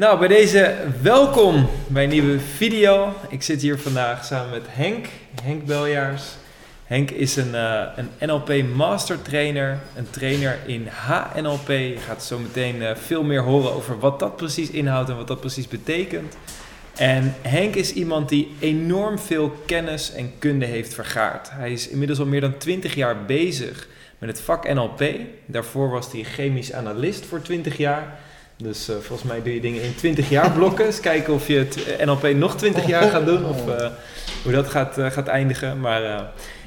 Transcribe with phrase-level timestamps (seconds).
[0.00, 3.12] Nou, bij deze welkom bij een nieuwe video.
[3.28, 5.06] Ik zit hier vandaag samen met Henk,
[5.42, 6.22] Henk Beljaars.
[6.84, 11.68] Henk is een, eh, een NLP Master Trainer, een trainer in HNLP.
[11.68, 15.28] Je gaat zo meteen eh, veel meer horen over wat dat precies inhoudt en wat
[15.28, 16.36] dat precies betekent.
[16.96, 21.50] En Henk is iemand die enorm veel kennis en kunde heeft vergaard.
[21.50, 23.88] Hij is inmiddels al meer dan 20 jaar bezig
[24.18, 25.02] met het vak NLP.
[25.46, 28.18] Daarvoor was hij chemisch analist voor 20 jaar.
[28.62, 30.86] Dus uh, volgens mij doe je dingen in 20 jaar blokken.
[30.86, 33.86] Eens kijken of je het NLP nog 20 jaar gaat doen of uh,
[34.42, 35.80] hoe dat gaat, gaat eindigen.
[35.80, 36.02] Maar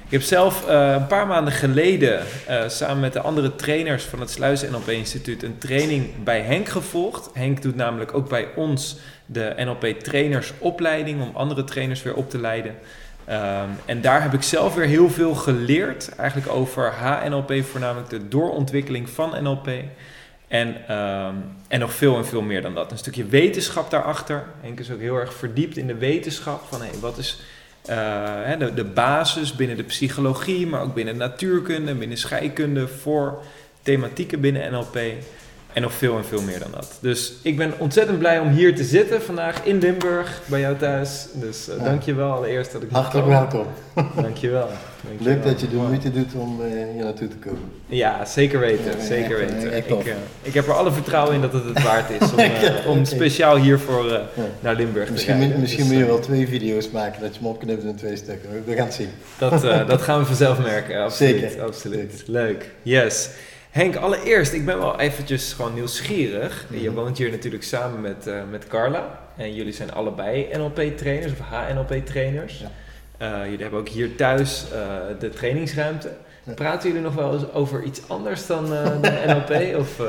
[0.05, 2.21] ik heb zelf een paar maanden geleden
[2.67, 7.29] samen met de andere trainers van het Sluis NLP Instituut een training bij Henk gevolgd.
[7.34, 12.39] Henk doet namelijk ook bij ons de NLP trainersopleiding om andere trainers weer op te
[12.39, 12.75] leiden.
[13.29, 13.35] Um,
[13.85, 19.09] en daar heb ik zelf weer heel veel geleerd, eigenlijk over HNLP, voornamelijk de doorontwikkeling
[19.09, 19.70] van NLP.
[20.53, 22.91] En, um, en nog veel en veel meer dan dat.
[22.91, 24.43] Een stukje wetenschap daarachter.
[24.62, 27.41] Henk is ook heel erg verdiept in de wetenschap van hey, wat is
[27.90, 33.43] uh, de, de basis binnen de psychologie, maar ook binnen natuurkunde, binnen scheikunde voor
[33.81, 34.98] thematieken binnen NLP.
[35.74, 36.98] En nog veel en veel meer dan dat.
[37.01, 41.27] Dus ik ben ontzettend blij om hier te zitten vandaag in Limburg, bij jou thuis.
[41.34, 41.84] Dus uh, ja.
[41.84, 43.68] dank je wel allereerst dat ik Hartelijk welkom.
[44.15, 44.37] Dank
[45.20, 47.71] Leuk dat je de moeite doet om uh, hier naartoe te komen.
[47.85, 49.01] Ja, zeker weten.
[49.01, 49.77] Zeker weten.
[49.77, 52.40] Ik, uh, ik, heb er alle vertrouwen in dat het het waard is om,
[52.85, 54.21] uh, om speciaal hiervoor
[54.59, 55.59] naar Limburg misschien, te rijden.
[55.59, 58.63] Misschien dus, moet je wel twee video's maken, dat je hem opknipt in twee stukken.
[58.65, 59.09] We gaan het zien.
[59.37, 61.40] Dat, dat gaan we vanzelf merken, absoluut.
[61.40, 61.63] Zeker.
[61.63, 62.12] absoluut.
[62.12, 62.31] Zeker.
[62.31, 62.71] Leuk.
[62.81, 63.29] Yes.
[63.74, 66.66] Henk, allereerst, ik ben wel eventjes gewoon nieuwsgierig.
[66.69, 66.84] Mm -hmm.
[66.84, 69.19] Je woont hier natuurlijk samen met, uh, met Carla.
[69.38, 72.59] En jullie zijn allebei NLP-trainers of HNLP-trainers.
[72.59, 72.72] Ja.
[73.24, 76.12] Uh, jullie hebben ook hier thuis uh, de trainingsruimte.
[76.56, 78.69] Praten jullie nog wel eens over iets anders dan,
[79.02, 79.78] dan NLP?
[79.78, 80.02] of,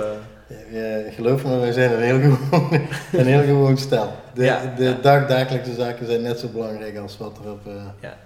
[0.71, 2.71] ja, geloof me, wij zijn een heel gewoon,
[3.12, 4.12] een heel gewoon stel.
[4.34, 7.61] De, ja, de dagdagelijkse zaken zijn net zo belangrijk als wat er op...
[8.01, 8.17] ja.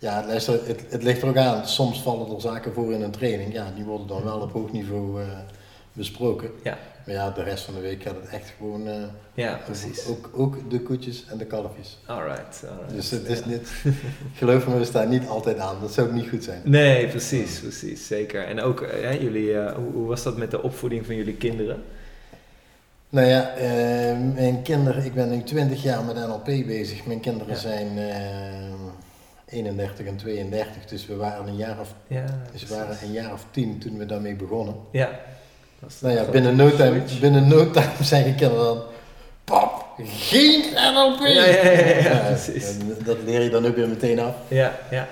[0.00, 1.66] Ja, luister, het, het ligt er ook aan.
[1.66, 3.52] Soms vallen er zaken voor in een training.
[3.52, 5.26] Ja, die worden dan wel op hoog niveau uh,
[5.92, 6.50] besproken.
[6.62, 6.78] Ja.
[7.08, 8.88] Maar ja, de rest van de week gaat het echt gewoon...
[8.88, 8.94] Uh,
[9.34, 10.06] ja, precies.
[10.06, 11.98] Ook, ook de koetjes en de kalfjes.
[12.06, 12.94] Alright, alright.
[12.94, 13.46] Dus het is ja.
[13.46, 13.68] niet...
[14.34, 15.80] geloof me, we staan niet altijd aan.
[15.80, 16.60] Dat zou ook niet goed zijn.
[16.64, 18.06] Nee, precies, precies.
[18.06, 18.44] Zeker.
[18.44, 21.82] En ook, uh, jullie, hoe, hoe was dat met de opvoeding van jullie kinderen?
[23.08, 23.52] Nou ja,
[24.34, 25.04] mijn kinderen...
[25.04, 27.06] Ik ben nu 20 jaar met NLP bezig.
[27.06, 27.60] Mijn kinderen ja.
[27.60, 27.98] zijn...
[29.46, 33.32] 31 en 32, dus we waren een jaar of, ja, dus we waren een jaar
[33.32, 34.74] of tien toen we daarmee begonnen.
[34.90, 35.20] Ja.
[36.00, 38.82] Nou ja, binnen no, time, binnen no time zeggen kinderen dan,
[39.44, 41.20] pap, geen NLP!
[41.20, 42.76] Ja, ja, ja, ja, precies.
[43.04, 44.34] dat leer je dan ook weer meteen af.
[44.48, 45.08] Ja, ja.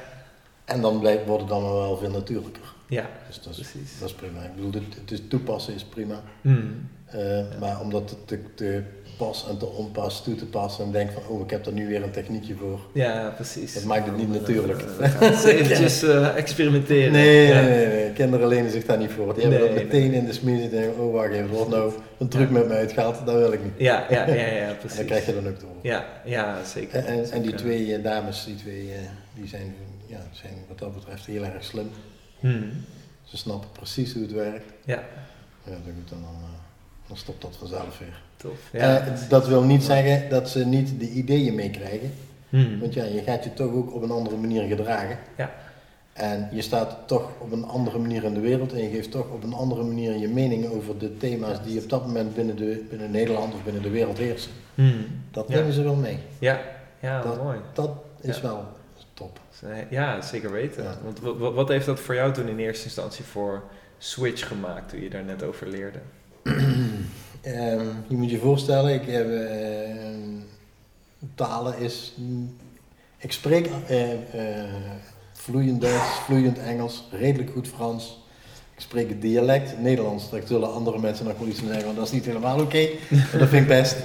[0.65, 2.63] En dan blijkt, wordt het dan wel veel natuurlijker.
[2.89, 3.99] Ja, dus dat is, precies.
[3.99, 4.43] Dat is prima.
[4.43, 6.23] Ik bedoel, het, het toepassen is prima.
[6.41, 6.89] Mm.
[7.15, 7.41] Uh.
[7.61, 8.83] Maar om dat te, te
[9.17, 11.89] pas en te onpas toe te passen en denk van, oh, ik heb er nu
[11.89, 12.81] weer een techniekje voor.
[12.93, 13.75] Ja, precies.
[13.75, 14.85] Dat maakt het niet natuurlijk.
[15.45, 17.13] Eventjes uh, experimenteren.
[17.13, 17.61] Nee, ja.
[17.61, 19.35] nee, nee, kinderen lenen zich daar niet voor.
[19.35, 20.19] Die hebben nee, dat meteen nee.
[20.19, 22.53] in de smies en denken, oh, wacht even, wat nou een truc ja.
[22.53, 23.73] met mij uitgaat, dat wil ik niet.
[23.77, 24.99] Ja, ja, ja, ja precies.
[24.99, 25.71] En dat krijg je dan ook door.
[25.83, 27.05] Ja, ja, zeker.
[27.05, 28.93] En, en, die twee uh, dames, die twee, uh,
[29.35, 29.75] die zijn,
[30.07, 31.91] ja, zijn wat dat betreft heel erg slim.
[32.41, 32.71] Hmm.
[33.25, 34.73] Ze snappen precies hoe het werkt.
[34.85, 35.03] Ja.
[35.65, 36.25] Ja, dan, dan,
[37.07, 38.21] dan stopt dat vanzelf weer.
[38.37, 38.59] Tof.
[38.73, 42.13] Ja, uh, dat wil niet zeggen dat ze niet de ideeën meekrijgen.
[42.49, 42.81] Hmm.
[42.81, 45.19] Want ja, je gaat je toch ook op een andere manier gedragen.
[45.37, 45.55] Ja.
[46.13, 49.31] En je staat toch op een andere manier in de wereld en je geeft toch
[49.31, 52.87] op een andere manier je mening over de thema's die op dat moment binnen, de,
[52.91, 54.51] binnen Nederland of binnen de wereld heersen.
[54.75, 55.07] Hmm.
[55.31, 55.73] Dat nemen ja.
[55.73, 56.19] ze wel mee.
[56.39, 56.61] Ja,
[57.01, 57.59] ja dat, mooi.
[57.73, 57.91] Dat
[58.21, 58.65] is wel
[59.15, 59.41] top.
[59.91, 60.85] Ja, zeker weten.
[61.05, 63.63] Want wat, wat heeft dat voor jou toen in eerste instantie voor
[63.99, 65.99] switch gemaakt toen je daar net over leerde?
[66.47, 69.41] Um, je moet je voorstellen, ik heb uh,
[71.35, 72.15] talen is.
[73.19, 74.19] Ik spreek uh, uh,
[75.33, 78.25] vloeiend Duits, vloeiend Engels, redelijk goed Frans.
[78.75, 80.31] Ik spreek het dialect Nederlands.
[80.31, 82.63] Daar zullen andere mensen nog wel iets van zeggen, want dat is niet helemaal oké.
[82.65, 83.97] Okay, maar dat vind ik best.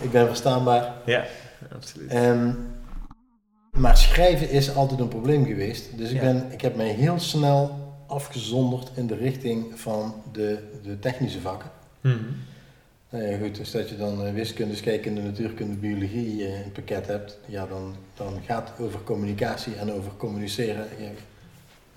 [0.00, 0.94] Ik ben verstaanbaar.
[1.06, 1.24] Ja,
[1.74, 2.14] absoluut.
[2.14, 2.56] Um,
[3.70, 5.98] maar schrijven is altijd een probleem geweest.
[5.98, 6.22] Dus ik, Ja.
[6.22, 11.70] ben, ik heb mij heel snel afgezonderd in de richting van de, de technische vakken.
[12.06, 12.24] Mhm.
[13.10, 16.72] Nou ja, goed, dus dat je dan eh, wiskunde, scheikunde, natuurkunde, biologie eh, in het
[16.72, 20.86] pakket hebt, ja, dan, dan gaat het over communicatie en over communiceren.
[20.98, 21.08] Ja,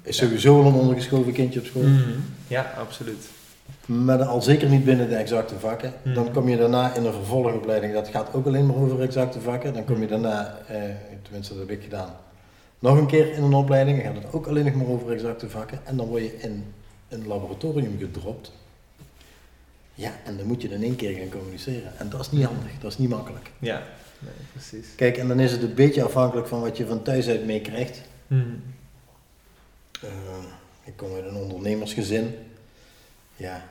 [0.02, 2.10] is sowieso een ondergeschoven kindje op school, Mhm.
[2.48, 3.30] Ja, absoluut.
[3.86, 5.94] maar al zeker niet binnen de exacte vakken.
[6.04, 6.14] Mhm.
[6.14, 9.74] Dan kom je daarna in een vervolgopleiding, dat gaat ook alleen maar over exacte vakken.
[9.74, 10.82] Dan kom je daarna, eh,
[11.22, 12.10] tenminste dat heb ik gedaan,
[12.80, 15.50] nog een keer in een opleiding, dan gaat het ook alleen nog maar over exacte
[15.50, 15.80] vakken.
[15.86, 16.64] En dan word je in
[17.10, 18.52] een laboratorium gedropt.
[20.00, 21.98] Ja, en dan moet je in één keer gaan communiceren.
[21.98, 23.52] En dat is niet handig, dat is niet makkelijk.
[23.60, 23.84] Ja,
[24.20, 24.96] nee, precies.
[24.96, 28.02] Kijk, en dan is het een beetje afhankelijk van wat je van thuis uit meekrijgt.
[28.28, 28.64] Hmm.
[30.04, 30.10] Uh,
[30.84, 32.36] ik kom uit een ondernemersgezin.
[33.36, 33.70] Ja,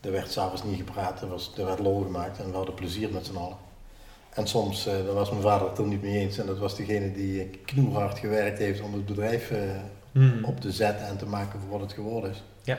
[0.00, 3.10] er werd s'avonds niet gepraat, er, was, er werd lol gemaakt en we hadden plezier
[3.10, 3.56] met z'n allen.
[4.30, 6.76] En soms, uh, daar was mijn vader het er niet mee eens en dat was
[6.76, 9.58] degene die knoerhard gewerkt heeft om het bedrijf uh,
[10.12, 10.44] hmm.
[10.44, 12.42] op te zetten en te maken voor wat het geworden is.
[12.62, 12.78] Ja.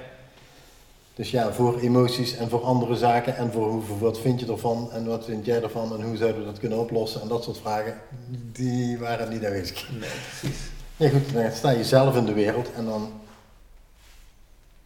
[1.16, 4.92] Dus ja, voor emoties en voor andere zaken en voor hoe, wat vind je ervan
[4.92, 7.58] en wat vind jij ervan en hoe zouden we dat kunnen oplossen en dat soort
[7.58, 7.98] vragen,
[8.52, 9.90] die waren niet aanwezig.
[9.92, 10.60] Nee, precies.
[10.98, 13.12] Ja goed, dan sta je zelf in de wereld en dan,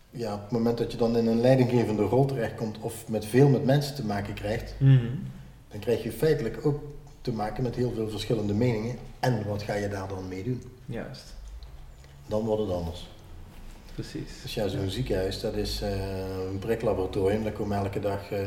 [0.10, 3.48] ja, op het moment dat je dan in een leidinggevende rol terechtkomt of met veel
[3.48, 5.24] met mensen te maken krijgt, mm.
[5.72, 6.84] dan krijg je feitelijk ook
[7.22, 10.64] te maken met heel veel verschillende meningen en wat ga je daar dan mee doen?
[10.86, 11.34] Juist.
[12.28, 13.08] Dan wordt het anders.
[13.96, 14.42] Precies.
[14.42, 15.90] Dus ja, zo'n ziekenhuis, dat is uh,
[16.52, 17.44] een priklaboratorium.
[17.44, 18.40] Daar komen elke dag, uh,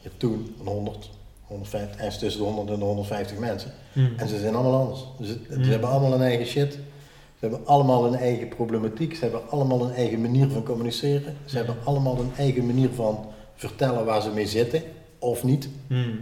[0.00, 1.10] ja, toen, een 100,
[1.46, 3.72] 150, ergens tussen de 100 en de 150 mensen.
[3.92, 4.12] Mm.
[4.16, 5.06] En ze zijn allemaal anders.
[5.20, 5.62] Ze, ze Mm.
[5.62, 6.72] hebben allemaal een eigen shit.
[6.72, 9.14] Ze hebben allemaal een eigen problematiek.
[9.14, 11.36] Ze hebben allemaal een eigen manier van communiceren.
[11.44, 14.82] Ze hebben allemaal een eigen manier van vertellen waar ze mee zitten,
[15.18, 15.68] of niet.
[15.86, 16.18] Mm.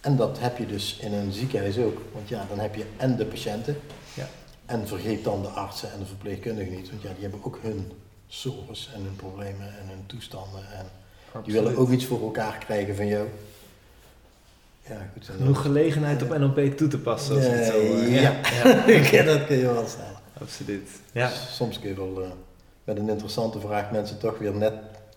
[0.00, 1.98] En dat heb je dus in een ziekenhuis ook.
[2.12, 3.76] Want ja, dan heb je en de patiënten.
[4.68, 6.90] En vergeet dan de artsen en de verpleegkundigen niet.
[6.90, 7.92] Want ja, die hebben ook hun
[8.26, 10.60] zorgen en hun problemen en hun toestanden.
[10.76, 10.86] En
[11.44, 13.28] die willen ook iets voor elkaar krijgen van jou.
[14.88, 15.28] Ja, goed.
[15.36, 17.36] Genoeg gelegenheid op NLP toe te passen.
[17.36, 18.40] Als ik het zo, eh, Ja.
[18.64, 18.86] ja.
[19.18, 20.16] Ja, dat kun je wel stellen.
[20.40, 20.88] absoluut.
[21.12, 22.28] Ja, Dus soms kun je wel eh,
[22.84, 24.74] met een interessante vraag mensen toch weer net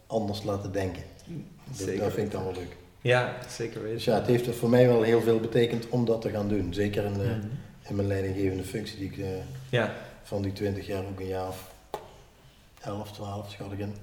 [0.07, 1.03] anders laten denken.
[1.25, 1.99] Dat, zeker.
[2.03, 2.75] dat vind ik dan wel leuk.
[3.01, 4.11] Ja, zeker Dus weten.
[4.11, 6.73] ja, het heeft voor mij wel heel veel betekend om dat te gaan doen.
[6.73, 7.39] Zeker in, de, Mhm.
[7.87, 9.27] In mijn leidinggevende functie die ik eh,
[9.69, 9.93] Ja,
[10.23, 11.71] van die 20 jaar ook een jaar of
[12.81, 13.95] 11, 12 schat ik in.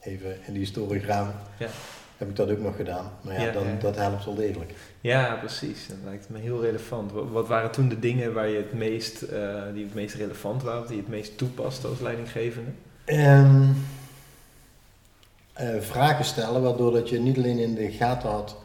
[0.00, 1.34] Even in die historie graven.
[1.58, 1.68] Ja.
[2.16, 3.10] Heb ik dat ook nog gedaan.
[3.20, 4.72] Maar ja, Ja, dan, dat helpt wel degelijk.
[5.00, 5.86] ja, precies.
[5.88, 7.12] Dat lijkt me heel relevant.
[7.12, 10.62] Wat, wat waren toen de dingen waar je het meest, eh, die het meest relevant
[10.62, 12.70] waren, die het meest toepaste als leidinggevende?
[15.52, 18.56] Eh, vragen stellen, waardoor dat je niet alleen in de gaten had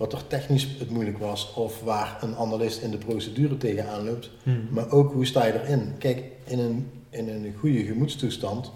[0.00, 4.30] wat er technisch het moeilijk was, of waar een analist in de procedure tegenaan loopt,
[4.42, 4.56] Mhm.
[4.70, 5.94] maar ook hoe sta je erin.
[5.98, 8.70] Kijk, in een, in een goede gemoedstoestand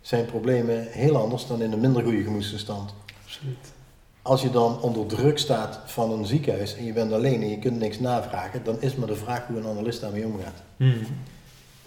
[0.00, 2.94] zijn problemen heel anders dan in een minder goede gemoedstoestand.
[3.24, 3.56] Absoluut.
[4.22, 7.58] Als je dan onder druk staat van een ziekenhuis en je bent alleen en je
[7.58, 10.62] kunt niks navragen, dan is maar de vraag hoe een analist daarmee omgaat.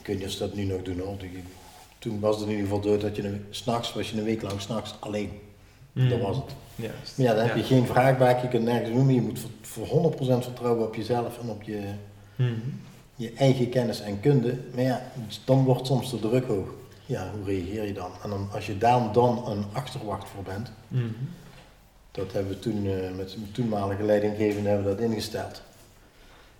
[0.01, 1.17] Ik weet niet of ze dat nu nog doen hoor.
[1.99, 4.41] Toen was het in ieder geval door dat je een- s'nachts was je een week
[4.41, 5.29] lang s'nachts alleen.
[5.97, 6.09] Mhm.
[6.09, 6.55] Dat was het.
[6.75, 7.17] Juist.
[7.17, 7.61] Maar ja, dan heb Ja.
[7.61, 11.39] je geen vraagbaak, je kunt nergens maar je moet voor, voor 100% vertrouwen op jezelf
[11.41, 11.79] en op je,
[12.35, 12.51] Mhm.
[13.15, 14.57] je eigen kennis en kunde.
[14.73, 15.01] Maar ja,
[15.45, 16.67] dan wordt soms de druk hoog.
[17.05, 18.11] Ja, hoe reageer je dan?
[18.23, 21.05] En dan, als je daar dan een achterwacht voor bent, Mhm.
[22.11, 25.61] dat hebben we toen eh, met mijn toenmalige leidinggevende hebben we dat ingesteld.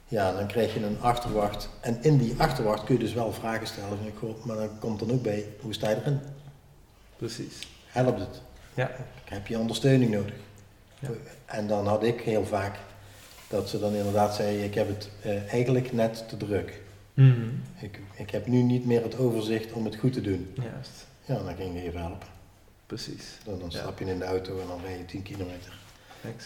[0.08, 1.70] Ja, dan krijg je een achterwacht.
[1.82, 3.98] En in die achterwacht kun je dus wel vragen stellen.
[4.44, 6.20] Maar dan komt dan ook bij, hoe sta je erin?
[7.18, 7.68] Precies.
[7.88, 8.42] Helpt het?
[8.78, 8.92] Ja.
[9.26, 10.34] Heb je ondersteuning nodig?
[11.00, 11.10] Ja.
[11.46, 12.76] En dan had ik heel vaak
[13.48, 16.82] dat ze dan inderdaad zei, ik heb het eh, eigenlijk net te druk.
[17.14, 17.48] Mhm.
[17.80, 20.54] Ik, ik heb nu niet meer het overzicht om het goed te doen.
[20.54, 21.08] Juist.
[21.26, 22.28] Ja, dan ging je even helpen.
[22.86, 23.24] Precies.
[23.44, 25.76] Dan, dan stap je in de auto en dan rij je 10 kilometer.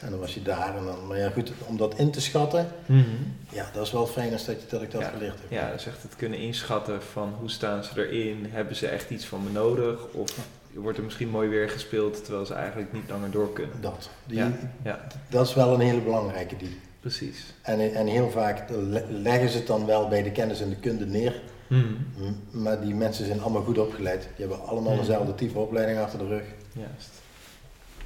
[0.01, 0.77] En dan was je daar.
[0.77, 3.03] En dan, maar ja, goed, om dat in te schatten, Mhm.
[3.49, 5.09] ja, dat is wel fijn als dat, je, dat ik dat Ja.
[5.09, 5.51] geleerd heb.
[5.51, 9.25] Ja, dus echt het kunnen inschatten van hoe staan ze erin, hebben ze echt iets
[9.25, 10.37] van me nodig of
[10.73, 13.75] wordt er misschien mooi weer gespeeld terwijl ze eigenlijk niet langer door kunnen.
[13.81, 14.09] Dat.
[14.25, 14.51] Die, Ja.
[14.83, 14.99] Ja,
[15.29, 16.79] Dat is wel een hele belangrijke die.
[16.99, 17.53] precies.
[17.61, 20.75] En, en heel vaak le- leggen ze het dan wel bij de kennis en de
[20.75, 21.41] kunde neer.
[21.67, 21.81] Mhm.
[22.17, 24.21] M- Maar die mensen zijn allemaal goed opgeleid.
[24.35, 24.99] Die hebben allemaal Mhm.
[25.01, 26.43] dezelfde type opleiding achter de rug.
[26.73, 27.09] Juist.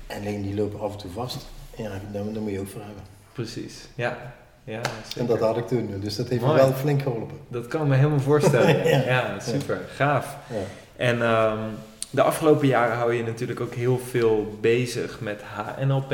[0.07, 1.45] En alleen die lopen af en toe vast.
[1.77, 1.99] Ja, daar,
[2.31, 3.03] daar moet je ook voor hebben.
[3.33, 3.87] Precies.
[3.95, 4.33] Ja.
[4.63, 5.21] Ja, zeker.
[5.21, 5.99] En dat had ik toen.
[5.99, 6.53] Dus dat heeft Mooi.
[6.53, 7.37] me wel flink geholpen.
[7.47, 8.77] Dat kan ik me helemaal voorstellen.
[8.89, 8.97] Ja.
[9.05, 9.39] ja.
[9.39, 9.79] super.
[9.95, 10.37] Gaaf.
[10.49, 10.55] Ja.
[10.95, 11.59] En ehm,
[12.15, 16.11] de afgelopen jaren hou je natuurlijk ook heel veel bezig met HNLP.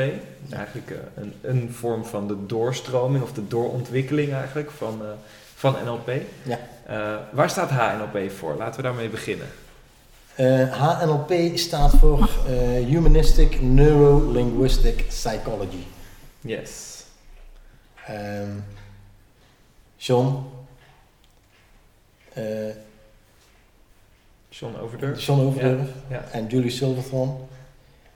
[0.50, 5.08] Eigenlijk eh, een, een vorm van de doorstroming of de doorontwikkeling eigenlijk van, eh,
[5.54, 6.10] van NLP.
[6.42, 6.58] Ja.
[6.86, 8.54] Eh, waar staat HNLP voor?
[8.54, 9.46] Laten we daarmee beginnen.
[10.70, 12.30] HNLP staat voor
[12.86, 15.84] Humanistic Neuro-Linguistic Psychology.
[16.40, 17.04] Yes.
[18.06, 18.50] Ehm
[19.96, 20.44] John,
[24.62, 25.26] John Overdurf.
[25.26, 26.24] John Overdurf Ja.
[26.32, 27.32] en Julie Silverthorne,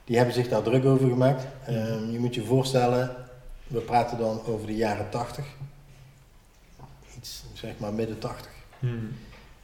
[0.05, 1.43] die hebben zich daar druk over gemaakt.
[1.65, 3.15] Ehm, je moet je voorstellen,
[3.67, 5.45] we praten dan over de jaren 80.
[7.17, 8.51] Iets, zeg maar midden 80.
[8.79, 9.09] Hmm.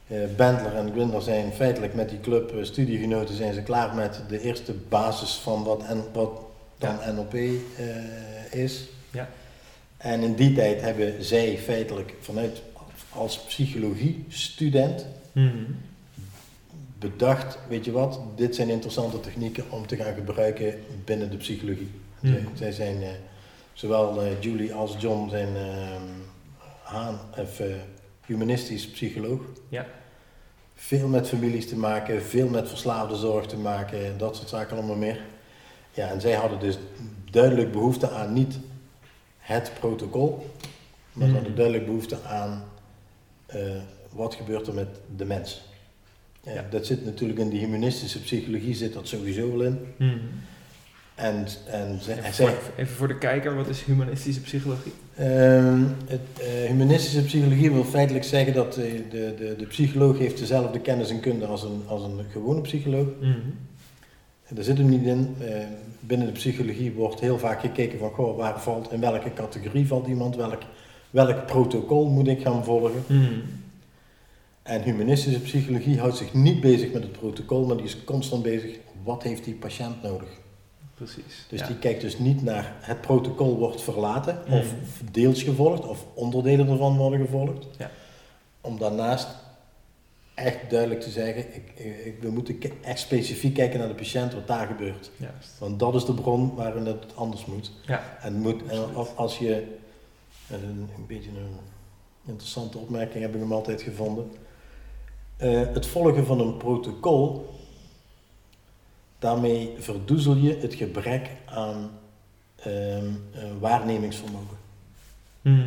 [0.06, 4.20] Eh, Bendler en Gwindler zijn feitelijk met die club eh, studiegenoten zijn ze klaar met
[4.28, 6.40] de eerste basis van wat, en, wat
[6.78, 8.84] dan NLP eh, is.
[9.10, 9.28] Ja.
[9.96, 12.62] En in die tijd hebben zij feitelijk vanuit
[13.10, 15.54] als psychologie-student Mhm.
[17.10, 21.90] Bedacht, weet je wat, dit zijn interessante technieken om te gaan gebruiken binnen de psychologie.
[22.20, 22.32] Mhm.
[22.32, 23.08] Zij, zij zijn, eh,
[23.72, 26.02] zowel eh, Julie als John zijn ehm,
[26.82, 27.66] haan, of, eh,
[28.26, 29.40] humanistisch psycholoog.
[29.68, 29.86] Ja.
[30.74, 34.96] Veel met families te maken, veel met verslaafde zorg te maken, dat soort zaken allemaal
[34.96, 35.20] meer.
[35.92, 36.78] Ja, en zij hadden dus
[37.30, 38.58] duidelijk behoefte aan niet
[39.38, 40.50] het protocol,
[41.12, 42.64] maar ze hadden duidelijk behoefte aan
[44.10, 45.73] wat gebeurt er met de mens.
[46.46, 46.64] Ja.
[46.70, 49.78] Dat zit natuurlijk in de humanistische psychologie, zit dat sowieso wel in.
[49.96, 50.18] Mhm.
[51.14, 54.92] En, en zij, Even, voor, even voor de kijker, wat is humanistische psychologie?
[55.16, 60.38] Ehm, het, eh, humanistische psychologie wil feitelijk zeggen dat de, de, de, de psycholoog heeft
[60.38, 63.06] dezelfde kennis en kunde als een, als een gewone psycholoog.
[63.20, 63.30] Mhm.
[64.44, 65.34] En Daar zit hem niet in.
[65.40, 65.56] Eh,
[66.00, 70.06] binnen de psychologie wordt heel vaak gekeken van goh, waar valt, in welke categorie valt
[70.06, 70.62] iemand, welk,
[71.10, 73.02] welk protocol moet ik gaan volgen.
[73.06, 73.32] Mhm.
[74.64, 78.76] En humanistische psychologie houdt zich niet bezig met het protocol, maar die is constant bezig,
[79.02, 80.28] wat heeft die patiënt nodig?
[80.94, 81.46] Precies.
[81.48, 81.66] Dus ja.
[81.66, 85.12] die kijkt dus niet naar het protocol wordt verlaten of Mhm.
[85.12, 87.66] deels gevolgd of onderdelen ervan worden gevolgd.
[87.78, 87.90] Ja.
[88.60, 89.28] Om daarnaast
[90.34, 91.72] echt duidelijk te zeggen, ik,
[92.04, 95.10] ik, we moeten echt specifiek kijken naar de patiënt wat daar gebeurt.
[95.16, 95.58] Juist.
[95.58, 97.70] Want dat is de bron waarin het anders moet.
[97.86, 98.18] Ja.
[98.22, 99.52] En, moet, en als- je,
[100.48, 101.56] en een, een beetje een
[102.26, 104.30] interessante opmerking heb ik hem altijd gevonden.
[105.36, 107.54] Eh, het volgen van een protocol,
[109.18, 111.90] daarmee verdoezel je het gebrek aan
[112.56, 114.56] ehm, eh, waarnemingsvermogen.
[115.40, 115.62] Mhm.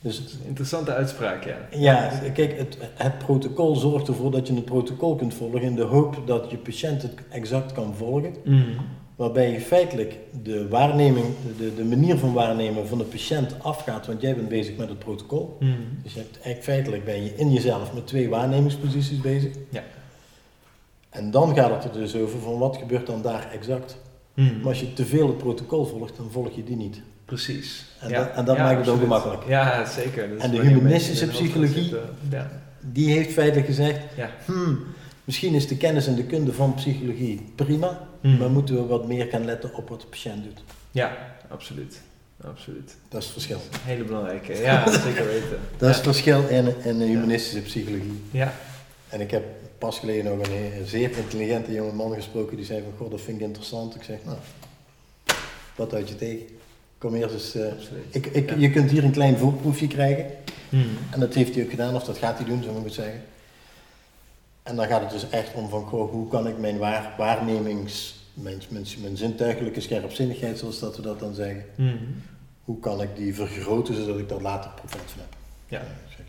[0.00, 1.56] Dus Dat is een interessante uitspraak, ja.
[1.70, 5.82] ja, kijk, het, het protocol zorgt ervoor dat je het protocol kunt volgen in de
[5.82, 8.34] hoop dat je patiënt het exact kan volgen.
[8.44, 8.80] Mhm.
[9.16, 11.26] Waarbij je feitelijk de waarneming,
[11.58, 14.98] de, de manier van waarnemen van de patiënt afgaat, want jij bent bezig met het
[14.98, 15.56] protocol.
[15.60, 15.70] Mhm.
[16.02, 19.52] Dus je hebt, eigenlijk feitelijk ben je in jezelf met twee waarnemingsposities bezig.
[19.70, 19.82] Ja.
[21.10, 23.96] En dan gaat het er dus over van wat gebeurt dan daar exact.
[24.34, 24.56] Mhm.
[24.58, 27.00] Maar als je te veel het protocol volgt, dan volg je die niet.
[27.24, 27.84] Precies.
[28.00, 28.98] En dat- en dat maakt het absoluut.
[29.00, 29.48] ongemakkelijk.
[29.48, 30.36] Ja, zeker.
[30.38, 32.00] En de humanistische psychologie- zitten.
[32.30, 32.50] Ja.
[32.80, 34.30] Die heeft feitelijk gezegd, Ja.
[34.44, 34.78] hmm,
[35.24, 38.36] misschien is de kennis en de kunde van psychologie prima, Mhm.
[38.38, 40.62] maar moeten we wat meer gaan letten op wat de patiënt doet.
[40.90, 41.16] Ja,
[41.48, 42.00] absoluut.
[42.44, 42.96] Absoluut.
[43.08, 43.56] Dat is het verschil.
[43.72, 44.52] Een hele belangrijke.
[44.54, 45.58] Ja, zeker weten.
[45.76, 48.20] Dat is het verschil in, in de humanistische psychologie.
[48.30, 48.54] Ja.
[49.08, 49.44] En ik heb
[49.78, 53.40] pas geleden nog een, zeer intelligente jonge man gesproken die zei van, goh, dat vind
[53.40, 53.94] ik interessant.
[53.94, 54.36] Ik zeg, nou,
[55.76, 56.46] wat houd je tegen?
[56.98, 57.54] Kom eerst eens...
[57.54, 57.66] eh,
[58.10, 58.56] ik, ik, Ja.
[58.56, 60.26] Je kunt hier een klein voorproefje krijgen.
[60.68, 60.82] Mhm.
[61.10, 62.94] En dat heeft hij ook gedaan, of dat gaat hij doen, zo moet ik het
[62.94, 63.22] zeggen.
[64.64, 68.22] En dan gaat het dus echt om van, goh, hoe kan ik mijn waar, waarnemings...
[68.34, 71.64] Mijn, mijn, mijn zintuigelijke scherpzinnigheid, zoals dat we dat dan zeggen.
[71.76, 71.96] Mhm.
[72.64, 75.36] Hoe kan ik die vergroten, zodat ik daar later profijt van heb?
[75.68, 76.26] Ja, Ik zeg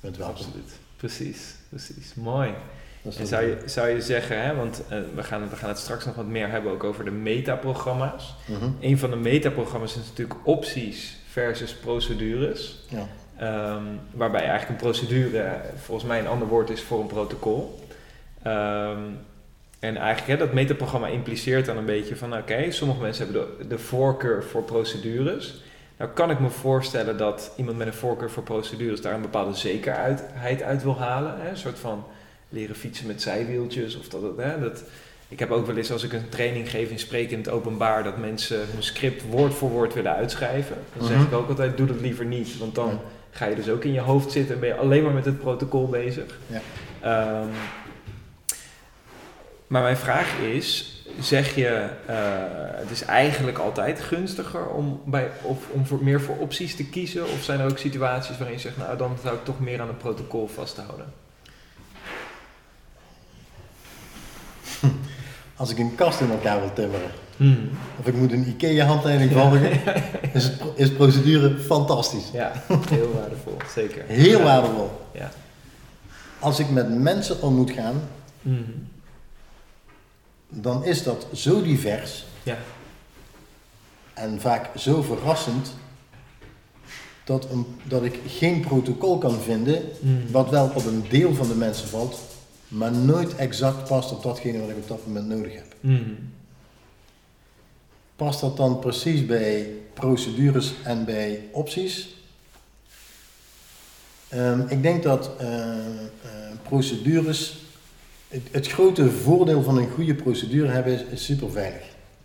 [0.00, 0.36] dan, welkom.
[0.36, 0.70] absoluut.
[0.96, 2.14] Precies, precies.
[2.14, 2.54] Mooi.
[3.02, 5.78] Dat En zou je, zou je zeggen, hè, want eh, we, gaan, we gaan het
[5.78, 8.34] straks nog wat meer hebben ook over de metaprogramma's.
[8.46, 8.70] Mhm.
[8.80, 12.78] Een van de metaprogramma's is natuurlijk opties versus procedures.
[12.88, 13.06] Ja.
[13.42, 17.80] Ehm, waarbij eigenlijk een procedure volgens mij een ander woord is voor een protocol.
[18.42, 18.98] Ehm,
[19.78, 23.66] en eigenlijk hè, dat metaprogramma impliceert dan een beetje van oké, sommige mensen hebben de,
[23.66, 25.62] de voorkeur voor procedures.
[25.96, 29.54] Nou kan ik me voorstellen dat iemand met een voorkeur voor procedures daar een bepaalde
[29.54, 30.22] zekerheid
[30.62, 31.34] uit wil halen.
[31.40, 31.50] Hè?
[31.50, 32.04] Een soort van
[32.48, 34.60] leren fietsen met zijwieltjes of dat, hè?
[34.60, 34.82] dat
[35.28, 38.04] ik heb ook wel eens als ik een training geef in spreken in het openbaar
[38.04, 40.76] dat mensen hun script woord voor woord willen uitschrijven.
[40.96, 41.26] Dan zeg Mhm.
[41.26, 42.98] ik ook altijd doe dat liever niet, want dan Ja.
[43.34, 45.38] Ga je dus ook in je hoofd zitten en ben je alleen maar met het
[45.38, 46.38] protocol bezig.
[46.46, 46.60] Ja.
[47.00, 47.48] Ehm,
[49.66, 52.16] maar mijn vraag is, zeg je, eh,
[52.80, 57.22] het is eigenlijk altijd gunstiger om, bij, of, om voor, meer voor opties te kiezen?
[57.24, 59.88] Of zijn er ook situaties waarin je zegt, nou dan zou ik toch meer aan
[59.88, 61.12] het protocol vasthouden?
[65.56, 67.68] Als ik een kast in elkaar wil timmeren, Hmm.
[68.00, 69.70] of ik moet een IKEA-handleiding volgen,
[70.34, 72.24] is, het- is procedure fantastisch.
[72.32, 72.52] Ja,
[72.90, 74.04] heel waardevol, zeker.
[74.06, 74.44] Heel Ja.
[74.44, 74.90] waardevol.
[75.14, 75.30] Ja.
[76.38, 78.02] Als ik met mensen om moet gaan,
[78.42, 78.88] Hmm.
[80.48, 82.56] dan is dat zo divers Ja.
[84.14, 85.74] en vaak zo verrassend
[87.24, 90.24] dat, een, dat ik geen protocol kan vinden Hmm.
[90.30, 92.20] wat wel op een deel van de mensen valt,
[92.72, 95.74] maar nooit exact past op datgene wat ik op dat moment nodig heb.
[95.80, 96.16] Hmm.
[98.16, 102.16] Past dat dan precies bij procedures en bij opties?
[104.28, 105.78] Ehm, ik denk dat eh, eh,
[106.62, 107.56] procedures,
[108.28, 111.82] het, het grote voordeel van een goede procedure hebben is, is super veilig.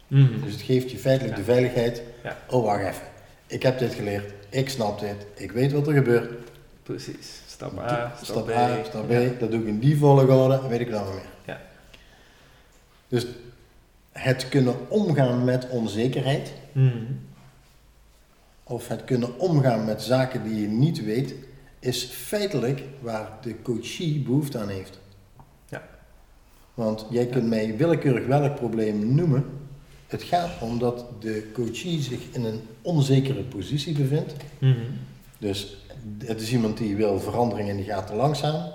[0.08, 0.44] Mhm.
[0.44, 1.44] Dus het geeft je feitelijk Ja.
[1.44, 2.02] de veiligheid.
[2.24, 2.38] Ja.
[2.50, 3.08] Oh, wacht even.
[3.48, 4.32] Ik heb dit geleerd.
[4.50, 5.16] Ik snap dit.
[5.36, 6.32] Ik weet wat er gebeurt.
[6.84, 7.42] Precies.
[7.58, 8.50] Stap A, stap, stap B.
[8.50, 9.12] A, stap B.
[9.12, 9.30] Ja.
[9.40, 10.54] Dat doe ik in die volgorde.
[10.54, 11.30] en Weet ik dan wel meer.
[11.46, 11.62] Ja.
[13.08, 13.26] Dus
[14.12, 16.54] het kunnen omgaan met onzekerheid.
[16.72, 17.04] Mhm.
[18.64, 21.36] Of het kunnen omgaan met zaken die je niet weet.
[21.80, 25.00] Is feitelijk waar de coachie behoefte aan heeft.
[25.70, 25.88] Ja.
[26.74, 29.46] Want jij kunt mij willekeurig welk probleem noemen.
[30.08, 34.34] Het gaat om dat de coachie zich in een onzekere positie bevindt.
[34.60, 34.76] Mhm.
[35.38, 35.78] Dus
[36.26, 38.72] het is iemand die wil verandering en die gaat te langzaam.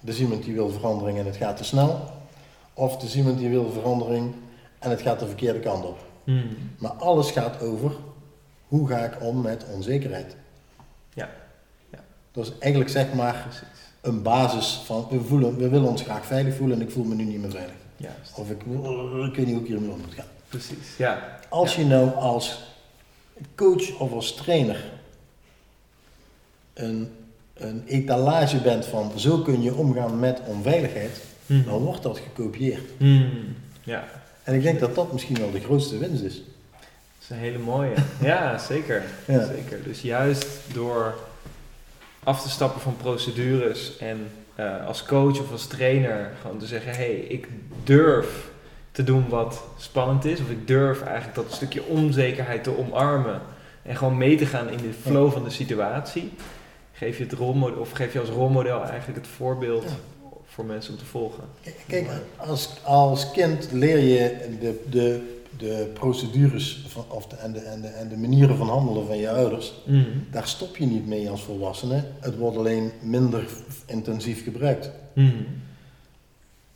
[0.00, 2.00] Het is iemand die wil verandering en het gaat te snel.
[2.74, 4.32] Of het is iemand die wil verandering
[4.78, 5.98] en het gaat de verkeerde kant op.
[6.24, 6.46] Mhm.
[6.78, 7.92] Maar alles gaat over
[8.68, 10.36] hoe ga ik om met onzekerheid.
[11.14, 11.28] Ja.
[11.92, 11.98] Ja.
[12.32, 13.68] Dat is eigenlijk zeg maar Precies.
[14.00, 17.14] een basis van we, voelen, we willen ons graag veilig voelen en ik voel me
[17.14, 17.74] nu niet meer veilig.
[17.96, 18.32] Juist.
[18.34, 20.26] Of ik, ik weet niet hoe ik hiermee om moet gaan.
[20.48, 20.96] Precies.
[20.96, 21.38] Ja.
[21.48, 21.80] Als Ja.
[21.82, 22.58] je nou als
[23.54, 24.84] coach of als trainer
[26.78, 27.10] een,
[27.54, 31.64] een etalage bent van zo kun je omgaan met onveiligheid, Mhm.
[31.64, 32.82] dan wordt dat gekopieerd.
[32.96, 33.26] Mhm.
[33.82, 34.04] Ja.
[34.42, 36.34] En ik denk dat dat misschien wel de grootste winst is.
[36.34, 36.42] Dat
[37.20, 37.94] is een hele mooie.
[38.20, 39.02] Ja, zeker.
[39.26, 39.46] Ja.
[39.46, 39.82] zeker.
[39.84, 41.14] Dus juist door
[42.24, 46.90] af te stappen van procedures en eh, als coach of als trainer gewoon te zeggen:
[46.90, 47.48] hé, hey, ik
[47.84, 48.48] durf
[48.92, 53.40] te doen wat spannend is, of ik durf eigenlijk dat stukje onzekerheid te omarmen
[53.82, 56.32] en gewoon mee te gaan in de flow van de situatie.
[56.98, 59.88] Geef je, het rolmodel, of geef je als rolmodel eigenlijk het voorbeeld Ja.
[60.44, 61.44] voor mensen om te volgen.
[61.86, 67.58] Kijk, als, als kind leer je de, de, de procedures van, of de, en, de,
[67.58, 69.74] en, de, en de manieren van handelen van je ouders.
[69.86, 70.04] Mhm.
[70.30, 72.04] Daar stop je niet mee als volwassene.
[72.20, 73.44] Het wordt alleen minder
[73.86, 74.90] intensief gebruikt.
[75.12, 75.42] Mhm.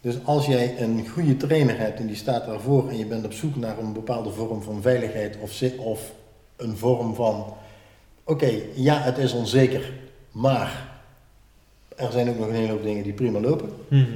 [0.01, 3.33] Dus als jij een goede trainer hebt en die staat daarvoor en je bent op
[3.33, 6.13] zoek naar een bepaalde vorm van veiligheid of, of
[6.57, 7.55] een vorm van,
[8.25, 9.93] oké, ja, het is onzeker,
[10.33, 10.89] maar
[11.97, 13.69] er zijn ook nog een hele hoop dingen die prima lopen.
[13.89, 14.11] Mhm.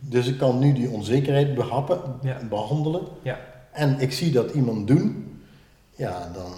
[0.00, 2.38] Dus ik kan nu die onzekerheid behappen, Ja.
[2.48, 3.00] behandelen.
[3.22, 3.38] Ja.
[3.72, 5.38] En ik zie dat iemand doen,
[5.96, 6.52] ja, dan,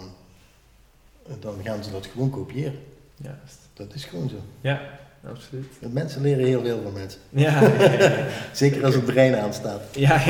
[1.41, 2.79] dan gaan ze dat gewoon kopiëren.
[3.17, 3.59] Juist.
[3.75, 4.37] Dat is gewoon zo.
[4.61, 4.81] Ja,
[5.29, 5.67] absoluut.
[5.93, 7.21] Mensen leren heel veel van mensen.
[7.29, 7.63] Ja.
[8.53, 9.81] Zeker als het brein aanstaat.
[9.97, 10.25] Ja,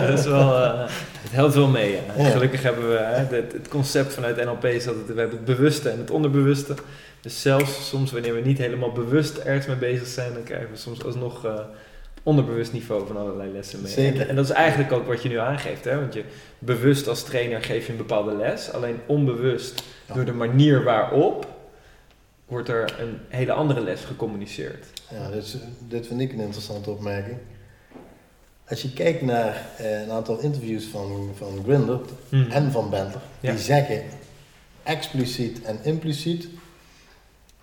[0.00, 0.78] dat is wel, eh,
[1.22, 1.98] het helpt wel mee.
[2.18, 5.44] Gelukkig hebben we hè, het, het concept vanuit NLP is dat het, we hebben het
[5.44, 6.74] bewuste en het onderbewuste.
[7.24, 10.76] Dus zelfs soms wanneer we niet helemaal bewust ergens mee bezig zijn, dan krijgen we
[10.76, 11.60] soms alsnog eh,
[12.22, 13.92] onderbewust niveau van allerlei lessen mee.
[13.92, 14.28] Zeker.
[14.28, 16.00] En, dat is eigenlijk ook wat je nu aangeeft, hè?
[16.00, 16.24] want je
[16.58, 20.14] bewust als trainer geef je een bepaalde les, alleen onbewust Ja.
[20.14, 21.46] door de manier waarop
[22.46, 24.86] wordt er een hele andere les gecommuniceerd.
[25.10, 25.56] Ja, dit, is-
[25.88, 27.36] dit vind ik een interessante opmerking.
[28.68, 32.50] Als je kijkt naar eh, een aantal interviews van, van Grinder Mhm.
[32.50, 33.50] en van Bentler, Ja.
[33.50, 34.02] die zeggen
[34.82, 36.48] expliciet en impliciet,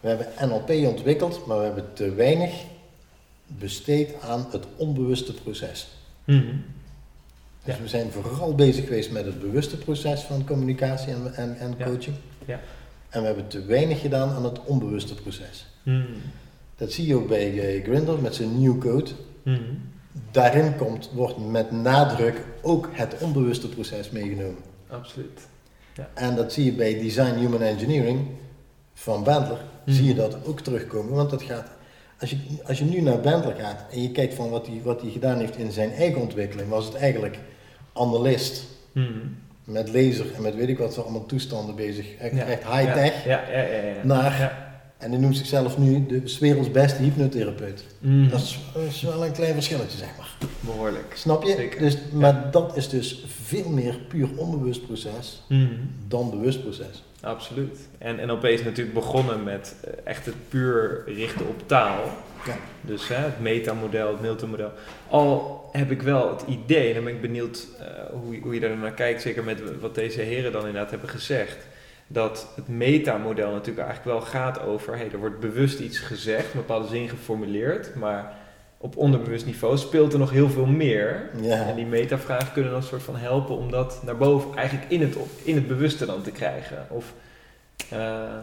[0.02, 2.52] we hebben NLP ontwikkeld, maar we hebben te weinig
[3.48, 5.88] besteed aan het onbewuste proces.
[6.24, 6.46] Mhm.
[7.64, 7.82] Dus Ja.
[7.82, 12.16] we zijn vooral bezig geweest met het bewuste proces van communicatie en, en, en coaching.
[12.46, 12.60] Ja.
[13.10, 15.66] En we hebben te weinig gedaan aan het onbewuste proces.
[15.84, 16.02] Mhm.
[16.76, 19.12] Dat zie je ook bij Grinder met zijn new code.
[19.44, 19.60] Mhm.
[20.32, 24.62] Daarin komt, wordt met nadruk ook het onbewuste proces meegenomen.
[24.90, 25.40] Absoluut.
[26.14, 28.28] En dat zie je bij Design Human Engineering
[28.94, 29.66] van Bentler, Mhm.
[29.86, 31.14] Zie je dat ook terugkomen.
[31.14, 31.68] Want dat gaat,
[32.20, 35.02] als je, als je nu naar Bentler gaat en je kijkt van wat hij wat
[35.12, 37.40] gedaan heeft in zijn eigen ontwikkeling, was het eigenlijk
[37.94, 38.64] analist
[38.94, 39.10] Mhm.
[39.64, 42.16] met laser en met weet ik wat voor allemaal toestanden bezig.
[42.16, 42.44] Echt, Ja.
[42.46, 43.26] echt high-tech.
[43.26, 43.64] Ja, ja, ja.
[43.76, 44.04] ja, ja.
[44.04, 44.61] Naar-.
[45.02, 47.84] En hij noemt zichzelf nu de werelds beste hypnotherapeut.
[48.00, 48.30] Mhm.
[48.30, 50.30] Dat, is, dat is wel een klein verschilletje, zeg maar.
[50.60, 51.14] Behoorlijk.
[51.16, 51.56] Snap je?
[51.56, 51.80] Zeker.
[51.80, 55.66] Dus, maar dat is dus veel meer puur onbewust proces Mhm.
[56.08, 57.04] dan bewust proces.
[57.22, 57.80] Absoluut.
[57.98, 62.04] En NLP is natuurlijk begonnen met eh, echt het puur richten op taal.
[62.46, 62.56] Ja.
[62.82, 64.72] Dus hè, het metamodel, het Milton-model.
[65.10, 67.86] Al heb ik wel het idee, en dan ben ik benieuwd eh,
[68.24, 71.10] hoe, je- hoe je daar naar kijkt, zeker met wat deze heren dan inderdaad hebben
[71.10, 71.58] gezegd,
[72.12, 76.60] dat het metamodel natuurlijk eigenlijk wel gaat over, hey, er wordt bewust iets gezegd, een
[76.60, 78.34] bepaalde zin geformuleerd, maar
[78.78, 81.30] op onderbewust niveau speelt er nog heel veel meer.
[81.42, 81.68] Ja.
[81.68, 85.02] En die metavragen kunnen dan een soort van helpen om dat naar boven, eigenlijk in
[85.02, 86.86] het, in het bewuste dan te krijgen.
[86.90, 87.14] Of,
[87.90, 88.38] eh,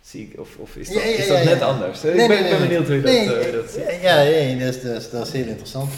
[0.00, 1.66] zie ik, of, of is dat, Ja, ja, is dat ja, net ja.
[1.66, 2.02] anders?
[2.02, 4.02] Nee, ik ben, nee, ik ben nee, benieuwd hoe je dat, hoe je dat ziet.
[4.02, 5.92] Ja, nee, dat, is, dat, is, dat is heel interessant.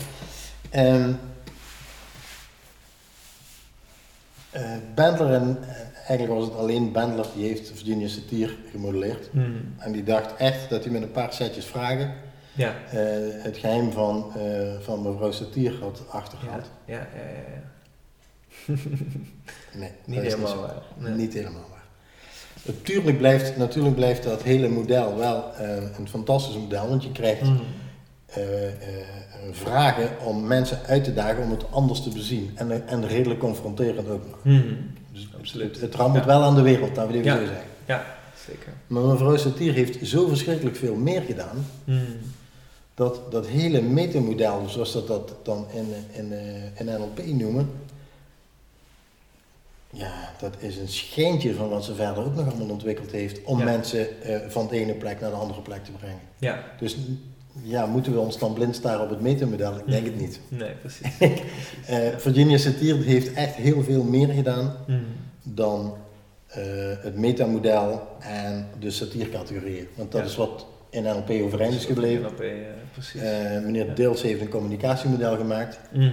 [0.70, 1.11] Ehm
[4.52, 5.58] eh, Bandler en,
[6.18, 9.33] eigenlijk was het alleen Bendler die heeft Virginia Satir gemodelleerd.
[9.33, 9.51] Mhm.
[9.79, 12.12] En die dacht echt dat hij met een paar setjes vragen
[12.55, 12.75] Ja.
[12.90, 12.98] eh,
[13.42, 16.70] het geheim van, eh, van mevrouw Satir had achtergehaald.
[16.85, 17.61] ja, ja, ja, ja.
[19.79, 20.61] Nee, Niet helemaal zo.
[20.61, 20.83] waar.
[20.98, 21.12] Nee.
[21.12, 21.83] Niet helemaal waar.
[22.62, 27.42] Natuurlijk blijft, natuurlijk blijft dat hele model wel eh, een fantastisch model, want je krijgt
[28.27, 28.40] eh,
[29.51, 32.51] vragen om mensen uit te dagen om het anders te bezien.
[32.55, 34.38] En, en redelijk confronterend ook nog.
[34.44, 34.75] Mhm.
[35.12, 35.72] Dus Absoluut.
[35.72, 36.31] Het, het rammelt Ja.
[36.31, 37.37] wel aan de wereld, we het even Ja.
[37.38, 37.66] zo zeggen.
[37.87, 38.05] Ja,
[38.46, 38.72] zeker.
[38.87, 42.01] Maar mevrouw Satir heeft zo verschrikkelijk veel meer gedaan, Mhm.
[42.94, 47.70] dat dat hele metamodel, zoals dat, dat dan in, in, eh, in NLP noemen,
[49.90, 53.59] ja, dat is een schijntje van wat ze verder ook nog allemaal ontwikkeld heeft om
[53.59, 53.64] Ja.
[53.64, 56.20] mensen eh, van de ene plek naar de andere plek te brengen.
[56.38, 56.96] Ja, Dus
[57.62, 59.76] ja, moeten we ons dan blind staren op het metamodel?
[59.76, 60.40] Ik denk het niet.
[60.48, 61.18] nee, precies.
[61.86, 64.98] Eh, Virginia Satir heeft echt heel veel meer gedaan Mhm.
[65.42, 65.94] dan
[66.46, 66.62] eh,
[67.00, 69.86] het metamodel en de satiercategorieën.
[69.94, 70.26] Want dat Ja.
[70.26, 72.22] is wat in NLP overeind is gebleven.
[72.22, 72.44] NLP,
[72.92, 73.20] precies.
[73.20, 73.94] Eh, meneer Ja.
[73.94, 75.78] Deels heeft een communicatiemodel gemaakt.
[75.92, 76.10] Mhm.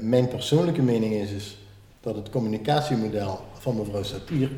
[0.00, 1.58] Mijn persoonlijke mening is, is
[2.00, 4.50] dat het communicatiemodel van mevrouw Satir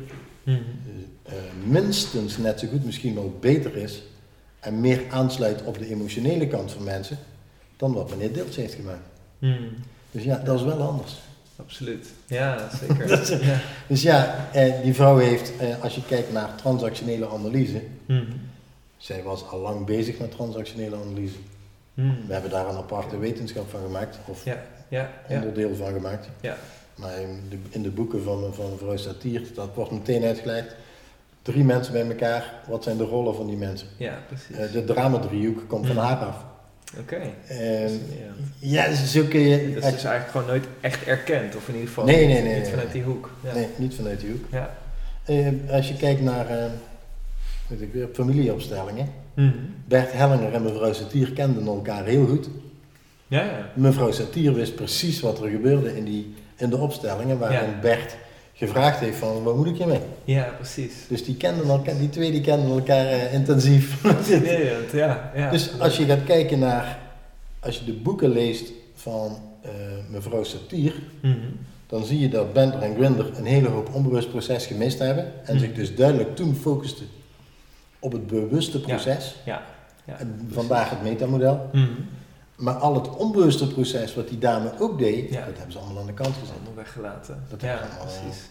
[0.43, 0.57] Mhm.
[1.65, 4.03] minstens net zo goed, misschien wel beter is
[4.61, 7.17] en meer aansluit op de emotionele kant van mensen
[7.77, 9.01] dan wat meneer Deels heeft gemaakt.
[9.39, 9.61] Mhm.
[10.11, 11.19] Dus ja, dat is wel anders.
[11.55, 12.07] Absoluut.
[12.25, 13.07] Ja, zeker.
[13.17, 13.59] Dat is- ja.
[13.87, 18.23] Dus ja, eh, die vrouw heeft, eh, als je kijkt naar transactionele analyse, Mhm.
[18.97, 21.35] zij was al lang bezig met transactionele analyse.
[21.93, 22.27] Mhm.
[22.27, 25.35] We hebben daar een aparte wetenschap van gemaakt, of Ja, ja, ja.
[25.35, 26.27] onderdeel van gemaakt.
[26.41, 26.57] Ja.
[26.95, 30.75] Maar in de, in de boeken van, van mevrouw Satir, dat wordt meteen uitgelegd.
[31.41, 33.87] Drie mensen bij elkaar, wat zijn de rollen van die mensen?
[33.97, 34.55] Ja, precies.
[34.55, 36.01] Eh, de dramadriehoek komt van Mm.
[36.01, 36.45] haar af.
[36.99, 37.15] Oké.
[37.47, 37.91] Ehm,
[38.59, 38.87] Ja.
[38.87, 39.57] ja, zo kun je...
[39.73, 42.43] Dat is dus eigenlijk gewoon nooit echt erkend, of in ieder geval Nee, niet, nee,
[42.43, 43.29] nee, niet nee, vanuit die hoek.
[43.43, 43.53] Ja.
[43.53, 44.45] Nee, niet vanuit die hoek.
[44.51, 44.69] Ja.
[45.25, 46.65] Eh, als je kijkt naar eh,
[47.67, 49.07] weet ik weer, familieopstellingen.
[49.33, 49.51] Mhm.
[49.87, 52.49] Bert Hellinger en mevrouw Satir kenden elkaar heel goed.
[53.27, 53.69] ja, ja.
[53.73, 57.79] Mevrouw Satir wist precies wat er gebeurde in, die, in de opstellingen waarin.
[57.81, 58.15] Bert
[58.67, 59.99] gevraagd heeft van wat moet ik hiermee?
[60.23, 60.93] Ja, precies.
[61.07, 63.95] Dus die, kenden elkaar, die twee die kenden elkaar eh, intensief.
[64.01, 65.31] Fascinerend, ja.
[65.35, 65.49] ja.
[65.49, 66.99] dus als je gaat kijken naar,
[67.59, 69.69] als je de boeken leest van eh,
[70.09, 71.37] mevrouw Satir, Mhm.
[71.87, 75.55] dan zie je dat Bender en Grinder een hele hoop onbewust proces gemist hebben en
[75.55, 75.63] Mhm.
[75.63, 77.05] zich dus duidelijk toen focusten
[77.99, 79.35] op het bewuste proces.
[79.45, 79.61] Ja.
[80.05, 80.19] ja.
[80.19, 81.69] En vandaag het metamodel.
[81.73, 81.85] Mhm.
[82.61, 85.45] Maar al het onbewuste proces wat die dame ook deed, Ja.
[85.45, 86.55] dat hebben ze allemaal aan de kant gezet.
[86.55, 87.43] Allemaal weggelaten.
[87.49, 88.49] Dat ja, hebben ze allemaal, precies.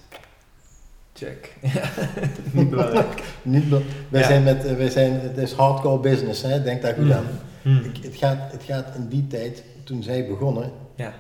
[1.15, 1.57] Check.
[1.63, 1.91] Ja.
[2.61, 3.23] Niet belangrijk.
[3.43, 3.65] Niet,
[4.09, 4.27] wij Ja.
[4.27, 6.63] zijn met, eh, wij zijn, het is hardcore business, hè?
[6.63, 7.13] denk daar goed Mhm.
[7.17, 7.27] aan.
[7.85, 11.13] Ik, het, gaat, het gaat in die tijd, toen zij begonnen, Ja.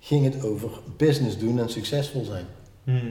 [0.00, 2.44] ging het over business doen en succesvol zijn.
[2.84, 3.06] Mhm.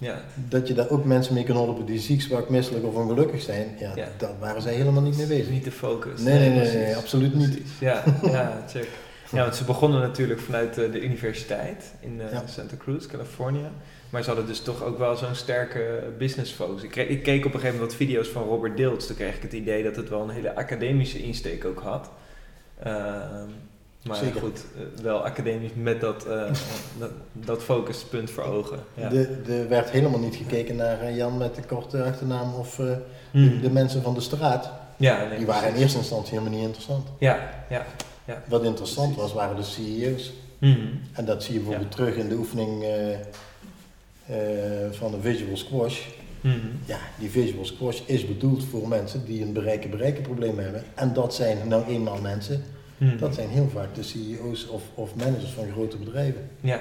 [0.00, 0.20] Ja.
[0.34, 3.66] Dat je daar ook mensen mee kan helpen die ziek, zwak, misselijk of ongelukkig zijn,
[3.78, 4.08] ja, Ja.
[4.18, 5.50] daar waren zij helemaal niet mee bezig.
[5.50, 6.20] Niet de focus.
[6.20, 7.50] Nee, nee, nee, absoluut niet.
[7.50, 7.78] Precies.
[7.80, 8.88] Ja, ja, check.
[9.32, 12.42] Ja, want ze begonnen natuurlijk vanuit eh, de universiteit in eh, Ja.
[12.46, 13.70] Santa Cruz, California.
[14.10, 16.82] Maar ze hadden dus toch ook wel zo'n sterke business focus.
[16.82, 19.06] Ik, kreeg- ik keek op een gegeven moment wat video's van Robert Dilts.
[19.06, 22.10] Toen kreeg ik het idee dat het wel een hele academische insteek ook had.
[22.82, 23.48] Ehm,
[24.04, 24.40] maar Zeker.
[24.40, 26.42] goed, eh, wel academisch met dat, eh,
[26.98, 28.78] dat, dat focuspunt voor ogen.
[28.94, 29.12] Ja.
[29.48, 32.76] Er werd helemaal niet gekeken naar eh, Jan met de korte achternaam of
[33.30, 33.48] Hmm.
[33.48, 34.70] de, de mensen van de straat.
[34.96, 37.06] ja, nee, Die waren in eerste instantie helemaal niet interessant.
[37.18, 37.86] Ja, ja.
[38.48, 40.32] Wat interessant was, waren de CEO's.
[40.58, 40.78] Mhm.
[41.12, 42.84] En dat zie je bijvoorbeeld terug in de oefening
[44.90, 46.00] van de visual squash.
[46.40, 46.56] Mhm.
[46.84, 50.84] Ja, die visual squash is bedoeld voor mensen die een bereiken-bereiken probleem hebben.
[50.94, 52.64] En dat zijn nou eenmaal mensen,
[53.00, 53.18] Mhm.
[53.18, 56.50] dat zijn heel vaak de CEO's of, of managers van grote bedrijven.
[56.60, 56.80] Ja.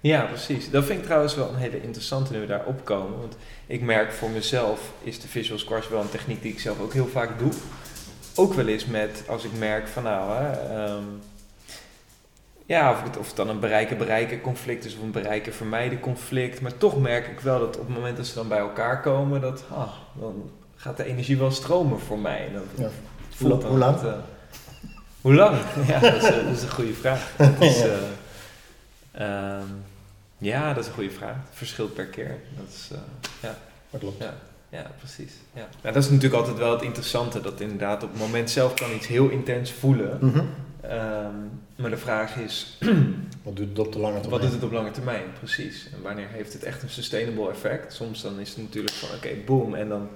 [0.00, 0.70] ja, precies.
[0.70, 3.18] Dat vind ik trouwens wel een hele interessante nu we daar opkomen.
[3.18, 3.36] Want
[3.66, 6.92] ik merk voor mezelf is de visual squash wel een techniek die ik zelf ook
[6.92, 7.52] heel vaak doe.
[8.34, 11.02] Ook wel eens met als ik merk van nou, hè, ehm,
[12.66, 16.60] ja, of het, of het dan een bereiken-bereiken conflict is of een bereiken-vermijden conflict.
[16.60, 19.40] Maar toch merk ik wel dat op het moment dat ze dan bij elkaar komen,
[19.40, 19.88] dat ah,
[20.20, 22.46] dan gaat de energie wel stromen voor mij.
[22.46, 22.90] En dan Ja.
[23.28, 24.00] voelt Hoe- hoe lang?
[24.00, 24.18] dat, eh,
[25.26, 25.56] hoe lang?
[25.86, 27.32] Ja, dat is, dat is een goede vraag.
[27.36, 27.84] Dat is, Ja.
[29.12, 29.66] eh, ehm,
[30.38, 31.34] ja, dat is een goede vraag.
[31.34, 32.36] Het verschilt per keer.
[32.56, 32.98] Dat is, eh,
[33.42, 33.58] ja,
[33.90, 34.18] Dat klopt.
[34.22, 34.34] ja,
[34.68, 35.32] ja, precies.
[35.52, 35.66] Ja.
[35.82, 37.40] Nou, dat is natuurlijk altijd wel het interessante.
[37.40, 40.18] Dat inderdaad op het moment zelf kan iets heel intens voelen.
[40.20, 40.44] Mhm.
[40.80, 41.34] Ehm,
[41.76, 42.78] maar de vraag is,
[43.42, 44.30] Wat doet het op de lange termijn?
[44.30, 45.24] wat doet het op lange termijn?
[45.38, 45.88] Precies.
[45.94, 47.92] En wanneer heeft het echt een sustainable effect?
[47.94, 49.74] Soms dan is het natuurlijk van, oké, boom.
[49.74, 50.08] En dan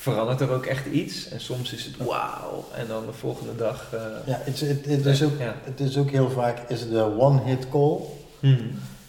[0.00, 1.28] verandert er ook echt iets.
[1.28, 2.64] En soms is het wauw.
[2.74, 3.92] En dan de volgende dag...
[3.92, 5.54] eh, Ja, het, is- het, het is ook, Ja.
[5.64, 7.96] het is ook heel vaak is het een one-hit call.
[8.40, 8.62] Mhm.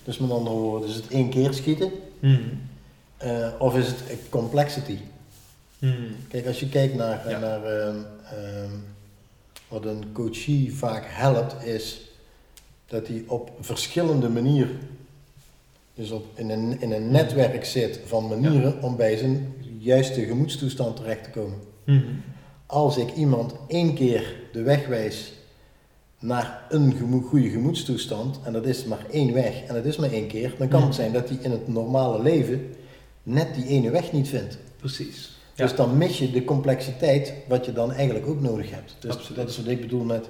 [0.03, 1.91] Dus met andere woorden, is het één keer schieten.
[2.19, 2.41] Mhm.
[3.17, 4.97] Eh, of is het complexity?
[5.79, 6.15] Hmm.
[6.27, 7.39] Kijk, als je kijkt naar, Ja.
[7.39, 7.95] naar ehm,
[8.31, 8.71] ehm,
[9.67, 12.01] wat een coachie vaak helpt, is
[12.87, 14.79] dat hij op verschillende manieren,
[15.95, 20.95] dus op, in, een, in een netwerk zit van manieren om bij zijn juiste gemoedstoestand
[20.95, 21.57] terecht te komen.
[21.83, 22.21] Hmm.
[22.65, 25.33] Als ik iemand één keer de weg wijs
[26.19, 30.11] naar een gemo- goede gemoedstoestand, en dat is maar één weg, en dat is maar
[30.11, 30.87] één keer, dan kan Mhm.
[30.87, 32.73] het zijn dat hij in het normale leven
[33.23, 34.57] net die ene weg niet vindt.
[34.77, 35.31] Precies.
[35.55, 35.75] Dus Ja.
[35.75, 38.95] dan mis je de complexiteit wat je dan eigenlijk ook nodig hebt.
[38.99, 39.37] Dus Absoluut.
[39.37, 40.29] dat is wat ik bedoel met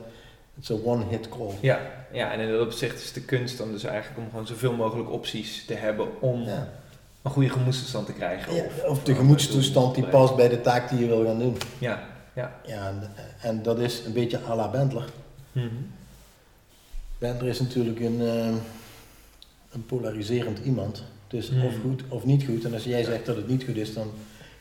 [0.56, 1.52] het is een one-hit call.
[1.60, 1.80] Ja,
[2.14, 5.12] ja, en in dat opzicht is de kunst dan dus eigenlijk om gewoon zoveel mogelijk
[5.12, 6.74] opties te hebben om Ja.
[7.22, 8.56] Een goede gemoedstoestand te krijgen.
[8.56, 11.58] Ja, Of, of de gemoedstoestand die past bij de taak die je wil gaan doen.
[11.78, 12.04] Ja,
[12.34, 12.56] ja.
[12.66, 13.02] Ja, en,
[13.42, 15.06] en dat is een beetje à la Bentler.
[15.52, 15.66] Mhm.
[17.18, 18.46] Bentler is natuurlijk een, eh,
[19.72, 21.04] een polariserend iemand.
[21.28, 21.66] Dus Hmm.
[21.66, 22.66] of goed of niet goed.
[22.66, 24.12] En als jij zegt dat het niet goed is, dan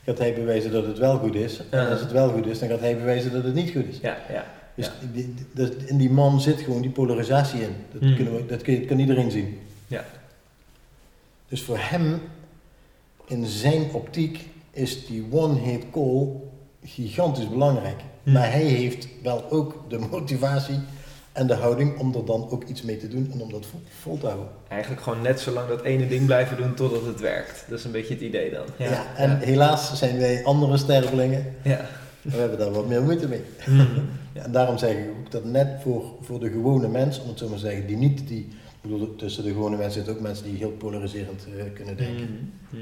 [0.05, 1.61] gaat hij bewijzen dat het wel goed is.
[1.69, 3.97] En als het wel goed is, dan gaat hij bewijzen dat het niet goed is.
[4.01, 4.45] Ja, ja.
[4.75, 4.91] Dus Ja.
[5.13, 5.35] die-
[5.85, 7.75] in die man zit gewoon die polarisatie in.
[7.91, 8.15] Dat, Hmm.
[8.15, 9.59] kunnen we, dat kun kan iedereen zien.
[9.87, 10.05] Ja.
[11.47, 12.21] Dus voor hem,
[13.31, 14.39] in zijn optiek,
[14.71, 16.27] is die one-hit call
[16.83, 17.99] gigantisch belangrijk.
[18.23, 18.33] Hmm.
[18.33, 20.79] Maar hij heeft wel ook de motivatie
[21.31, 23.65] en de houding om er dan ook iets mee te doen en om dat
[23.99, 24.47] vol, te houden.
[24.67, 27.65] Eigenlijk gewoon net zo lang dat ene ding blijven doen totdat het werkt.
[27.69, 28.65] Dat is een beetje het idee dan.
[28.77, 31.85] Ja, en helaas zijn wij andere stervelingen, ja.
[32.21, 33.41] we hebben daar wat meer moeite mee.
[33.65, 33.99] Mhm.
[34.33, 37.49] En daarom zeg ik ook dat net voor, voor de gewone mens, om het zo
[37.49, 40.45] maar te zeggen, die niet die, ik bedoel, tussen de gewone mensen zitten ook mensen
[40.45, 42.53] die heel polariserend eh, kunnen denken.
[42.69, 42.81] Mhm.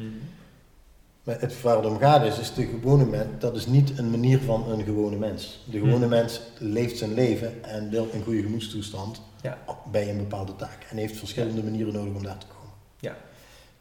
[1.29, 4.09] Maar het waar het om gaat is, is de gewone mens, dat is niet een
[4.09, 5.59] manier van een gewone mens.
[5.65, 6.09] De gewone Hmm.
[6.09, 9.57] mens leeft zijn leven en wil een goede gemoedstoestand Ja.
[9.91, 10.85] bij een bepaalde taak.
[10.89, 12.73] En heeft verschillende manieren nodig om daar te komen.
[12.99, 13.17] Ja.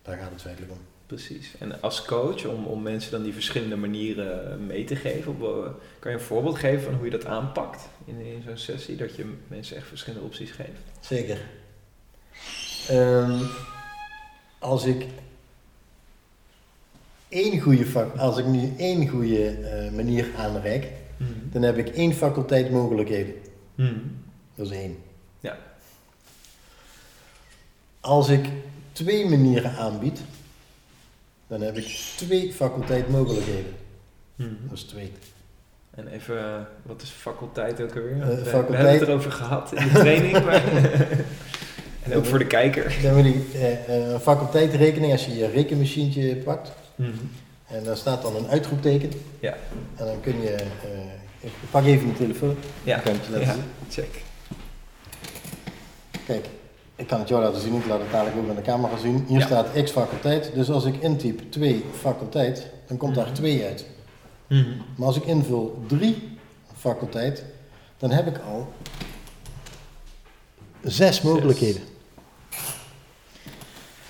[0.02, 0.78] Daar gaat het feitelijk om.
[1.06, 1.54] Precies.
[1.58, 5.48] En als coach, om, om mensen dan die verschillende manieren mee te geven, eh,
[5.98, 8.96] kan je een voorbeeld geven van hoe je dat aanpakt in, in zo'n sessie?
[8.96, 10.80] Dat je mensen echt verschillende opties geeft.
[11.00, 11.38] Zeker.
[12.88, 13.40] Ehm,
[14.58, 15.06] als ik
[17.28, 20.86] één goede vak, als ik nu één goede eh, manier aanreik,
[21.52, 23.34] dan heb ik één faculteit mogelijkheden.
[23.74, 23.94] Mhm.
[24.54, 24.96] Dat is één.
[25.40, 25.56] Ja.
[28.00, 28.46] Als ik
[28.92, 30.20] twee manieren aanbied,
[31.46, 31.84] dan heb ik
[32.16, 33.72] twee faculteit mogelijkheden.
[34.34, 34.48] Mhm.
[34.68, 35.12] Dat is twee.
[35.90, 38.20] En even, eh, wat is faculteit ook alweer?
[38.22, 40.32] Eh, we, we faculteit- hebben het erover gehad in de training.
[40.44, 40.62] maar
[42.02, 42.96] en ook voor de kijker.
[43.02, 47.10] Dan moet ik eh, eh, een faculteitrekening, als je je rekenmachientje pakt, Mhm.
[47.66, 49.10] en daar staat dan een uitroepteken.
[49.40, 49.56] Ja.
[49.96, 50.56] En dan kun je,
[51.40, 52.94] ik pak even mijn telefoon, Ja.
[52.94, 53.64] dan kan ik het je laten ja, zien.
[53.90, 54.22] check.
[56.26, 56.46] Kijk,
[56.96, 59.24] ik kan het jou laten zien, ik laat het dadelijk ook aan de camera zien.
[59.28, 59.46] Hier Ja.
[59.46, 63.34] staat x faculteit, dus als ik intyp 2 faculteit, dan komt daar Mhm.
[63.34, 63.86] 2 uit.
[64.46, 64.68] Mhm.
[64.96, 66.38] Maar als ik invul 3
[66.76, 67.44] faculteit,
[67.98, 68.72] dan heb ik al
[70.82, 71.82] zes mogelijkheden.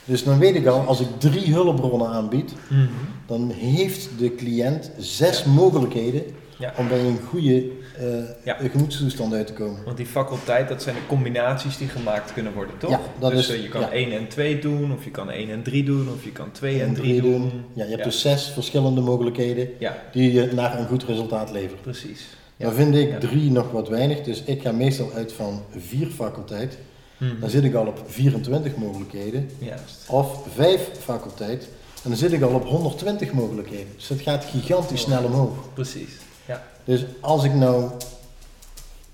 [0.08, 2.86] Dus dan weet ik al, als ik drie hulpbronnen aanbied, Mhm.
[3.26, 6.22] dan heeft de cliënt zes mogelijkheden
[6.58, 6.72] Ja.
[6.78, 7.64] om bij een goede
[7.98, 8.04] eh,
[8.44, 8.56] Ja.
[8.70, 9.84] gemoedstoestand uit te komen.
[9.84, 12.90] Want die faculteit, dat zijn de combinaties die gemaakt kunnen worden, toch?
[12.90, 13.82] Ja, dat dus is- eh, je kan.
[13.92, 16.82] 1 en 2 doen, of je kan 1 en 3 doen, of je kan 2
[16.82, 17.50] en 3 doen.
[17.72, 19.68] Ja, je hebt dus zes verschillende mogelijkheden
[20.12, 21.80] die je naar een goed resultaat leveren.
[21.80, 22.26] precies.
[22.56, 26.78] Dan vind ik drie nog wat weinig, dus ik ga meestal uit van vier faculteit.
[27.18, 27.40] Mhm.
[27.40, 29.50] Dan zit ik al op 24 mogelijkheden.
[29.58, 30.04] Juist.
[30.08, 31.62] Of vijf faculteit,
[32.02, 33.86] en dan zit ik al op 120 mogelijkheden.
[33.96, 35.72] Dus dat gaat gigantisch snel omhoog.
[35.74, 36.10] Precies.
[36.46, 36.62] Ja.
[36.84, 37.90] Dus als ik nou,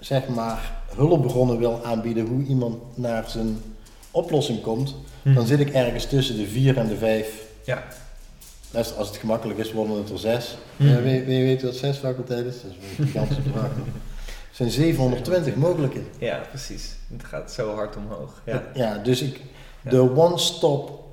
[0.00, 3.58] zeg maar, hulpbronnen wil aanbieden hoe iemand naar zijn
[4.10, 5.34] oplossing komt, Mhm.
[5.34, 7.42] dan zit ik ergens tussen de vier en de vijf.
[7.64, 7.82] Ja.
[8.70, 10.56] Dat is- als het gemakkelijk is, worden het er zes.
[10.76, 10.88] Mhm.
[10.90, 12.54] Ja, wie, wie weet wat zes faculteit is?
[12.62, 13.70] Dat is een gigantische vraag.
[14.54, 16.08] Zijn 720 mogelijkheden.
[16.18, 16.96] ja, precies.
[17.12, 18.42] Het gaat zo hard omhoog.
[18.46, 18.62] Ja.
[18.74, 19.40] Ja, dus ik,
[19.82, 21.04] de one-stop,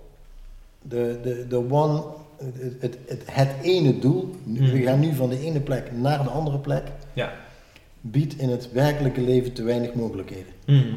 [0.81, 2.01] de, de, de one,
[2.37, 6.23] het, het, het, het ene doel, nu- we gaan nu van de ene plek naar
[6.23, 7.33] de andere plek, Ja.
[8.01, 10.53] biedt in het werkelijke leven te weinig mogelijkheden.
[10.65, 10.93] Mhm.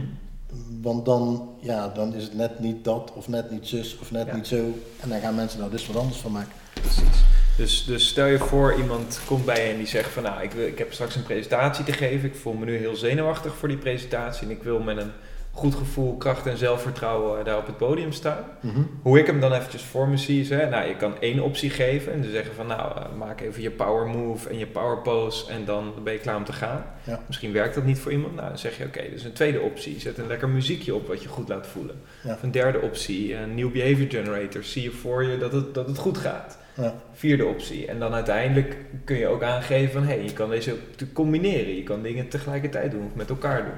[0.83, 4.27] Want dan, ja, dan is het net niet dat, of net niet zus, of net
[4.27, 4.37] Ja.
[4.37, 4.57] niet zo.
[5.01, 6.53] En dan gaan mensen daar dus wat anders van maken.
[6.75, 7.23] Precies.
[7.57, 10.53] Dus, dus stel je voor, iemand komt bij je en die zegt van nou, ik,
[10.53, 12.29] wil, ik heb straks een presentatie te geven.
[12.29, 14.47] Ik voel me nu heel zenuwachtig voor die presentatie.
[14.47, 15.13] En ik wil met een
[15.55, 18.45] goed gevoel, kracht en zelfvertrouwen daar op het podium staan.
[18.61, 18.83] Mhm.
[19.03, 21.71] Hoe ik hem dan eventjes voor me zie is, hè, nou, je kan één optie
[21.71, 24.99] geven en dan zeggen van nou, eh, maak even je power move en je power
[24.99, 26.85] pose en dan ben je klaar om te gaan.
[27.03, 27.21] Ja.
[27.27, 30.01] Misschien werkt dat niet voor iemand, nou dan zeg je oké, dus een tweede optie,
[30.01, 32.01] zet een lekker muziekje op wat je goed laat voelen.
[32.23, 32.33] Ja.
[32.33, 35.87] Of een derde optie, een nieuw behavior generator, zie je voor je dat het, dat
[35.87, 36.59] het goed gaat.
[36.77, 36.95] Ja.
[37.13, 37.87] Vierde optie.
[37.87, 41.13] En dan uiteindelijk kun je ook aangeven van hé, hey, je kan deze ook te
[41.13, 41.77] combineren.
[41.77, 43.75] Je kan dingen tegelijkertijd doen of met elkaar doen.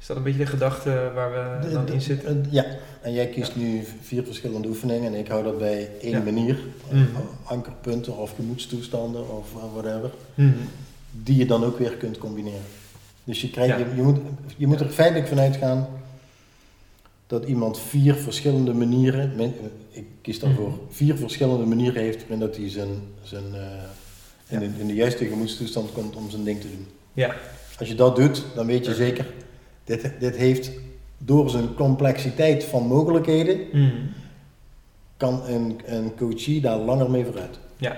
[0.00, 2.46] Is dat een beetje de gedachte waar we De- dan de- in zitten?
[2.50, 2.64] Ja,
[3.02, 6.22] en jij kiest nu vier verschillende oefeningen en ik hou dat bij één Ja.
[6.22, 6.58] manier.
[6.90, 7.04] Mhm.
[7.44, 10.10] Ankerpunten of gemoedstoestanden of eh, whatever.
[10.34, 10.50] Mhm.
[11.10, 12.60] Die je dan ook weer kunt combineren.
[13.24, 14.18] Dus je, krijgt, je, je, moet,
[14.56, 15.88] je moet er feitelijk vanuit gaan
[17.26, 19.32] dat iemand vier verschillende manieren,
[19.94, 20.78] ik kies daarvoor, Mhm.
[20.90, 23.60] vier verschillende manieren heeft waarin dat hij zijn, zijn, eh,
[24.48, 24.66] in, Ja.
[24.68, 26.86] de, in de juiste gemoedstoestand komt om zijn ding te doen.
[27.12, 27.34] Ja,
[27.78, 28.96] Als je dat doet, dan weet je Ja.
[28.96, 29.26] zeker,
[29.84, 30.70] dit, dit heeft
[31.18, 33.94] door zijn complexiteit van mogelijkheden, Mhm.
[35.16, 37.58] kan een, een coachie daar langer mee vooruit.
[37.76, 37.96] ja.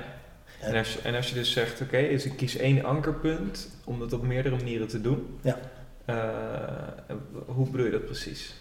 [0.61, 3.99] En als, je, en als je dus zegt, oké, dus ik kies één ankerpunt om
[3.99, 5.27] dat op meerdere manieren te doen.
[5.41, 5.59] Ja.
[6.05, 8.55] Eh, hoe bedoel je dat precies?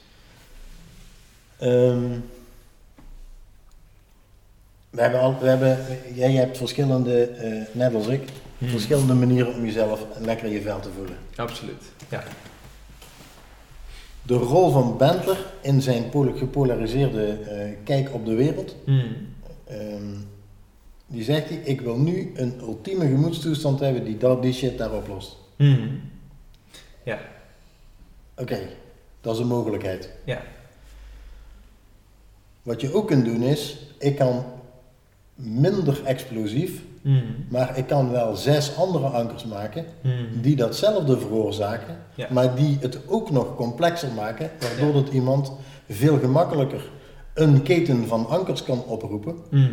[1.57, 2.19] Ehm,
[4.95, 5.77] we hebben al, we hebben,
[6.13, 8.21] jij hebt verschillende, eh, net als ik,
[8.57, 8.71] Mhm.
[8.71, 11.17] verschillende manieren om jezelf lekker in je vel te voelen.
[11.35, 12.23] Absoluut, ja.
[14.21, 19.05] De rol van Bentler in zijn pol- gepolariseerde eh, kijk op de wereld, Mhm.
[19.67, 20.13] ehm,
[21.07, 24.91] die zegt hij, ik wil nu een ultieme gemoedstoestand hebben die dat, die shit daar
[24.93, 25.35] oplost.
[25.57, 25.87] Mhm.
[28.37, 28.59] Oké,
[29.21, 30.09] dat is een mogelijkheid.
[30.25, 30.41] Ja.
[32.63, 34.45] Wat je ook kunt doen is, ik kan
[35.35, 37.23] minder explosief, Mhm.
[37.49, 40.13] maar ik kan wel zes andere ankers maken Mhm.
[40.41, 42.27] die datzelfde veroorzaken, Ja.
[42.31, 45.51] maar die het ook nog complexer maken, waardoor dat iemand
[45.89, 46.89] veel gemakkelijker
[47.33, 49.69] een keten van ankers kan oproepen Mhm.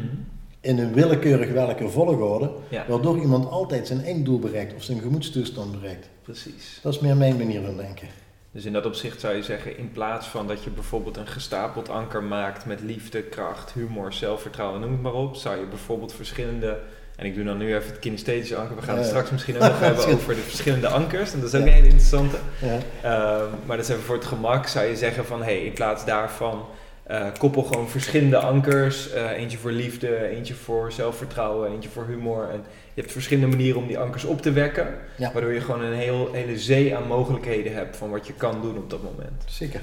[0.61, 5.73] in een willekeurig welke volgorde, Ja, waardoor iemand altijd zijn einddoel bereikt of zijn gemoedstoestand
[5.81, 6.09] bereikt.
[6.23, 6.79] precies.
[6.83, 8.09] Dat is meer mijn manier van denken.
[8.53, 11.89] Dus in dat opzicht zou je zeggen, in plaats van dat je bijvoorbeeld een gestapeld
[11.89, 16.79] anker maakt met liefde, kracht, humor, zelfvertrouwen, noem het maar op, zou je bijvoorbeeld verschillende,
[17.17, 19.61] en ik doe dan nu even het kinesthetische anker, we gaan het straks misschien ook
[19.63, 21.67] nog hebben over de verschillende ankers, en dat is ook Ja.
[21.67, 22.37] een hele interessante.
[22.61, 22.79] Ja.
[23.03, 26.05] Ehm, maar dat is even voor het gemak, zou je zeggen van, hey, in plaats
[26.05, 26.67] daarvan
[27.03, 32.49] eh, koppel gewoon verschillende ankers, eh, eentje voor liefde, eentje voor zelfvertrouwen, eentje voor humor,
[32.51, 34.95] en je hebt verschillende manieren om die ankers op te wekken.
[35.17, 35.33] Ja.
[35.33, 38.77] Waardoor je gewoon een heel, hele zee aan mogelijkheden hebt van wat je kan doen
[38.77, 39.43] op dat moment.
[39.47, 39.81] Zeker.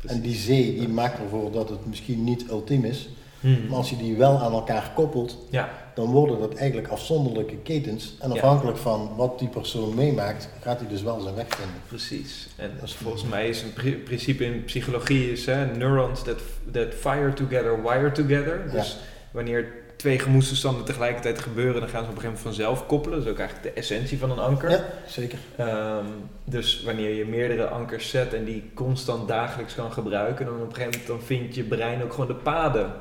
[0.00, 0.16] Precies.
[0.18, 3.08] En die zee die maakt ervoor dat het misschien niet ultiem is,
[3.40, 3.66] Hmm.
[3.68, 8.16] maar als je die wel aan elkaar koppelt, Ja, dan worden dat eigenlijk afzonderlijke ketens.
[8.20, 8.34] En Ja.
[8.34, 11.74] afhankelijk van wat die persoon meemaakt, gaat hij dus wel zijn weg vinden.
[11.88, 12.48] precies.
[12.56, 16.38] En volgens mij is een pri- principe in psychologie is hè, neurons that,
[16.70, 18.70] that fire together, wire together.
[18.70, 18.96] Dus
[19.30, 23.18] wanneer twee gemoedstoestanden tegelijkertijd gebeuren, dan gaan ze op een gegeven moment vanzelf koppelen.
[23.18, 24.70] Dat is ook eigenlijk de essentie van een anker.
[24.70, 25.38] Ja, zeker.
[25.56, 26.04] Ehm,
[26.44, 30.74] dus wanneer je meerdere ankers zet en die constant dagelijks kan gebruiken, dan op een
[30.74, 32.92] gegeven moment dan vindt je brein ook gewoon de paden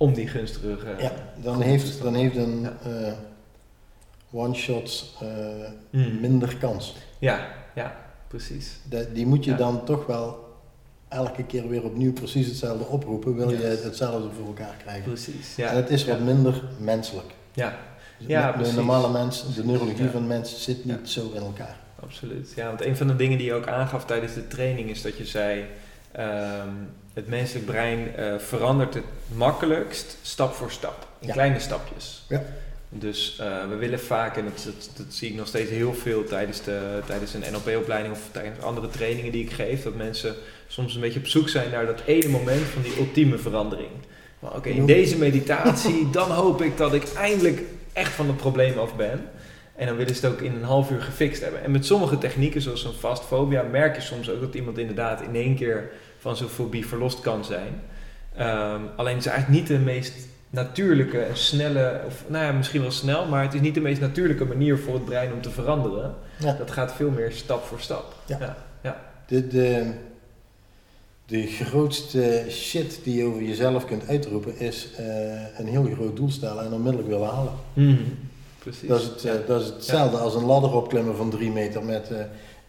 [0.00, 0.76] om die gunstige...
[0.96, 2.76] eh, Ja, dan heeft, dan heeft een Ja.
[2.84, 3.12] eh,
[4.32, 5.28] one-shot eh,
[5.90, 6.20] Hmm.
[6.20, 6.94] minder kans.
[7.18, 7.96] ja, ja,
[8.28, 8.76] precies.
[8.88, 9.56] De- die moet je Ja.
[9.56, 10.48] dan toch wel
[11.08, 15.02] elke keer weer opnieuw precies hetzelfde oproepen, wil je hetzelfde voor elkaar krijgen.
[15.02, 15.74] Precies, En ja.
[15.74, 16.24] het is wat ja.
[16.24, 17.34] minder menselijk.
[17.52, 17.76] Ja,
[18.18, 20.10] Dus Ja, de- normale mens, de neurologie Ja.
[20.10, 21.76] van de mens zit niet zo in elkaar.
[22.02, 22.52] absoluut.
[22.56, 25.16] Ja, want een van de dingen die je ook aangaf tijdens de training is dat
[25.18, 25.64] je zei...
[26.12, 26.68] ehm,
[27.14, 31.06] het menselijk brein eh, verandert het makkelijkst stap voor stap.
[31.20, 31.32] In Ja.
[31.32, 32.24] kleine stapjes.
[32.28, 32.42] Ja.
[32.88, 36.24] Dus eh, we willen vaak, en dat, dat, dat zie ik nog steeds heel veel
[36.24, 40.34] tijdens, de, tijdens een NLP-opleiding of tijdens andere trainingen die ik geef, dat mensen
[40.66, 43.90] soms een beetje op zoek zijn naar dat ene moment van die ultieme verandering.
[44.38, 48.78] Maar Oké, in deze meditatie, dan hoop ik dat ik eindelijk echt van het probleem
[48.78, 49.28] af ben.
[49.76, 51.62] En dan willen ze het ook in een half uur gefixt hebben.
[51.62, 55.34] En met sommige technieken, zoals een fastfobia, merk je soms ook dat iemand inderdaad in
[55.34, 55.90] één keer
[56.20, 57.80] van zo'n fobie verlost kan zijn.
[58.36, 60.12] Ehm, alleen het is eigenlijk niet de meest
[60.50, 64.00] natuurlijke en snelle, of nou ja, misschien wel snel, maar het is niet de meest
[64.00, 66.14] natuurlijke manier voor het brein om te veranderen.
[66.38, 66.52] Ja.
[66.52, 68.14] Dat gaat veel meer stap voor stap.
[68.26, 68.56] Ja.
[68.82, 69.00] ja.
[69.26, 69.92] De, de,
[71.26, 75.04] de grootste shit die je over jezelf kunt uitroepen is eh,
[75.58, 77.52] een heel groot doel stellen en onmiddellijk willen halen.
[77.72, 78.02] Mhm.
[78.58, 78.88] Precies.
[78.88, 82.10] Dat is, het, eh, dat is hetzelfde als een ladder opklimmen van drie meter met
[82.10, 82.18] eh,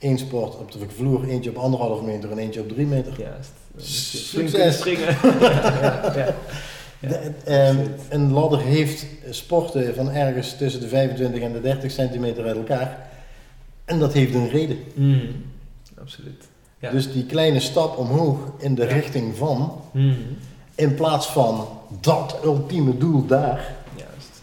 [0.02, 3.14] één sport op de vloer, eentje op anderhalf meter en eentje op drie meter.
[3.20, 3.52] Juist.
[3.78, 4.78] Succes.
[4.80, 5.18] springen.
[5.42, 6.36] ja, ja.
[7.00, 7.90] Ja, De- ehm, absoluut.
[8.10, 13.10] een ladder heeft sporten van ergens tussen de 25 en de 30 centimeter uit elkaar.
[13.86, 14.78] En dat heeft een reden.
[14.94, 15.26] Mhm.
[16.00, 16.44] Absoluut.
[16.92, 20.14] Dus die kleine stap omhoog in de richting van, Mhm.
[20.76, 21.68] in plaats van
[22.02, 23.76] dat ultieme doel daar.
[23.96, 24.42] Juist.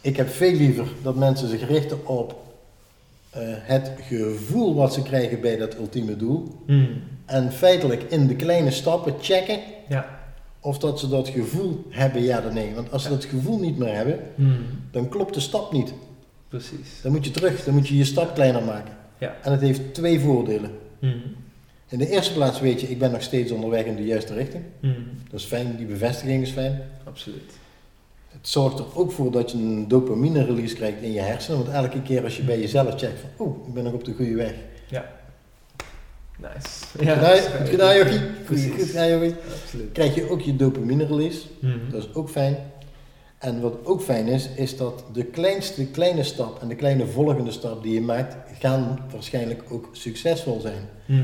[0.00, 2.36] Ik heb veel liever dat mensen zich richten op eh,
[3.44, 6.56] het gevoel wat ze krijgen bij dat ultieme doel.
[6.66, 6.86] Mhm.
[7.26, 9.58] En feitelijk in de kleine stappen checken
[9.88, 10.18] Ja.
[10.60, 12.74] of dat ze dat gevoel hebben, ja of nee.
[12.74, 13.14] Want als ze Ja.
[13.14, 14.52] dat gevoel niet meer hebben, Mhm.
[14.90, 15.92] dan klopt de stap niet.
[16.48, 17.00] Precies.
[17.02, 18.94] Dan moet je terug, dan moet je je stap kleiner maken.
[19.18, 19.36] Ja.
[19.42, 20.70] En het heeft twee voordelen.
[20.98, 21.14] Mhm.
[21.88, 24.62] In de eerste plaats weet je, ik ben nog steeds onderweg in de juiste richting.
[25.30, 26.80] Dat is fijn, die bevestiging is fijn.
[27.04, 27.52] Absoluut.
[28.36, 31.64] Het zorgt er ook voor dat je een dopamine release krijgt in je hersenen.
[31.64, 34.12] Want elke keer als je bij jezelf checkt van, oh, ik ben nog op de
[34.12, 34.54] goede weg.
[36.38, 36.86] Nice.
[36.98, 38.20] Goed gedaan, goed gedaan Jochie.
[38.46, 39.34] Goed, gedaan Jochie.
[39.62, 39.92] Absoluut.
[39.92, 41.40] Krijg je ook je dopamine release.
[41.58, 41.90] Mhm.
[41.90, 42.56] Dat is ook fijn.
[43.38, 47.50] En wat ook fijn is, is dat de kleinste kleine stap en de kleine volgende
[47.50, 50.88] stap die je maakt, gaan waarschijnlijk ook succesvol zijn.
[51.06, 51.22] Mhm.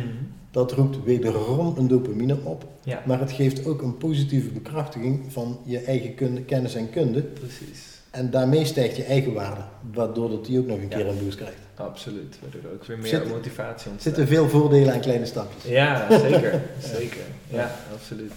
[0.51, 5.59] Dat roept wederom een dopamine op, Ja, maar het geeft ook een positieve bekrachtiging van
[5.65, 7.23] je eigen kunde, kennis en kunde.
[7.23, 7.91] precies.
[8.11, 9.61] En daarmee stijgt je eigenwaarde,
[9.93, 10.97] waardoor dat die ook nog een Ja.
[10.97, 11.57] keer een boost krijgt.
[11.75, 12.39] Absoluut.
[12.43, 14.03] Waardoor er ook weer meer Zit- motivatie Er ontstaat.
[14.03, 15.65] zitten veel voordelen aan kleine stapjes.
[15.71, 16.63] Ja, zeker.
[16.99, 17.23] zeker.
[17.49, 18.33] Ja, absoluut.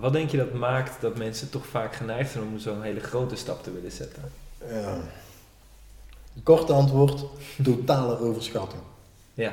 [0.00, 3.36] Wat denk je dat maakt dat mensen toch vaak geneigd zijn om zo'n hele grote
[3.36, 4.22] stap te willen zetten?
[4.70, 4.96] Ja.
[6.42, 7.24] Korte antwoord,
[7.62, 8.82] totale overschatting.
[9.34, 9.52] Ja.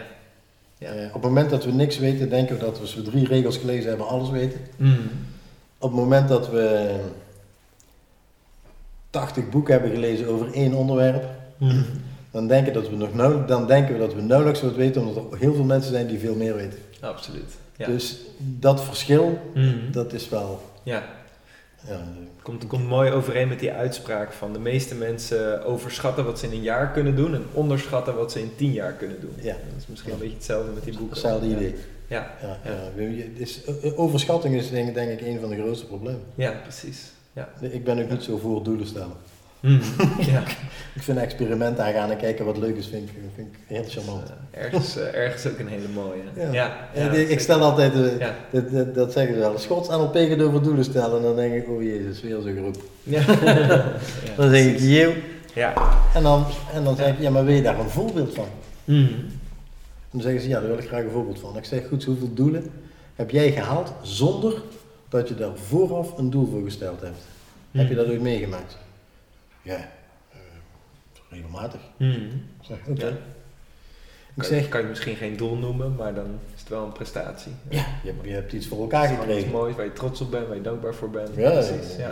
[0.77, 0.91] Ja.
[0.91, 3.27] Eh, op het moment dat we niks weten, denken we dat we als we drie
[3.27, 4.59] regels gelezen hebben, alles weten.
[4.75, 4.99] Mhm.
[5.77, 6.95] Op het moment dat we
[9.09, 11.25] 80 boeken hebben gelezen over één onderwerp,
[11.57, 11.83] Mhm.
[12.31, 15.31] dan denken, dat we nog nauw, dan denken we dat we nauwelijks wat weten, omdat
[15.31, 16.79] er heel veel mensen zijn die veel meer weten.
[17.01, 17.53] Absoluut.
[17.81, 17.87] Ja.
[17.87, 19.91] Dus dat verschil, Mhm.
[19.91, 20.61] dat is wel.
[20.83, 21.03] ja.
[21.87, 21.99] Ja,
[22.41, 26.51] Komt, komt mooi overeen met die uitspraak van de meeste mensen overschatten wat ze in
[26.51, 29.33] een jaar kunnen doen en onderschatten wat ze in tien jaar kunnen doen.
[29.41, 29.51] Ja.
[29.53, 31.09] Dat is misschien een beetje hetzelfde met die boeken.
[31.13, 31.75] hetzelfde idee.
[32.07, 32.59] Ja, Ja,
[33.83, 36.21] eh, overschatting is denk, denk ik een van de grootste problemen.
[36.35, 37.11] ja precies.
[37.33, 37.49] Ja.
[37.61, 39.15] Ik ben ook niet zo voor doelen stellen.
[39.61, 39.81] Mhm.
[40.31, 40.43] ja.
[40.93, 44.23] Ik vind experimenten aangaan en kijken wat leuk is, vind ik, vind ik heel charmant.
[44.51, 46.21] Eh, ergens, eh, ergens ook een hele mooie.
[46.35, 46.51] Ja.
[46.51, 46.77] Ja.
[46.93, 48.35] ja, En ik- stel altijd, eh, Ja.
[48.93, 51.83] dat, zeggen ze wel, Schots NLP gaat over doelen stellen en dan denk ik, oh
[51.83, 52.75] jezus, weer zo'n groep.
[53.03, 53.21] Ja.
[54.37, 55.11] Dan zeg ik, jeeuw.
[55.53, 55.73] Ja.
[56.13, 58.47] En dan, en dan zeg ik, ja maar wil je daar een voorbeeld van?
[58.85, 59.11] Mhm.
[60.11, 61.57] Dan zeggen ze, ja daar wil ik graag een voorbeeld van.
[61.57, 62.69] Ik zeg, goed, hoeveel doelen
[63.15, 64.61] heb jij gehaald zonder
[65.09, 67.19] dat je daar vooraf een doel voor gesteld hebt?
[67.71, 68.77] Heb je dat ooit meegemaakt?
[69.61, 69.75] Ja,
[70.31, 70.37] eh,
[71.29, 71.79] regelmatig.
[71.97, 72.17] Ik
[72.61, 72.77] zeg.
[72.95, 73.07] Ja.
[73.07, 76.91] Ik Kan, zeg, kan je misschien geen doel noemen, maar dan is het wel een
[76.91, 77.51] prestatie.
[77.69, 79.59] ja, je hebt, je hebt iets voor elkaar Het is gewoon iets gekregen.
[79.61, 81.29] moois waar je trots op bent, waar je dankbaar voor bent.
[81.35, 81.95] Ja, precies.
[81.97, 82.11] Ja.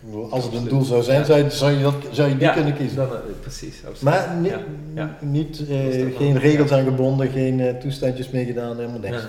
[0.00, 1.24] bedoel, als het een doel zou zijn, Ja.
[1.24, 2.96] zou je, zou je, dat, zou je die Ja, kunnen kiezen.
[2.96, 4.02] Dan, eh, precies, absoluut.
[4.14, 4.60] Maar ni- Ja,
[4.94, 5.16] ja.
[5.20, 9.22] niet, eh, Dat is geen regels aan gebonden, geen eh, toestandjes mee gedaan, helemaal niks.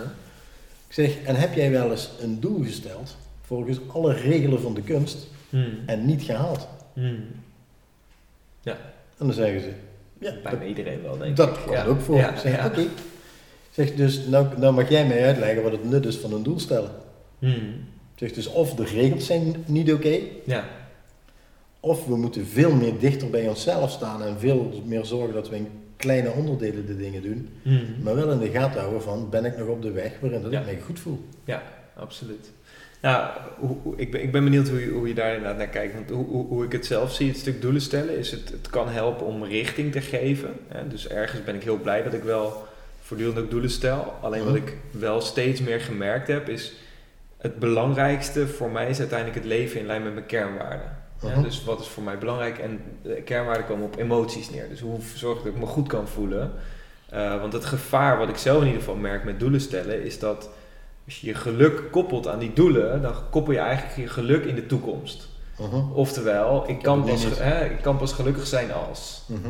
[0.88, 4.82] Ik zeg, en heb jij wel eens een doel gesteld, volgens alle regelen van de
[4.82, 5.70] kunst, Mhm.
[5.86, 6.68] en niet gehaald?
[8.74, 8.82] Mhm.
[9.18, 9.70] En dan zeggen ze,
[10.20, 11.54] ja, Bijna iedereen wel, denk dat ik.
[11.64, 11.86] komt Ja.
[11.86, 12.18] ook voor.
[12.18, 12.66] Ja, zeg, ja.
[12.66, 12.80] oké.
[12.82, 12.90] Ik
[13.72, 16.60] Zeg, dus nou, nou mag jij mij uitleggen wat het nut is van een doel
[16.60, 16.92] stellen.
[17.40, 17.60] Ik
[18.16, 20.66] Zeg, dus of de regels zijn niet oké, Ja.
[21.80, 25.56] of we moeten veel meer dichter bij onszelf staan en veel meer zorgen dat we
[25.56, 27.50] in kleine onderdelen de dingen doen.
[27.62, 28.04] Mhm.
[28.04, 30.52] Maar wel in de gaten houden van, ben ik nog op de weg waarin dat
[30.52, 30.60] Ja.
[30.60, 31.20] ik mij goed voel.
[31.96, 32.52] Absoluut.
[33.02, 33.30] Nou,
[33.60, 35.94] hoe, hoe- ik, ben, ik ben benieuwd hoe je, hoe je daar inderdaad naar kijkt.
[35.94, 38.70] Want hoe, hoe, hoe ik het zelf zie, het stuk doelen stellen, is het, het
[38.70, 40.50] kan helpen om richting te geven.
[40.68, 40.88] Hè?
[40.88, 42.66] Dus ergens ben ik heel blij dat ik wel
[43.02, 44.14] voortdurend ook doelen stel.
[44.22, 44.64] Alleen wat Mhm.
[44.68, 46.74] ik wel steeds meer gemerkt heb, is
[47.38, 50.96] het belangrijkste voor mij is uiteindelijk het leven in lijn met mijn kernwaarden.
[51.22, 51.42] Ja, Mhm.
[51.42, 52.58] dus wat is voor mij belangrijk?
[52.58, 54.70] En de kernwaarden komen op emoties neer.
[54.70, 56.52] Dus hoe zorg ik dat ik me goed kan voelen?
[57.14, 60.20] Uh, want het gevaar wat ik zelf in ieder geval merk met doelen stellen, is
[60.20, 60.50] dat
[61.08, 64.56] als je je geluk koppelt aan die doelen, dan koppel je eigenlijk je geluk in
[64.56, 65.28] de toekomst.
[65.58, 65.92] Mhm.
[65.94, 69.24] Oftewel, ik kan, pas, hè, ik kan pas gelukkig zijn als.
[69.28, 69.48] Mhm.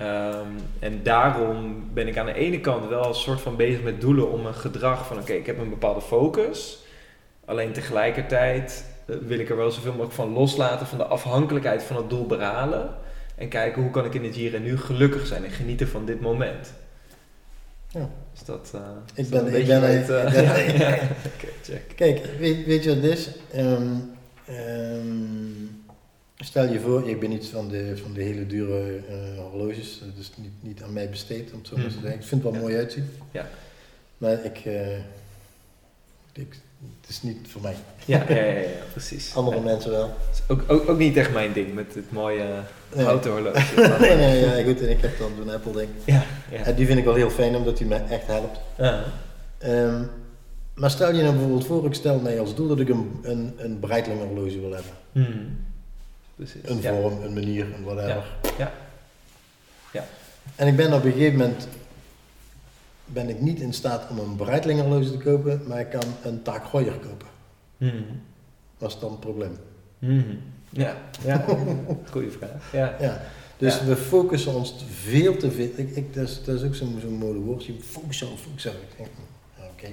[0.00, 4.00] Um, en daarom ben ik aan de ene kant wel een soort van bezig met
[4.00, 6.78] doelen om een gedrag van oké, okay, ik heb een bepaalde focus.
[7.44, 11.96] Alleen tegelijkertijd uh, wil ik er wel zoveel mogelijk van loslaten van de afhankelijkheid van
[11.96, 12.94] het doel behalen.
[13.34, 16.04] En kijken hoe kan ik in het hier en nu gelukkig zijn en genieten van
[16.04, 16.74] dit moment.
[17.88, 18.08] Ja.
[18.40, 18.80] Is dat, uh,
[19.14, 20.98] Ik is ben- ik ben- uh, ik ben- ja,
[21.62, 21.92] check.
[21.96, 23.28] Kijk, weet, weet je wat het is?
[23.50, 23.86] Ehm,
[26.38, 30.16] stel je voor, ik ben niet van de, van de hele dure eh, horloges, dat
[30.18, 32.00] is niet, niet aan mij besteed om het zo maar te Mhm.
[32.02, 32.20] zeggen.
[32.20, 32.66] Ik vind het wel Ja.
[32.66, 33.10] mooi uitzien.
[33.30, 33.48] Ja.
[34.18, 34.96] Maar ik, eh,
[36.32, 36.56] ik,
[37.00, 37.74] het is niet voor mij.
[38.04, 39.34] Ja, ja, ja, ja, precies.
[39.34, 39.62] Andere Ja.
[39.62, 40.14] mensen wel.
[40.32, 42.44] Is Ook, ook, ook niet echt mijn ding met het mooie
[42.94, 43.04] Nee.
[43.04, 43.60] houten horloge.
[44.00, 45.88] nee, nee, ja, goed, en ik heb dan zo'n Apple ding.
[46.04, 46.58] Ja, ja.
[46.64, 48.60] En die vind ik wel heel fijn, omdat die me echt helpt.
[48.78, 49.04] Ja.
[49.58, 50.02] Ehm,
[50.74, 53.54] maar stel je nou bijvoorbeeld voor, ik stel mij als doel dat ik een, een,
[53.56, 54.92] een Breitling horloge wil hebben.
[55.12, 55.38] Mhm.
[56.36, 56.60] Precies.
[56.64, 58.24] Een vorm, een manier, een whatever.
[58.58, 58.72] Ja.
[59.92, 60.04] Ja.
[60.56, 61.68] En ik ben op een gegeven moment
[63.12, 66.42] ben ik niet in staat om een Breitling horloge te kopen, maar ik kan een
[66.42, 67.26] Tag Heuer kopen.
[67.76, 68.02] Mhm.
[68.78, 69.56] Wat is dan het probleem?
[69.98, 70.34] Mhm.
[70.70, 71.44] Ja, ja.
[72.10, 72.72] goeie vraag.
[72.72, 72.96] Ja.
[73.00, 73.20] Ja,
[73.56, 73.84] dus Ja.
[73.84, 75.68] we focussen ons te veel te veel.
[75.76, 77.72] Ik, ik, dat, is, dat is ook zo'n zo'n modewoordje.
[77.80, 78.72] Focussen, focussen.
[78.72, 79.08] Ik denk,
[79.72, 79.88] oké.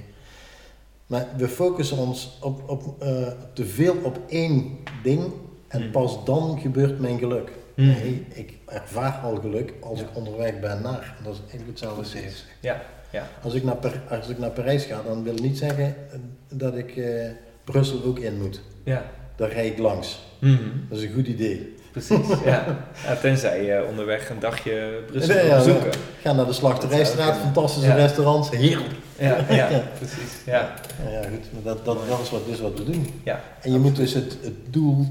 [1.06, 5.32] Maar we focussen ons op, op, eh, te veel op één ding
[5.68, 5.90] en Hmm.
[5.90, 7.50] pas dan gebeurt mijn geluk.
[7.74, 7.86] Hmm.
[7.86, 10.04] Nee, ik ervaar al geluk als Ja.
[10.06, 11.14] ik onderweg ben naar.
[11.18, 12.18] En dat is eigenlijk hetzelfde.
[12.60, 12.82] Ja,
[13.16, 13.28] ja.
[13.42, 16.76] Als ik, naar Per- als ik naar Parijs ga, dan wil niet zeggen eh, dat
[16.76, 17.30] ik eh,
[17.64, 18.60] Brussel ook in moet.
[18.84, 19.04] Ja.
[19.36, 20.20] Daar rijd ik langs.
[20.38, 20.58] Mhm.
[20.88, 21.74] Dat is een goed idee.
[21.92, 22.64] Precies, ja.
[23.06, 23.14] ja.
[23.20, 25.90] Tenzij je onderweg een dagje Brussel Nee, ja, bezoeken.
[26.22, 28.94] Ga naar de Slachterijstraat, fantastische restaurants, heerlijk.
[29.18, 30.32] Ja, ja, precies.
[30.46, 30.74] Ja.
[31.10, 33.06] Ja, goed, maar dat, dat, dat is wat, is wat we doen.
[33.24, 33.40] Ja.
[33.60, 35.06] En je moet dus het, het doel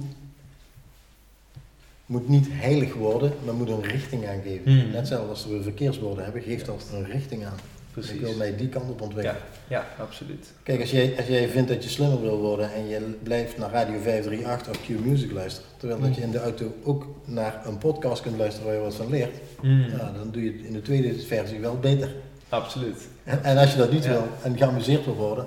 [2.06, 4.72] moet niet heilig worden, maar moet een richting aangeven.
[4.72, 4.92] Hmm.
[4.92, 7.60] Net zoals als we verkeersborden hebben, geeft dat een richting aan.
[7.96, 8.14] Precies.
[8.14, 9.42] Ik wil mij die kant op ontwikkelen.
[9.68, 10.54] Ja, absoluut.
[10.64, 13.72] Kijk, als jij, als jij vindt dat je slimmer wil worden en je blijft naar
[13.72, 17.78] Radio 538 of Q Music luisteren, terwijl dat je in de auto ook naar een
[17.78, 20.82] podcast kunt luisteren waar je wat van leert, ja, dan doe je het in de
[20.82, 22.10] tweede versie wel beter.
[22.50, 23.08] Absoluut.
[23.24, 24.10] En, en als je dat niet Ja.
[24.10, 25.46] wil en geamuseerd wil worden,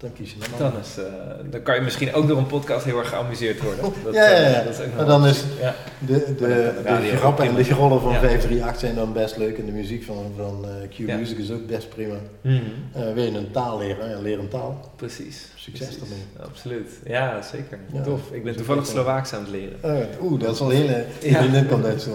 [0.00, 0.58] dan kies je een.
[0.58, 1.04] Dan, is, eh,
[1.50, 3.84] dan kan je misschien ook door een podcast heel erg geamuseerd worden.
[4.04, 4.46] Dat, Ja, ja, ja.
[4.58, 7.54] eh, dat is ook nog Maar dan is- Ja, De, de, de de grappen en
[7.54, 8.18] de rollen van Ja.
[8.20, 11.16] 538 zijn dan best leuk en de muziek van, van eh, Q Ja.
[11.16, 12.14] Music is ook best prima.
[12.40, 12.54] Mhm.
[12.92, 14.08] Eh, wil je een taal leren?
[14.10, 14.92] Ja, leer een taal.
[14.96, 15.46] Precies.
[15.54, 16.24] Succes ermee.
[16.40, 16.88] Absoluut.
[17.04, 17.78] Ja, zeker.
[18.04, 18.20] Tof.
[18.30, 19.82] Ik ben toevallig Slovaaks aan het leren.
[19.82, 21.04] Eh, Oeh, dat is wel een hele...
[21.20, 21.38] Ja.
[21.38, 22.08] Vriendin komt uit.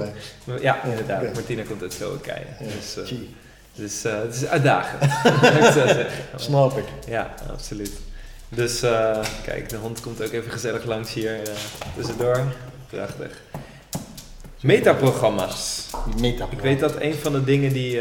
[0.62, 1.34] Ja, inderdaad.
[1.34, 2.46] Martina komt uit Slowakije.
[2.76, 2.98] Dus,
[3.76, 5.04] dus het is uitdagend.
[6.00, 6.08] ik.
[6.36, 6.86] Snap ik.
[7.08, 7.92] Ja, absoluut.
[8.50, 11.54] Dus eh, kijk, de hond komt ook even gezellig langs hier eh,
[11.96, 12.40] tussendoor.
[12.90, 13.42] Prachtig.
[14.62, 15.86] Metaprogramma's.
[16.16, 18.00] Die meta Ik weet dat een van de dingen die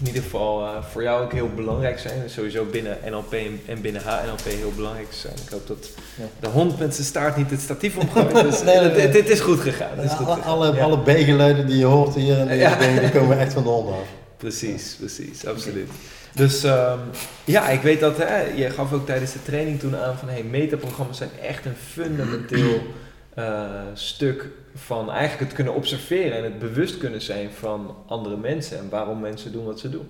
[0.00, 4.02] in ieder geval voor jou ook heel belangrijk zijn, sowieso binnen NLP en- en binnen
[4.04, 5.34] HNLP heel belangrijk zijn.
[5.44, 6.24] Ik hoop dat Ja.
[6.40, 8.34] de hond met zijn staart niet het statief omgooit.
[8.50, 8.94] Dus Nee, nee, nee.
[8.94, 10.00] Dit, dit is goed gegaan.
[10.00, 10.50] Is goed alle, gegaan.
[10.52, 10.82] alle, Ja.
[10.82, 12.76] alle die je hoort hier en deze Ja.
[12.76, 13.94] dingen, die komen echt van de hond af.
[14.42, 15.88] Precies, precies, absoluut.
[16.34, 16.98] Dus ehm,
[17.44, 20.42] ja, ik weet dat, hè, je gaf ook tijdens de training toen aan van hey,
[20.42, 22.82] metaprogramma's zijn echt een fundamenteel
[23.34, 28.78] eh, stuk van eigenlijk het kunnen observeren en het bewust kunnen zijn van andere mensen
[28.78, 30.08] en waarom mensen doen wat ze doen.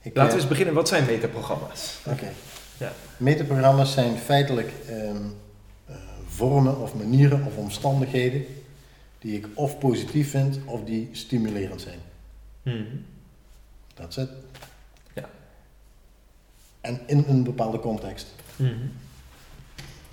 [0.00, 1.98] Ik, Laten we eh, eens beginnen, wat zijn metaprogramma's?
[2.06, 2.28] Oké.
[2.78, 2.92] Ja.
[3.16, 5.16] Metaprogramma's zijn feitelijk ehm,
[5.86, 5.94] eh,
[6.26, 8.46] vormen of manieren of omstandigheden
[9.18, 12.01] die ik of positief vind of die stimulerend zijn.
[13.94, 14.30] Dat is het.
[15.14, 15.28] Ja.
[16.80, 18.26] En in een bepaalde context.
[18.56, 18.72] Mhm.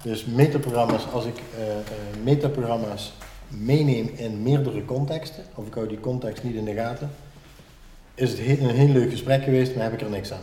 [0.01, 1.83] Dus metaprogramma's, als ik eh, eh,
[2.23, 3.13] metaprogramma's
[3.47, 7.09] meeneem in meerdere contexten, of ik hou die context niet in de gaten,
[8.15, 10.41] is het he- een heel leuk gesprek geweest, maar heb ik er niks aan.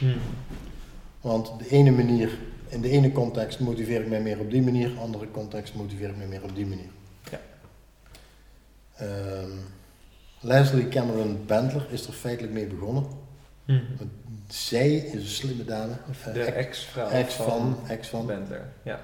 [0.00, 0.16] Mhm.
[1.20, 4.90] Want de ene manier, in de ene context motiveer ik mij meer op die manier,
[4.98, 6.90] andere context motiveer ik mij meer op die manier.
[7.30, 7.40] Ja.
[8.96, 9.50] Ehm,
[10.40, 13.06] Leslie Cameron Bendler is er feitelijk mee begonnen.
[13.64, 13.80] Mhm.
[14.48, 15.92] Zij is een slimme dame.
[16.24, 18.30] eh, De ex, ex-vrouw ex van, van ex van.
[18.82, 19.00] Ja.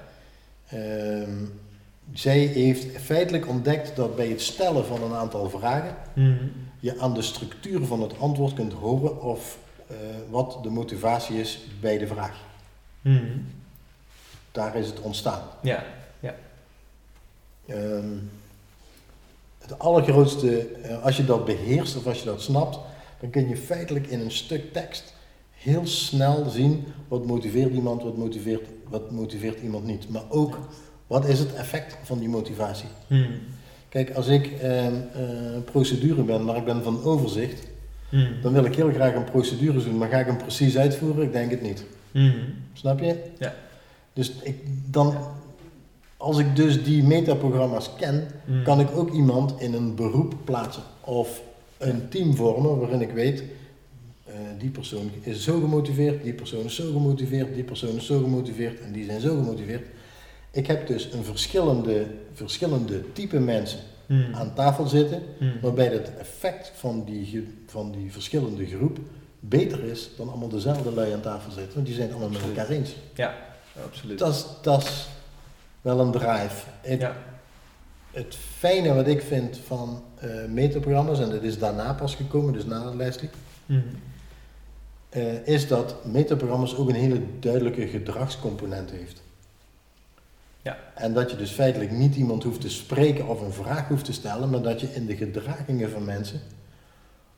[0.67, 1.45] Ehm,
[2.13, 6.45] zij heeft feitelijk ontdekt dat bij het stellen van een aantal vragen Mhm.
[6.79, 9.57] je aan de structuur van het antwoord kunt horen of
[9.87, 9.95] eh,
[10.29, 12.37] wat de motivatie is bij de vraag.
[13.01, 13.37] Mhm.
[14.51, 15.41] Daar is het ontstaan.
[15.61, 15.83] Ja.
[17.67, 18.07] Ehm,
[19.67, 22.79] het allergrootste, eh, als je dat beheerst of als je dat snapt,
[23.19, 25.13] dan kun je feitelijk in een stuk tekst
[25.51, 30.09] heel snel zien wat motiveert iemand, wat motiveert, wat motiveert iemand niet.
[30.09, 30.57] Maar ook
[31.07, 32.87] wat is het effect van die motivatie.
[33.07, 33.31] Mhm.
[33.89, 35.21] Kijk, als ik ehm, eh,
[35.65, 37.67] procedure ben, maar ik ben van overzicht,
[38.09, 38.41] Mhm.
[38.41, 41.23] dan wil ik heel graag een procedure doen, maar ga ik hem precies uitvoeren?
[41.23, 41.83] Ik denk het niet.
[42.11, 42.37] Mhm.
[42.73, 43.15] Snap je?
[43.39, 43.53] Ja.
[44.13, 44.55] Dus ik,
[44.91, 45.15] dan,
[46.17, 48.63] als ik dus die metaprogramma's ken, Mhm.
[48.63, 51.41] kan ik ook iemand in een beroep plaatsen of
[51.77, 53.43] een team vormen waarin ik weet,
[54.25, 58.19] eh, die persoon is zo gemotiveerd, die persoon is zo gemotiveerd, die persoon is zo
[58.19, 59.85] gemotiveerd en die zijn zo gemotiveerd.
[60.51, 64.35] Ik heb dus een verschillende, verschillende type mensen Mhm.
[64.35, 65.51] aan tafel zitten, Mhm.
[65.61, 68.97] waarbij het effect van die, van die verschillende groep
[69.39, 72.57] beter is dan allemaal dezelfde lui aan tafel zitten, want die zijn allemaal met Absoluut.
[72.57, 72.95] elkaar eens.
[73.85, 74.19] Absoluut.
[74.19, 75.07] Dat is, dat is
[75.87, 76.65] wel een drive.
[76.81, 77.15] Het, Ja.
[78.11, 82.65] het fijne wat ik vind van eh metaprogramma's, en dat is daarna pas gekomen, dus
[82.65, 83.29] na Leslie,
[83.65, 83.81] Mhm.
[85.09, 89.21] eh, is dat metaprogramma's ook een hele duidelijke gedragscomponent heeft.
[90.61, 90.77] Ja.
[90.95, 94.13] En dat je dus feitelijk niet iemand hoeft te spreken of een vraag hoeft te
[94.13, 96.39] stellen, maar dat je in de gedragingen van mensen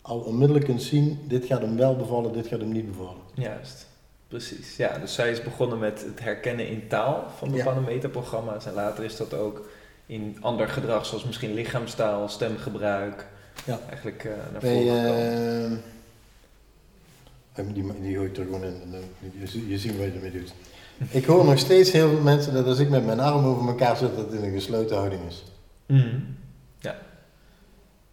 [0.02, 3.22] al onmiddellijk kunt zien, dit gaat hem wel bevallen, dit gaat hem niet bevallen.
[3.34, 3.88] Juist,
[4.30, 4.76] precies.
[4.78, 8.66] Ja, dus zij is begonnen met het herkennen in taal van bepaalde metaprogramma's.
[8.66, 9.70] En later is dat ook
[10.06, 13.26] in ander gedrag, zoals misschien lichaamstaal, stemgebruik,
[13.66, 13.80] Ja.
[13.90, 15.82] eigenlijk eh, naar Bij, voren gekomen.
[17.54, 18.92] eh, die, die gooi ik er gewoon in.
[18.92, 19.02] dan-
[19.52, 20.54] Je, je ziet wat je ermee doet.
[21.10, 23.98] Ik hoor nog steeds heel veel mensen dat als ik met mijn armen over elkaar
[23.98, 25.44] zit, dat het in een gesloten houding is.
[25.86, 26.20] Mhm.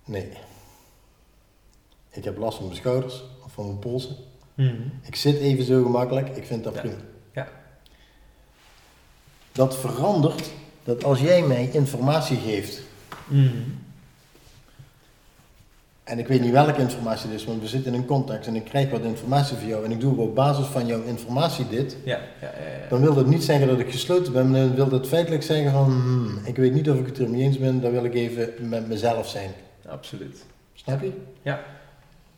[0.08, 0.28] Nee.
[2.10, 4.16] Ik heb last van mijn schouders of van mijn polsen.
[4.56, 4.72] Mhm.
[5.02, 6.80] Ik zit even zo gemakkelijk, ik vind dat Ja.
[6.80, 6.96] prima.
[7.34, 7.48] Ja.
[9.52, 10.50] Dat verandert
[10.84, 12.82] dat als jij mij informatie geeft,
[13.26, 13.56] Mhm.
[16.04, 18.56] en ik weet niet welke informatie het is, maar we zitten in een context en
[18.56, 21.96] ik krijg wat informatie van jou en ik doe op basis van jouw informatie dit,
[22.04, 22.88] Ja, ja, ja, ja.
[22.88, 25.72] dan wil dat niet zeggen dat ik gesloten ben, maar dan wil dat feitelijk zeggen
[25.72, 28.14] van, hmm, ik weet niet of ik het er mee eens ben, dan wil ik
[28.14, 29.50] even met mezelf zijn.
[29.88, 30.44] absoluut.
[30.74, 31.12] Snap je?
[31.42, 31.60] Ja.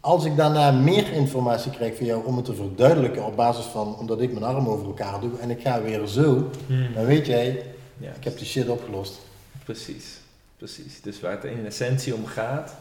[0.01, 3.97] Als ik daarna meer informatie krijg van jou om het te verduidelijken op basis van,
[3.97, 6.93] omdat ik mijn arm over elkaar doe en ik ga weer zo, Mhm.
[6.95, 7.63] dan weet jij,
[8.01, 9.21] Ja, ik heb die shit opgelost.
[9.65, 10.21] precies,
[10.57, 11.01] precies.
[11.03, 12.75] Dus waar het in essentie om gaat,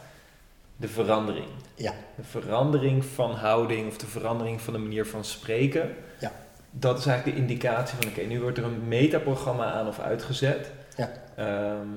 [0.75, 1.47] de verandering.
[1.75, 1.93] Ja.
[2.15, 5.89] De verandering van houding of de verandering van de manier van spreken.
[6.19, 6.31] Ja.
[6.71, 10.71] Dat is eigenlijk de indicatie van, oké, nu wordt er een metaprogramma aan of uitgezet.
[10.97, 11.11] Ja.
[11.35, 11.87] Ehm,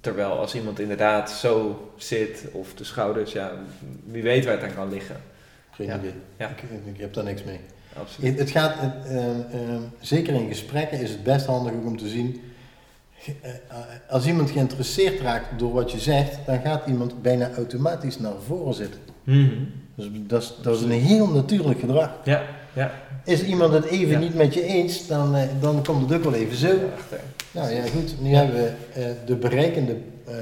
[0.00, 3.52] terwijl als iemand inderdaad zo zit, of de schouders, ja,
[4.04, 5.16] wie weet waar het aan kan liggen.
[5.70, 5.98] Geen Ja.
[5.98, 6.12] idee.
[6.36, 6.48] Ja.
[6.48, 6.62] Ik,
[6.94, 7.60] ik heb daar niks mee.
[7.98, 8.30] Absoluut.
[8.30, 11.98] Het, het gaat, het, ehm, ehm, zeker in gesprekken is het best handig ook om
[11.98, 12.40] te zien.
[13.24, 13.76] eh, eh,
[14.08, 18.74] Als iemand geïnteresseerd raakt door wat je zegt, dan gaat iemand bijna automatisch naar voren
[18.74, 19.00] zitten.
[19.24, 19.48] Mhm.
[19.94, 22.10] Dus dat is, dat is een heel natuurlijk gedrag.
[22.24, 22.42] Ja,
[22.72, 22.92] ja.
[23.24, 24.18] Is iemand het even Ja.
[24.18, 26.68] niet met je eens, dan, eh, dan komt het ook wel even zo.
[26.98, 27.20] Achter.
[27.54, 28.20] Nou ja, goed.
[28.20, 29.96] Nu hebben we eh, de bereikende
[30.26, 30.34] eh,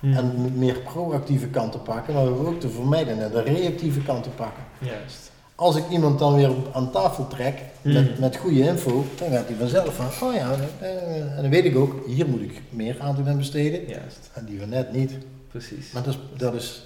[0.00, 0.16] Mhm.
[0.16, 4.02] en meer proactieve kant te pakken, maar we hebben ook de vermijdende en de reactieve
[4.02, 4.62] kant te pakken.
[4.78, 5.30] Juist.
[5.54, 8.20] Als ik iemand dan weer aan tafel trek met, Mhm.
[8.20, 11.76] met goede info, dan gaat hij vanzelf van, oh ja, eh, en dan weet ik
[11.76, 13.88] ook, hier moet ik meer aandacht aan besteden.
[13.88, 14.30] Juist.
[14.32, 15.12] En die van net niet.
[15.48, 15.92] Precies.
[15.92, 16.82] Maar dat is, dat is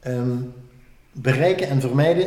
[0.00, 0.36] ehm,
[1.12, 2.26] bereiken en vermijden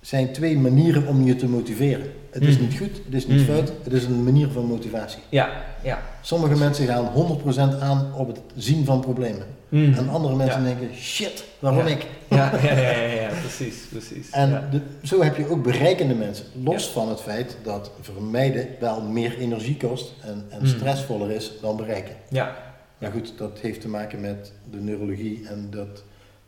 [0.00, 2.12] zijn twee manieren om je te motiveren.
[2.32, 2.62] Het is Mhm.
[2.68, 3.52] niet goed, het is niet Mhm.
[3.52, 5.22] fout, het is een manier van motivatie.
[5.28, 5.50] Ja,
[5.82, 6.02] ja.
[6.22, 9.46] Sommige mensen gaan 100% aan op het zien van problemen.
[9.68, 9.92] Mhm.
[9.98, 12.06] En andere mensen denken, shit, waarom ik?
[12.28, 14.30] Ja, ja, ja, ja, precies, precies.
[14.30, 16.44] En zo heb je ook bereikende mensen.
[16.64, 21.76] Los van het feit dat vermijden wel meer energie kost en, en stressvoller is dan
[21.76, 22.14] bereiken.
[22.28, 22.56] ja,
[22.98, 26.02] Maar goed, dat heeft te maken met de neurologie en dat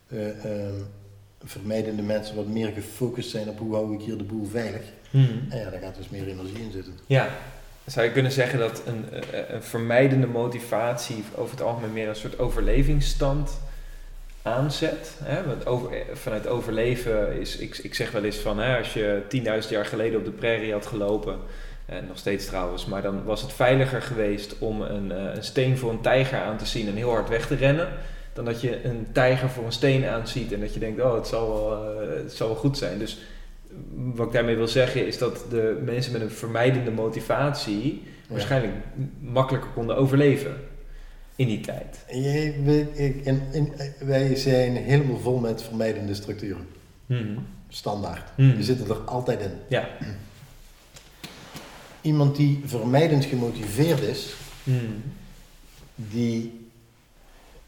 [0.09, 0.75] eh, ehm,
[1.45, 4.83] vermijdende mensen wat meer gefocust zijn op hoe hou ik hier de boel veilig.
[5.51, 6.99] En ja, daar gaat dus meer energie in zitten.
[7.07, 7.29] ja.
[7.87, 12.17] Zou je kunnen zeggen dat een, eh, een vermijdende motivatie over het algemeen meer een
[12.17, 13.61] soort overlevingsstand
[14.43, 15.17] aanzet?
[15.23, 15.47] Hè?
[15.47, 19.23] Want over, eh, vanuit overleven is, ik, ik zeg wel eens van, hè, als je
[19.29, 21.39] 10.000 jaar geleden op de prairie had gelopen,
[21.87, 25.79] en nog steeds trouwens, maar dan was het veiliger geweest om een, eh, een steen
[25.79, 27.89] voor een tijger aan te zien en heel hard weg te rennen,
[28.33, 31.27] dan dat je een tijger voor een steen aanziet en dat je denkt, oh, het
[31.27, 32.99] zal wel, eh, het zal wel goed zijn.
[32.99, 33.19] Dus
[34.15, 38.73] wat ik daarmee wil zeggen is dat de mensen met een vermijdende motivatie waarschijnlijk
[39.21, 40.57] makkelijker konden overleven
[41.37, 42.05] in die tijd.
[42.09, 42.15] Ja.
[42.17, 46.67] Je- we- ik- in- in- wij zijn helemaal vol met vermijdende structuren.
[47.69, 48.31] Standaard.
[48.35, 48.55] Hmm.
[48.55, 49.51] Die zitten er altijd in.
[49.69, 49.89] Ja.
[52.01, 55.03] Iemand die vermijdend gemotiveerd is, Hmm.
[55.97, 56.64] die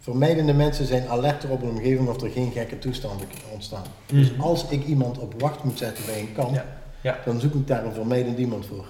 [0.07, 3.84] vermijdende mensen zijn alerter op een omgeving of er geen gekke toestanden ontstaan.
[4.07, 4.40] Dus Mhm.
[4.40, 6.64] als ik iemand op wacht moet zetten bij een kamp, Ja,
[7.00, 7.18] ja.
[7.24, 8.86] dan zoek ik daar een vermijdend iemand voor.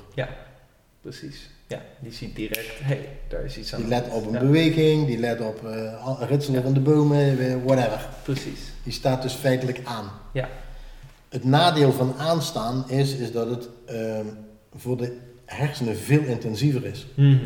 [1.00, 1.50] Precies.
[1.66, 3.80] Ja, die ziet direct, hé, hey, daar is iets aan.
[3.80, 7.54] Die let op een Ja, beweging, die let op uh, ritselen van de bomen, eh,
[7.64, 8.08] whatever.
[8.22, 8.60] Precies.
[8.82, 10.10] Die staat dus feitelijk aan.
[10.32, 10.48] Ja.
[11.28, 14.26] Het nadeel van aanstaan is, is dat het ehm,
[14.76, 17.06] voor de hersenen veel intensiever is.
[17.16, 17.40] Er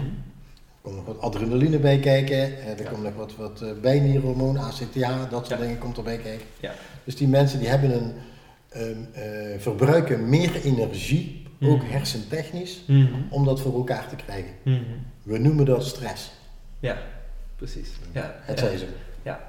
[0.82, 2.38] komt nog wat adrenaline bij kijken,
[2.78, 6.46] er komt nog wat, wat eh, bijnierhormoon, ACTH, dat soort dingen komt erbij kijken.
[6.60, 6.72] Ja.
[7.04, 8.12] Dus die mensen die hebben een,
[8.68, 11.90] ehm, eh, verbruiken meer energie, ook Mhm.
[11.90, 13.06] hersentechnisch, Mhm.
[13.30, 14.50] om dat voor elkaar te krijgen.
[14.62, 14.80] Mhm.
[15.22, 16.30] We noemen dat stress.
[16.80, 16.96] Ja,
[17.56, 17.88] precies.
[18.12, 18.66] Ja, Het ja.
[18.66, 18.84] zij zo.
[19.22, 19.40] Ja.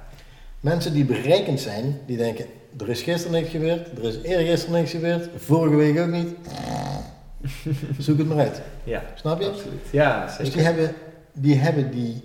[0.60, 2.46] Mensen die berekend zijn, die denken,
[2.80, 6.30] er is gisteren niks gebeurd, er is eergisteren niks gebeurd, vorige week ook niet.
[8.06, 8.62] Zoek het maar uit.
[8.84, 9.48] Ja, Snap je?
[9.48, 9.80] absoluut.
[9.92, 10.44] Ja, zeker.
[10.46, 10.94] Dus die hebben
[11.34, 12.22] die, hebben die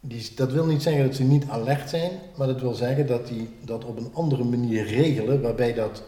[0.00, 3.26] die, dat wil niet zeggen dat ze niet alert zijn, maar dat wil zeggen dat
[3.26, 6.02] die dat op een andere manier regelen, waarbij dat,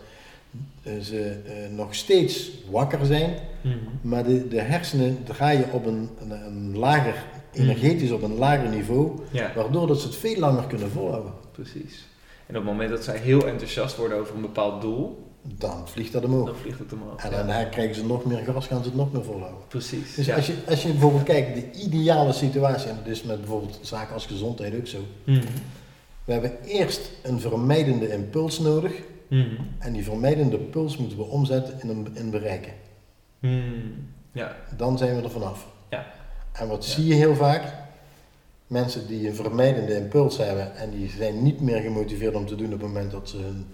[0.83, 3.75] eh, ze eh, nog steeds wakker zijn, Mhm.
[4.09, 9.11] maar de, de hersenen draaien op een, een, een lager, energetisch op een lager niveau,
[9.31, 11.33] Ja, waardoor dat ze het veel langer kunnen volhouden.
[11.53, 12.07] precies.
[12.47, 16.13] En op het moment dat zij heel enthousiast worden over een bepaald doel, Dan vliegt
[16.13, 16.47] dat omhoog.
[16.47, 17.25] dan vliegt het omhoog.
[17.25, 19.61] En Ja, dan krijgen ze nog meer gas, gaan ze het nog meer volhouden.
[19.69, 20.15] Precies.
[20.15, 20.37] Dus ja.
[20.37, 24.15] als, je, als je bijvoorbeeld kijkt, de ideale situatie, en dat is met bijvoorbeeld zaken
[24.15, 24.99] als gezondheid ook zo.
[25.25, 25.45] Mhm.
[26.25, 28.93] We hebben eerst een vermijdende impuls nodig.
[29.29, 29.47] Mhm.
[29.79, 32.73] En die vermijdende puls moeten we omzetten in een in bereiken.
[33.39, 33.63] Mhm.
[34.33, 35.67] Ja, Dan zijn we er vanaf.
[35.91, 36.07] Ja.
[36.53, 36.91] En wat Ja.
[36.93, 37.63] zie je heel vaak?
[38.67, 42.67] Mensen die een vermijdende impuls hebben en die zijn niet meer gemotiveerd om te doen
[42.67, 43.67] op het moment dat ze hun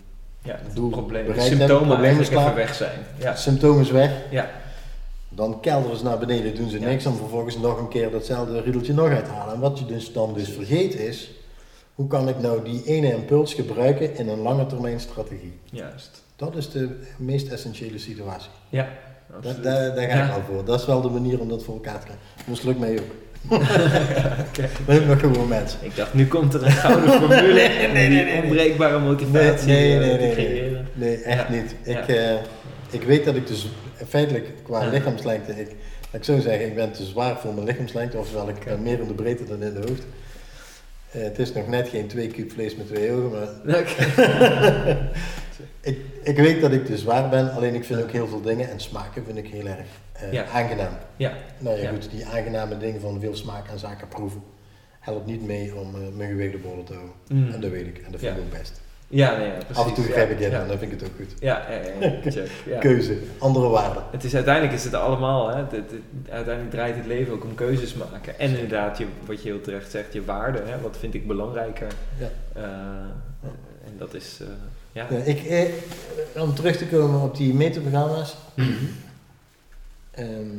[0.42, 1.26] ja het Doel probleem.
[1.32, 2.98] De symptomen even weg zijn.
[3.18, 3.34] Ja.
[3.36, 4.12] symptomen is weg.
[4.30, 4.50] Ja.
[5.28, 6.86] Dan kelderen ze naar beneden, doen ze Ja.
[6.86, 9.54] niks, om vervolgens nog een keer datzelfde riedeltje nog uithalen.
[9.54, 11.30] En wat je dus dan dus vergeet is,
[11.94, 15.58] hoe kan ik nou die ene impuls gebruiken in een lange termijn strategie?
[15.64, 16.22] Juist.
[16.36, 18.50] Dat is de meest essentiële situatie.
[18.68, 18.88] Ja.
[19.26, 19.62] Daar, absoluut.
[19.64, 20.34] daar, daar ga ik Ja.
[20.34, 20.64] al voor.
[20.64, 22.24] Dat is wel de manier om dat voor elkaar te krijgen.
[22.46, 23.04] Moest lukt mij ook.
[24.48, 24.68] Oké.
[24.86, 25.78] Ben ik nog gewoon mensen.
[25.82, 28.42] Ik dacht, nu komt er een gouden formule Nee, nee.
[28.42, 30.88] onbreekbare motivatie Nee, nee, eh, nee, te nee, creëren.
[30.92, 31.54] Nee, echt Ja.
[31.54, 31.74] niet.
[31.82, 32.06] Ik, Ja.
[32.06, 32.34] eh,
[32.90, 33.68] ik weet dat ik dus
[34.08, 34.90] feitelijk qua Ja.
[34.90, 35.66] lichaamslengte, ik,
[36.12, 39.00] laat ik zo zeggen, ik ben te zwaar voor mijn lichaamslengte, oftewel ik ben meer
[39.00, 40.06] in de breedte dan in de hoogte.
[41.10, 43.48] Eh, het is nog net geen twee kuub vlees met twee ogen, maar.
[45.80, 48.70] ik, ik weet dat ik te zwaar ben, alleen ik vind ook heel veel dingen
[48.70, 50.44] en smaken vind ik heel erg eh, Ja.
[50.46, 50.92] aangenaam.
[51.16, 51.32] Ja.
[51.58, 51.90] Nou ja, Ja.
[51.90, 54.42] goed, die aangename dingen van veel smaak en zaken proeven,
[55.00, 57.14] helpt niet mee om eh, mijn gewicht op te houden.
[57.28, 57.50] Mm.
[57.52, 58.80] En dat weet ik, en dat vind ik ook best.
[59.12, 59.76] Ja, nee, ja, precies.
[59.76, 60.44] Af en toe begrijp ik ja.
[60.60, 61.34] en dan vind ik het ook goed.
[61.40, 61.66] Ja,
[62.66, 62.78] ja.
[62.78, 64.02] Keuze, andere waarden.
[64.10, 67.44] Het is, uiteindelijk is het allemaal, hè, het, het- het- uiteindelijk draait het leven ook
[67.44, 68.38] om keuzes maken.
[68.38, 71.86] En inderdaad, je, wat je heel terecht zegt, je waarde, hè, wat vind ik belangrijker.
[72.18, 72.28] Ja.
[72.52, 72.62] Eh,
[73.86, 74.40] en dat is,
[74.92, 75.08] ja.
[75.08, 78.36] Ik, eh, om terug te komen op die meterprogramma's.
[78.54, 78.68] Mhm.
[80.10, 80.58] ehm,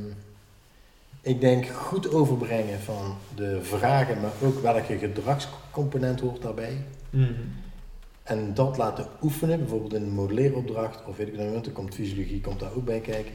[1.21, 6.85] ik denk goed overbrengen van de vragen, maar ook welke gedragscomponent hoort daarbij.
[7.09, 7.31] Mhm.
[8.23, 12.41] En dat laten oefenen, bijvoorbeeld in een modelleeropdracht of weet ik nou er komt fysiologie
[12.41, 13.33] komt daar ook bij kijken.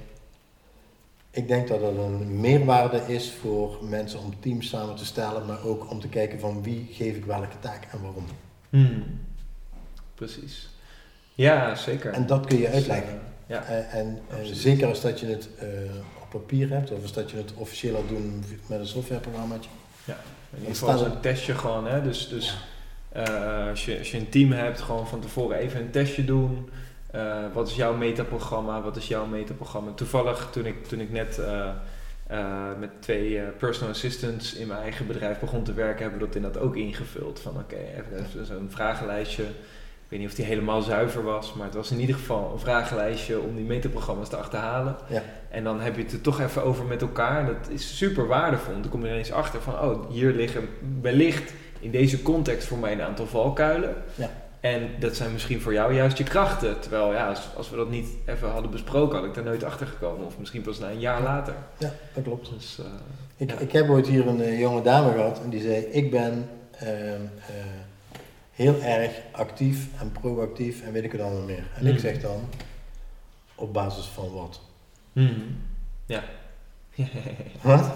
[1.31, 5.65] Ik denk dat dat een meerwaarde is voor mensen om teams samen te stellen, maar
[5.65, 8.25] ook om te kijken van wie geef ik welke taak en waarom.
[8.71, 9.01] Mhm.
[10.15, 10.69] Precies.
[11.37, 12.13] Ja, zeker.
[12.13, 13.09] En dat kun je Dus, uitleggen.
[13.13, 13.65] eh, ja.
[13.65, 15.69] Eh, en zeker als dat je het eh,
[16.23, 19.71] op papier hebt, of als dat je het officieel laat doen met een softwareprogrammaatje.
[20.07, 22.03] In ieder geval zo'n testje gewoon, hè.
[22.03, 22.57] Dus, dus
[23.71, 26.71] als, je, als je een team hebt, gewoon van tevoren even een testje doen.
[27.53, 28.83] Wat is jouw metaprogramma?
[28.83, 29.91] Wat is jouw metaprogramma?
[29.93, 31.41] Toevallig, toen ik, toen ik net
[32.79, 36.63] met twee personal assistants in mijn eigen bedrijf begon te werken, hebben we dat inderdaad
[36.63, 37.41] ook ingevuld.
[37.41, 39.45] Van oké, even, even zo'n vragenlijstje.
[40.07, 42.59] Ik weet niet of die helemaal zuiver was, maar het was in ieder geval een
[42.59, 44.97] vragenlijstje om die metaprogramma's te achterhalen.
[45.09, 45.23] Ja.
[45.49, 47.41] En dan heb je het er toch even over met elkaar.
[47.41, 48.81] En dat is super waardevol.
[48.81, 50.69] Dan kom je ineens achter van, oh, hier liggen
[51.01, 53.95] wellicht in deze context voor mij een aantal valkuilen.
[54.15, 54.31] Ja.
[54.61, 56.81] En dat zijn misschien voor jou juist je krachten.
[56.81, 59.87] Terwijl, ja, als, als we dat niet even hadden besproken, had ik daar nooit achter
[59.87, 60.27] gekomen.
[60.27, 61.55] Of misschien pas na een jaar later.
[61.79, 62.51] Ja, dat klopt.
[62.55, 62.85] Dus, eh,
[63.37, 63.59] Ik, Ja.
[63.59, 66.89] ik heb ooit hier een eh, jonge dame gehad en die zei: Ik ben ehm,
[66.91, 67.55] eh,
[68.57, 71.65] heel erg actief en proactief en weet ik het allemaal meer.
[71.75, 72.41] En ik zeg dan:
[73.55, 74.61] Op basis van wat?
[75.13, 75.31] mhm.
[76.07, 76.23] Ja.
[77.63, 77.93] Wat?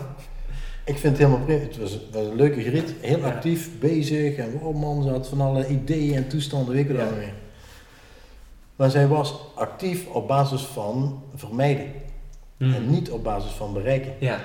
[0.84, 1.61] Ik vind het helemaal prima.
[1.62, 3.26] Het was, was een leuke griet, heel Ja.
[3.26, 6.96] actief bezig en oh man, ze had van alle ideeën en toestanden, weet ik het
[6.96, 7.02] Ja.
[7.02, 7.34] allemaal meer.
[8.76, 11.86] Maar zij was actief op basis van vermijden
[12.58, 12.90] en Mhm.
[12.90, 14.12] niet op basis van bereiken.
[14.18, 14.40] Ja,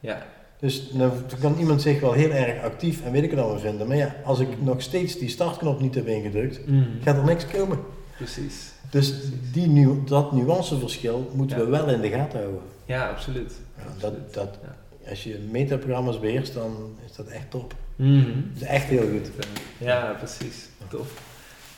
[0.00, 0.26] ja.
[0.60, 3.86] Dus dan kan iemand zich wel heel erg actief en weet ik het allemaal vinden.
[3.86, 6.82] Maar ja, als ik nog steeds die startknop niet heb ingedrukt, Mhm.
[7.02, 7.78] gaat er niks komen.
[8.16, 8.72] Precies.
[8.90, 9.14] Dus
[9.52, 11.64] die nu, dat nuanceverschil moeten Ja.
[11.64, 12.60] we wel in de gaten houden.
[12.84, 13.52] Ja, absoluut.
[13.76, 14.76] Ja, dat, dat, Ja.
[15.10, 17.74] Als je metaprogramma's beheerst, dan is dat echt top.
[17.96, 18.06] Dat
[18.56, 19.30] is echt heel goed.
[19.78, 20.68] Ja, precies.
[20.88, 21.22] Tof.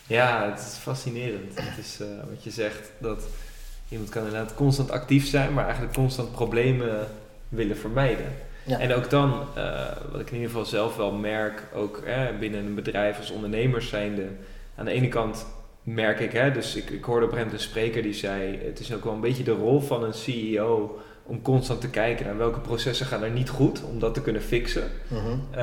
[0.07, 1.61] Ja, het is fascinerend.
[1.61, 3.23] Het is eh, wat je zegt, dat
[3.89, 7.07] iemand kan inderdaad constant actief zijn, maar eigenlijk constant problemen
[7.49, 8.27] willen vermijden.
[8.65, 8.79] Ja.
[8.79, 12.03] En ook dan, eh, wat ik in ieder geval zelf wel merk, ook
[12.41, 14.27] binnen een bedrijf als ondernemers zijnde,
[14.77, 15.47] aan de ene kant
[15.83, 18.59] merk ik, hè, dus ik, ik hoorde op een gegeven moment een spreker die zei,
[18.65, 21.01] het is ook wel een beetje de rol van een CEO
[21.31, 24.43] om constant te kijken naar welke processen gaan er niet goed, om dat te kunnen
[24.43, 24.91] fixen.
[25.09, 25.29] Mhm.
[25.29, 25.59] Uh,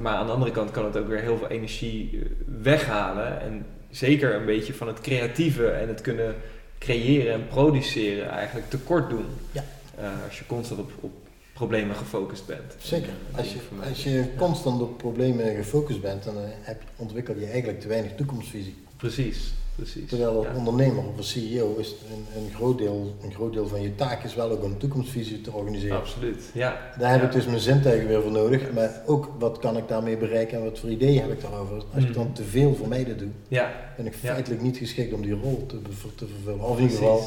[0.00, 2.30] maar aan de andere kant kan het ook weer heel veel energie eh,
[2.62, 3.40] weghalen.
[3.40, 6.34] En zeker een beetje van het creatieve en het kunnen
[6.78, 9.26] creëren en produceren eigenlijk tekort doen.
[9.52, 9.64] Ja.
[10.00, 11.12] Uh, als je constant op, op
[11.54, 12.74] problemen gefocust bent.
[12.78, 13.12] Zeker.
[13.36, 17.80] Als je, als je constant op problemen gefocust bent, dan eh, heb, ontwikkel je eigenlijk
[17.80, 18.74] te weinig toekomstvisie.
[18.96, 20.08] Precies, precies.
[20.08, 20.54] Terwijl als Ja.
[20.56, 24.24] ondernemer of als CEO is een, een, groot deel, een groot deel van je taak
[24.24, 25.96] is wel ook om een toekomstvisie te organiseren.
[25.96, 26.80] Absoluut, ja.
[26.98, 27.26] Daar heb Ja.
[27.26, 30.64] ik dus mijn zintuigen weer voor nodig, maar ook wat kan ik daarmee bereiken en
[30.64, 31.76] wat voor ideeën heb ik daarover.
[31.76, 32.12] Als ik Mhm.
[32.18, 35.34] dan te veel voor mij dat doe, Ja, ben ik feitelijk niet geschikt om die
[35.42, 35.78] rol te,
[36.16, 36.60] te vervullen.
[36.64, 37.22] Of in ieder geval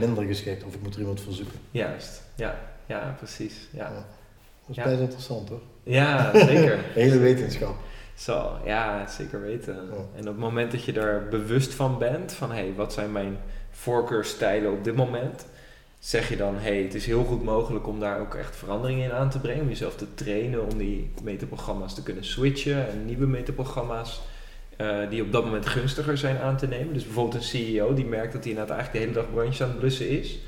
[0.00, 1.58] minder geschikt, of ik moet er iemand voor zoeken.
[1.70, 2.22] juist.
[2.34, 2.60] Ja,
[2.92, 3.68] ja, precies.
[3.70, 4.04] Ja, Ja.
[4.66, 5.60] Dat is best interessant hoor.
[5.82, 6.78] ja zeker.
[7.02, 7.74] Hele wetenschap.
[8.14, 9.76] Zo, ja, zeker weten.
[10.14, 13.12] En op het moment dat je er bewust van bent, van hé, hey, wat zijn
[13.12, 13.38] mijn
[13.70, 15.46] voorkeurstijlen op dit moment,
[15.98, 19.04] zeg je dan, hé, hey, het is heel goed mogelijk om daar ook echt veranderingen
[19.04, 23.04] in aan te brengen, om jezelf te trainen, om die metaprogramma's te kunnen switchen en
[23.04, 24.20] nieuwe metaprogramma's
[24.76, 26.94] eh, die op dat moment gunstiger zijn aan te nemen.
[26.94, 29.68] Dus bijvoorbeeld een CEO die merkt dat hij inderdaad eigenlijk de hele dag brandjes aan
[29.68, 30.38] het blussen is.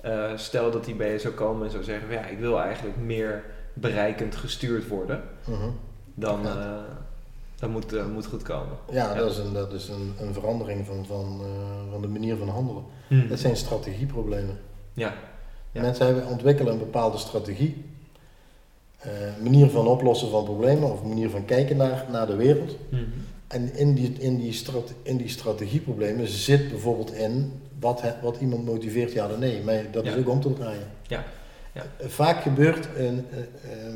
[0.00, 2.96] Eh, stel dat hij bij je zou komen en zou zeggen, ja, ik wil eigenlijk
[2.96, 5.68] meer bereikend gestuurd worden, Mhm.
[6.14, 6.56] dan, Ja.
[6.60, 6.94] eh,
[7.60, 8.76] dat moet, eh, moet goed komen.
[8.90, 9.14] Ja, Ja.
[9.14, 11.40] dat is een, dat is een, een verandering van, van,
[11.90, 12.82] van de manier van handelen.
[13.08, 13.28] Hmm.
[13.28, 14.58] Dat zijn strategieproblemen.
[14.92, 15.14] Ja.
[15.72, 15.80] Ja.
[15.80, 17.84] Mensen hebben, ontwikkelen een bepaalde strategie,
[19.42, 22.76] manier van oplossen van problemen of manier van kijken naar, naar de wereld.
[22.88, 23.02] Mhm.
[23.48, 24.62] En in die, in, die
[25.02, 29.62] in die strategieproblemen zit bijvoorbeeld in wat, wat iemand motiveert, ja of nee.
[29.62, 30.88] Maar dat is ook om te draaien.
[31.02, 31.24] Ja.
[31.72, 32.08] Ja.
[32.08, 33.94] Vaak gebeurt een, eh, eh,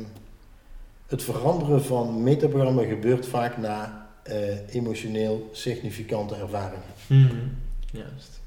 [1.07, 6.83] het veranderen van metaprogramma gebeurt vaak na eh, emotioneel significante ervaringen.
[7.07, 7.35] Mhm.
[7.91, 8.41] Juist.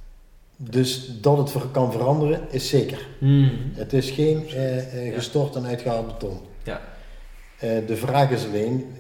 [0.57, 3.07] Dus dat het kan veranderen is zeker.
[3.19, 3.55] Mhm.
[3.73, 6.41] Het is geen eh, gestort en uitgehaald beton.
[6.63, 6.81] Ja.
[7.61, 8.97] De vraag is alleen,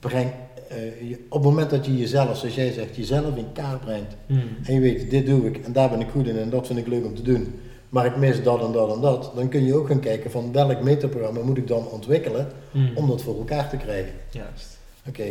[0.00, 0.32] breng,
[0.70, 4.14] eh, je- op het moment dat je jezelf, zoals jij zegt, jezelf in kaart brengt.
[4.26, 4.40] Mhm.
[4.64, 6.78] En je weet, dit doe ik en daar ben ik goed in en dat vind
[6.78, 7.54] ik leuk om te doen.
[7.88, 9.32] Maar ik mis dat en dat en dat.
[9.34, 12.96] Dan kun je ook gaan kijken van welk metaprogramma moet ik dan ontwikkelen Mhm.
[12.96, 14.12] om dat voor elkaar te krijgen.
[14.30, 14.78] Juist.
[15.08, 15.24] Oké,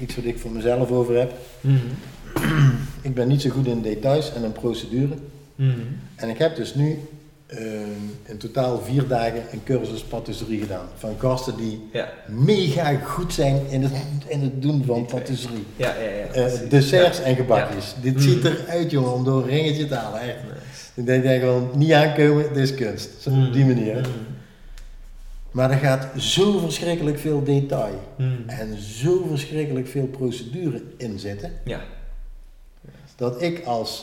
[0.00, 1.32] iets wat ik voor mezelf over heb.
[1.60, 1.76] Mhm.
[3.02, 5.14] Ik ben niet zo goed in details en in procedure.
[6.16, 6.98] En ik heb dus nu
[8.26, 10.86] in totaal vier dagen een cursus patisserie gedaan.
[10.96, 12.08] Van gasten die Ja.
[12.28, 13.92] mega goed zijn in het,
[14.26, 15.66] in het doen van patisserie.
[15.76, 16.26] Ja, ja, ja.
[16.46, 17.94] Eh, desserts en gebakjes.
[18.02, 18.20] Dit Mm.
[18.20, 20.20] ziet eruit jongen om door een ringetje te halen.
[20.20, 20.36] Echt.
[20.94, 23.08] Ik denk dat gewoon niet aankomen, dit is kunst.
[23.20, 23.94] Zo, Op die manier.
[23.94, 24.00] hè.
[24.00, 24.10] Mhm.
[25.50, 28.30] Maar er gaat zo verschrikkelijk veel detail Mhm.
[28.46, 31.52] en zo verschrikkelijk veel procedure in zitten.
[31.64, 31.80] Ja.
[33.16, 34.00] Dat ik als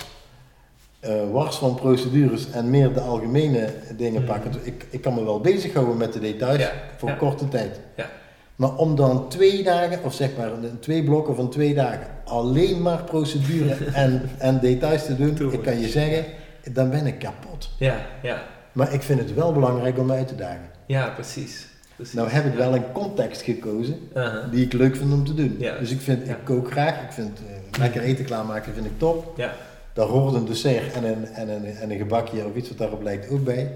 [0.99, 4.27] eh, wars van procedures en meer de algemene dingen Mm.
[4.27, 4.43] pak.
[4.43, 7.15] Want Ik, ik kan me wel bezighouden met de details Ja, voor ja.
[7.15, 7.79] korte tijd.
[7.95, 8.09] Ja.
[8.55, 13.03] Maar om dan twee dagen, of zeg maar twee blokken van twee dagen, alleen maar
[13.03, 16.25] procedure en, en details te doen, ik kan je zeggen,
[16.71, 17.69] dan ben ik kapot.
[17.79, 18.43] Ja, ja.
[18.71, 20.69] Maar ik vind het wel belangrijk om uit te dagen.
[20.85, 21.67] Ja, precies.
[21.95, 22.13] precies.
[22.13, 24.51] Nou heb ik wel een context gekozen Uh-huh.
[24.51, 25.55] die ik leuk vind om te doen.
[25.59, 25.77] Ja.
[25.79, 29.33] Dus ik vind, ik kook graag, ik vind eh, lekker eten klaarmaken vind ik top.
[29.37, 29.53] Ja.
[29.97, 33.01] Daar hoort een dessert en een, en, een, en een gebakje of iets wat daarop
[33.03, 33.71] lijkt ook bij.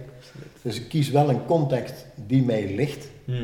[0.62, 3.08] Dus ik kies wel een context die mij ligt.
[3.26, 3.42] Mhm.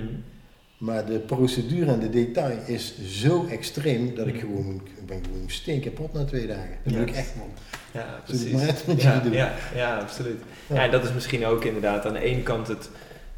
[0.78, 4.42] Maar de procedure en de detail is zo extreem dat ik Mhm.
[4.46, 6.70] gewoon, ik ben gewoon steen kapot na twee dagen.
[6.84, 7.00] Dat Ja.
[7.00, 7.48] doe ik echt man.
[7.94, 8.52] Ja, precies.
[8.52, 9.32] maar met Ja, doen?
[9.32, 10.40] ja, ja, absoluut.
[10.68, 10.76] Ja.
[10.76, 10.84] Ja.
[10.84, 12.90] en dat is misschien ook inderdaad aan de ene kant het,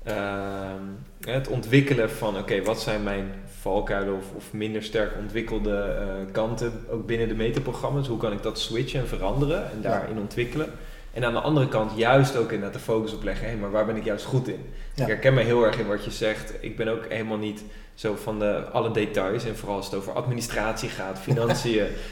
[0.04, 0.84] ehm,
[1.26, 3.26] het ontwikkelen van, oké, wat zijn mijn
[3.62, 8.08] valkuilen of, of minder sterk ontwikkelde eh, kanten, ook binnen de metaprogramma's.
[8.08, 10.68] Hoe kan ik dat switchen en veranderen en daarin ontwikkelen.
[11.14, 13.86] En aan de andere kant juist ook inderdaad de focus op leggen, hé, maar waar
[13.86, 14.66] ben ik juist goed in?
[14.94, 15.02] Ja.
[15.04, 16.54] Ik herken me heel erg in wat je zegt.
[16.60, 19.46] Ik ben ook helemaal niet zo van de, alle details.
[19.46, 21.72] En vooral als het over administratie gaat, financiën,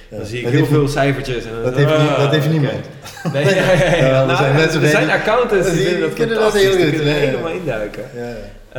[0.10, 0.18] Ja.
[0.18, 1.46] dan zie ik heel heeft- veel cijfertjes.
[1.46, 2.54] En dan, Dat heeft, niet- ah, dat heeft oké.
[2.58, 2.86] niemand.
[3.34, 3.96] Nee, ja, ja, ja.
[3.96, 7.02] Ja, er Nou, zijn mensen er zijn accountants die dat kunnen dat heel goed, ja,
[7.02, 7.14] ja.
[7.14, 8.04] helemaal induiken.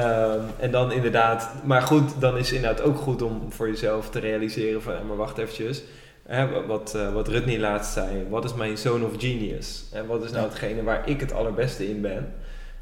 [0.03, 4.19] Ehm, en dan inderdaad, maar goed, dan is inderdaad ook goed om voor jezelf te
[4.19, 5.83] realiseren van, ja, maar wacht eventjes.
[6.27, 9.85] Hè, wat, eh, wat Rutney laatst zei, wat is mijn zone of genius?
[9.93, 12.33] En wat is nou hetgene waar ik het allerbeste in ben?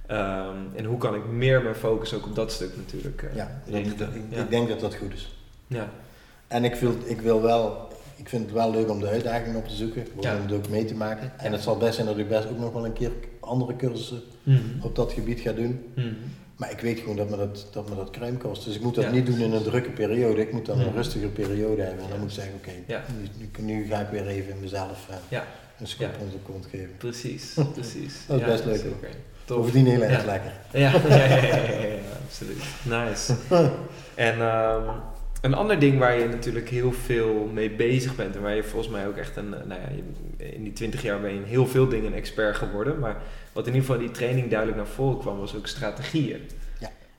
[0.07, 3.61] Ehm, en hoe kan ik meer mijn focus ook op dat stuk natuurlijk eh, Ja,
[3.71, 3.95] dat- ik,
[4.31, 4.41] ja.
[4.43, 5.37] ik denk dat dat goed is.
[5.67, 5.89] ja.
[6.49, 9.69] En ik, wil, ik wil wel, ik vind het wel leuk om de uitdaging op
[9.69, 10.37] te zoeken, om Ja.
[10.43, 11.33] het ook mee te maken.
[11.37, 13.11] En het zal best zijn dat ik best ook nog wel een keer
[13.41, 14.61] andere cursussen Mhm.
[14.83, 15.85] op dat gebied ga doen.
[15.95, 16.07] Mhm.
[16.57, 18.65] Maar ik weet gewoon dat me dat, dat, me dat kruim kost.
[18.65, 19.11] Dus ik moet dat Ja.
[19.11, 20.41] niet doen in een drukke periode.
[20.41, 22.05] Ik moet dan een rustige periode hebben.
[22.05, 22.71] En dan moet ik zeggen, oké,
[23.57, 25.45] nu, nu, ga ik weer even mezelf eh, Ja.
[25.79, 26.19] een schop Ja.
[26.21, 26.97] onder de kont geven.
[26.99, 28.15] Precies, precies.
[28.27, 28.93] Dat is best leuk, hoor.
[29.45, 29.57] Tof.
[29.57, 30.53] Bovendien heel erg lekker.
[30.73, 31.97] Ja, ja, ja,
[32.27, 32.63] absoluut.
[32.83, 33.35] Nice.
[34.15, 34.83] En ehm,
[35.41, 38.93] Een ander ding waar je natuurlijk heel veel mee bezig bent en waar je volgens
[38.93, 39.89] mij ook echt een, nou ja,
[40.39, 43.17] in die 20 jaar ben je in heel veel dingen een expert geworden, maar
[43.57, 46.41] wat in ieder geval in die training duidelijk naar voren kwam was ook strategieën.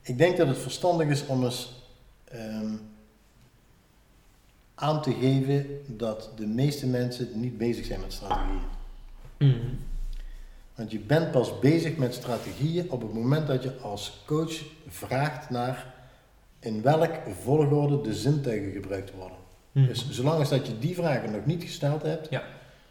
[0.02, 1.84] Ik denk dat het verstandig is om eens
[2.24, 2.74] ehm,
[4.76, 8.62] aan te geven dat de meeste mensen niet bezig zijn met strategieën.
[10.76, 15.50] Want je bent pas bezig met strategieën op het moment dat je als coach vraagt
[15.50, 15.94] naar
[16.60, 17.12] in welk
[17.42, 19.38] volgorde de zintuigen gebruikt worden.
[19.72, 22.44] Dus zolang als dat je die vragen nog niet gesteld hebt, Ja.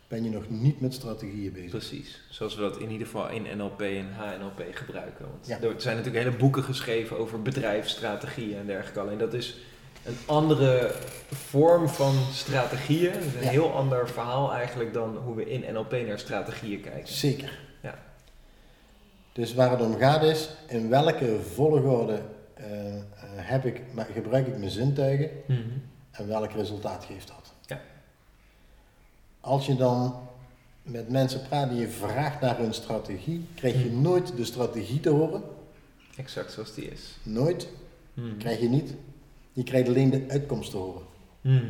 [0.09, 1.71] Ben je nog niet met strategieën bezig.
[1.71, 5.27] Precies, zoals we dat in ieder geval in NLP en HNLP gebruiken.
[5.31, 5.61] Want Ja.
[5.61, 9.01] er zijn natuurlijk hele boeken geschreven over bedrijfsstrategieën en dergelijke.
[9.01, 9.57] Alleen dat is
[10.05, 10.91] een andere
[11.33, 13.13] vorm van strategieën.
[13.15, 13.49] Is een Ja.
[13.49, 17.09] heel ander verhaal eigenlijk dan hoe we in NLP naar strategieën kijken.
[17.15, 17.59] Zeker.
[17.83, 17.99] Ja.
[19.33, 22.21] Dus waar het om gaat is, in welke volgorde
[22.55, 23.03] eh, eh,
[23.37, 25.31] heb ik, maar gebruik ik mijn zintuigen
[26.11, 27.46] en welk resultaat geeft dat?
[29.47, 30.15] Als je dan
[30.83, 34.03] met mensen praat die je vraagt naar hun strategie, krijg je Hmm.
[34.03, 35.43] nooit de strategie te horen.
[36.17, 37.17] Exact zoals die is.
[37.23, 37.69] Nooit,
[38.15, 38.37] Mhm.
[38.39, 38.95] krijg je niet.
[39.53, 41.03] Je krijgt alleen de uitkomst te horen.
[41.41, 41.63] Mhm.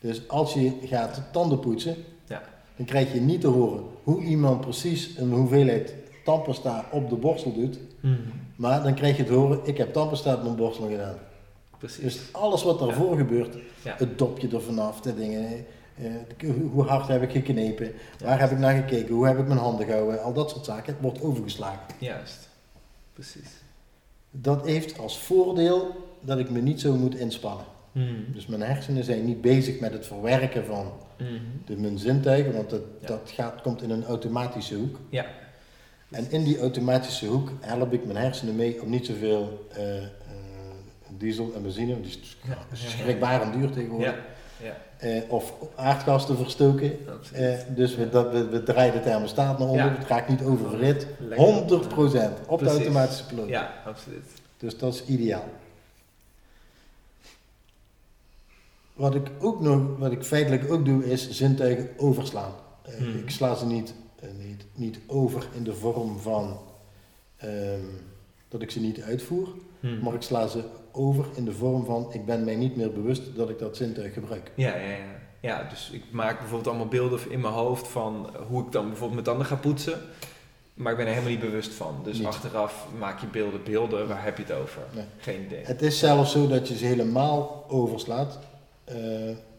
[0.00, 1.96] Dus als je gaat tanden poetsen,
[2.28, 2.42] Ja.
[2.76, 5.94] dan krijg je niet te horen hoe iemand precies een hoeveelheid
[6.24, 7.78] tandpasta op de borstel doet.
[8.56, 11.16] Maar dan krijg je te horen, ik heb tandpasta op mijn borstel gedaan.
[11.78, 12.02] Precies.
[12.02, 13.94] Dus alles wat daarvoor gebeurt, Ja.
[13.98, 15.64] het dopje er vanaf, de dingen,
[15.96, 17.92] eh, hoe hard heb ik geknepen,
[18.24, 20.96] waar heb ik naar gekeken, hoe heb ik mijn handen gehouden, al dat soort zaken,
[21.00, 21.94] wordt overgeslagen.
[21.98, 22.48] Juist.
[23.12, 23.48] Precies.
[24.30, 27.64] Dat heeft als voordeel dat ik me niet zo moet inspannen.
[27.92, 28.32] Mhm.
[28.32, 31.32] Dus mijn hersenen zijn niet bezig met het verwerken van Mhm.
[31.66, 33.06] de, mijn zintuigen, want dat, Ja.
[33.06, 34.98] dat gaat, komt in een automatische hoek.
[35.08, 35.26] Ja.
[36.10, 39.82] En in die automatische hoek help ik mijn hersenen mee om niet zoveel eh,
[41.18, 42.56] diesel en benzine, want die is Ja.
[42.76, 44.14] schrikbarend duur tegenwoordig,
[44.96, 46.92] Eh, of aardgas te verstoken.
[47.32, 51.06] Eh, dus we, dat, we, we draaien de thermostaat naar onder, het raakt niet oververhit.
[51.18, 51.46] Lekker.
[51.46, 53.48] 100% op de automatische piloot.
[53.48, 54.24] Ja, absoluut.
[54.56, 55.44] Dus dat is ideaal.
[58.94, 62.52] Wat ik ook nog, wat ik feitelijk ook doe, is zintuigen overslaan.
[62.82, 63.18] Eh, Hmm.
[63.18, 63.94] Ik sla ze niet,
[64.38, 66.58] niet, niet over in de vorm van
[67.36, 67.80] ehm,
[68.48, 69.48] dat ik ze niet uitvoer,
[69.80, 70.02] Mhm.
[70.02, 70.64] maar ik sla ze
[70.96, 74.12] over in de vorm van ik ben mij niet meer bewust dat ik dat zintuig
[74.12, 74.50] gebruik.
[74.54, 75.22] Ja, ja, ja.
[75.40, 79.12] Ja, dus ik maak bijvoorbeeld allemaal beelden in mijn hoofd van hoe ik dan bijvoorbeeld
[79.12, 80.00] mijn tanden ga poetsen.
[80.74, 82.00] Maar ik ben er helemaal niet bewust van.
[82.04, 82.26] Dus Niet.
[82.26, 84.82] achteraf maak je beelden, beelden, waar heb je het over?
[84.94, 85.04] Nee.
[85.18, 85.64] Geen idee.
[85.64, 88.38] Het is zelfs zo dat je ze helemaal overslaat.
[88.84, 88.96] eh,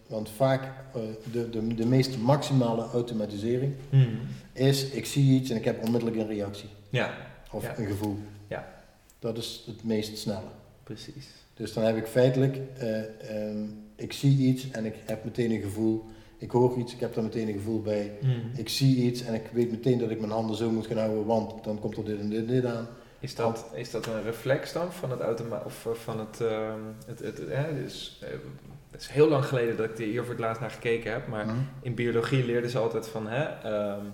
[0.08, 0.64] want vaak
[0.94, 4.08] eh, de, de, de meest maximale automatisering Mhm.
[4.54, 6.70] is ik zie iets en ik heb onmiddellijk een reactie.
[6.90, 7.14] Ja,
[7.52, 7.78] Of Ja.
[7.78, 8.18] een gevoel.
[8.48, 8.68] Ja.
[9.20, 10.48] Dat is het meest snelle.
[10.86, 11.28] Precies.
[11.54, 13.00] Dus dan heb ik feitelijk, eh,
[13.50, 13.64] ehm,
[13.96, 16.06] ik zie iets en ik heb meteen een gevoel.
[16.38, 18.12] Ik hoor iets, ik heb daar meteen een gevoel bij.
[18.22, 18.32] Mhm.
[18.56, 21.26] Ik zie iets en ik weet meteen dat ik mijn handen zo moet gaan houden,
[21.26, 22.88] want dan komt er dit en dit, en dit aan.
[23.20, 26.80] Is dat, is dat een reflex dan van het automa of eh, van het, ehm,
[27.06, 28.30] het, het, hè, dus, eh,
[28.92, 31.46] het is heel lang geleden dat ik hier voor het laatst naar gekeken heb, maar
[31.46, 31.56] Mhm.
[31.82, 34.06] in biologie leerden ze altijd van, hè, ehm,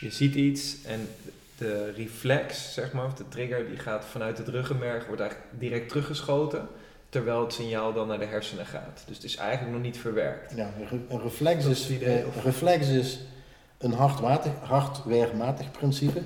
[0.00, 1.00] je ziet iets en
[1.58, 5.88] de reflex, zeg maar, of de trigger, die gaat vanuit het ruggenmerg, wordt eigenlijk direct
[5.88, 6.68] teruggeschoten,
[7.08, 9.02] terwijl het signaal dan naar de hersenen gaat.
[9.06, 10.52] Dus het is eigenlijk nog niet verwerkt.
[10.56, 12.36] Ja, een re- een reflex is, idee, eh, of?
[12.36, 13.18] een reflex is
[13.78, 14.52] een hardwaardig,
[15.70, 16.20] principe.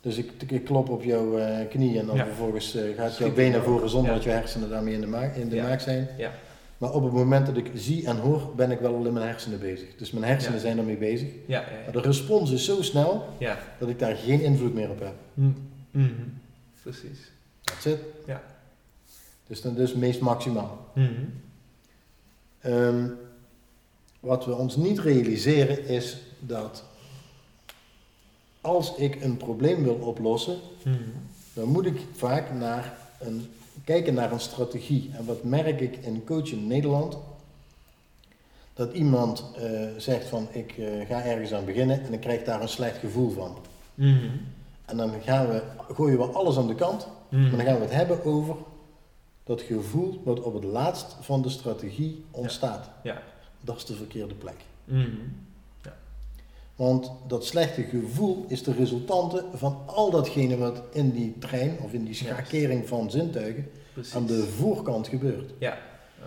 [0.00, 2.24] Dus ik, ik klop op jouw eh, knie en dan Ja.
[2.24, 4.16] vervolgens eh, gaat Schiet jouw de voren zonder Ja.
[4.16, 5.62] dat je hersenen daarmee in de maak, in de Ja.
[5.68, 6.08] maak zijn.
[6.78, 9.26] Maar op het moment dat ik zie en hoor, ben ik wel al in mijn
[9.26, 9.88] hersenen bezig.
[9.96, 10.60] Dus mijn hersenen Ja.
[10.60, 11.28] zijn ermee bezig.
[11.46, 13.28] Ja, ja, de respons is zo snel
[13.78, 15.14] dat ik daar geen invloed meer op heb.
[15.90, 16.10] Mhm.
[16.82, 17.30] Precies.
[17.62, 17.98] That's it.
[18.26, 18.42] Ja.
[19.46, 20.86] Dus dat is meest maximaal.
[20.94, 21.10] Mhm.
[22.60, 23.08] Ehm,
[24.20, 26.84] wat we ons niet realiseren is dat
[28.60, 30.94] als ik een probleem wil oplossen, Mhm.
[31.52, 33.46] dan moet ik vaak naar een,
[33.86, 35.10] kijken naar een strategie.
[35.12, 37.18] En wat merk ik in coaching in Nederland?
[38.74, 42.62] Dat iemand eh, zegt van ik eh, ga ergens aan beginnen en ik krijg daar
[42.62, 43.56] een slecht gevoel van.
[43.94, 44.28] Mhm.
[44.84, 45.62] En dan gaan we,
[45.94, 47.42] gooien we alles aan de kant, Mhm.
[47.42, 48.56] maar dan gaan we het hebben over
[49.44, 52.88] dat gevoel wat op het laatst van de strategie ontstaat.
[53.02, 53.22] Ja.
[53.60, 54.56] Dat is de verkeerde plek.
[54.84, 55.08] Mhm.
[56.76, 61.92] Want dat slechte gevoel is de resultante van al datgene wat in die trein of
[61.92, 64.14] in die schakering van zintuigen Precies.
[64.14, 65.50] aan de voorkant gebeurt.
[65.58, 65.78] Ja.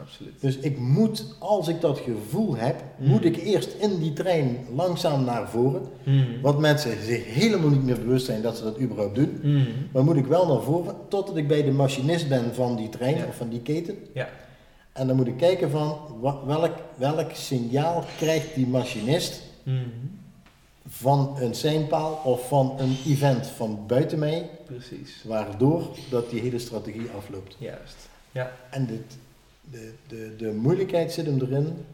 [0.01, 0.33] absoluut.
[0.39, 3.07] Dus ik moet, als ik dat gevoel heb, Mm.
[3.07, 5.81] moet ik eerst in die trein langzaam naar voren.
[6.03, 6.41] Mhm.
[6.41, 9.39] Wat mensen zich helemaal niet meer bewust zijn dat ze dat überhaupt doen.
[9.43, 9.65] Mhm.
[9.93, 13.17] Maar moet ik wel naar voren totdat ik bij de machinist ben van die trein
[13.17, 13.25] Ja.
[13.25, 13.95] of van die keten.
[14.13, 14.29] Ja.
[14.93, 15.97] En dan moet ik kijken van
[16.45, 19.41] welk, welk signaal krijgt die machinist.
[20.91, 26.59] Van een seinpaal of van een event van buiten mij, Precies, waardoor dat die hele
[26.59, 27.55] strategie afloopt.
[27.59, 28.09] juist.
[28.69, 28.99] En de,
[29.71, 31.85] de, de, de moeilijkheid zit hem erin,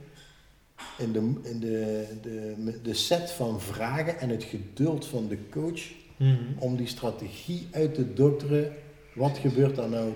[0.97, 5.81] in, de, in de, de, de set van vragen en het geduld van de coach
[6.17, 6.35] Mhm.
[6.59, 8.73] om die strategie uit te dokteren.
[9.13, 10.13] Wat gebeurt er nou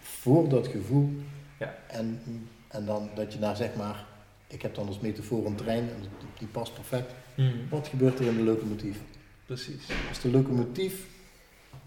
[0.00, 1.08] voor dat gevoel?
[1.58, 1.74] Ja.
[1.88, 2.20] En,
[2.68, 4.04] en dan dat je naar zeg maar,
[4.46, 6.08] ik heb dan als metafoor een trein, en
[6.38, 7.12] die past perfect.
[7.44, 7.68] Mhm.
[7.70, 8.96] Wat gebeurt er in de locomotief?
[9.46, 9.82] Precies.
[10.08, 11.06] Als de locomotief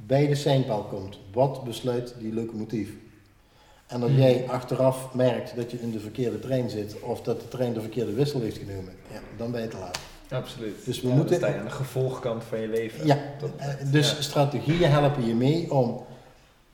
[0.05, 2.89] bij de seinpaal komt, wat besluit die locomotief?
[3.87, 4.17] En dat Hmm.
[4.19, 7.81] jij achteraf merkt dat je in de verkeerde trein zit of dat de trein de
[7.81, 9.99] verkeerde wissel heeft genomen, ja, dan ben je te laat.
[10.29, 10.85] Absoluut.
[10.85, 13.05] Dus we Ja, moeten- Dan sta je aan de gevolgkant van je leven.
[13.05, 13.17] Ja,
[13.57, 14.21] eh, dus ja.
[14.21, 16.05] strategieën helpen je mee om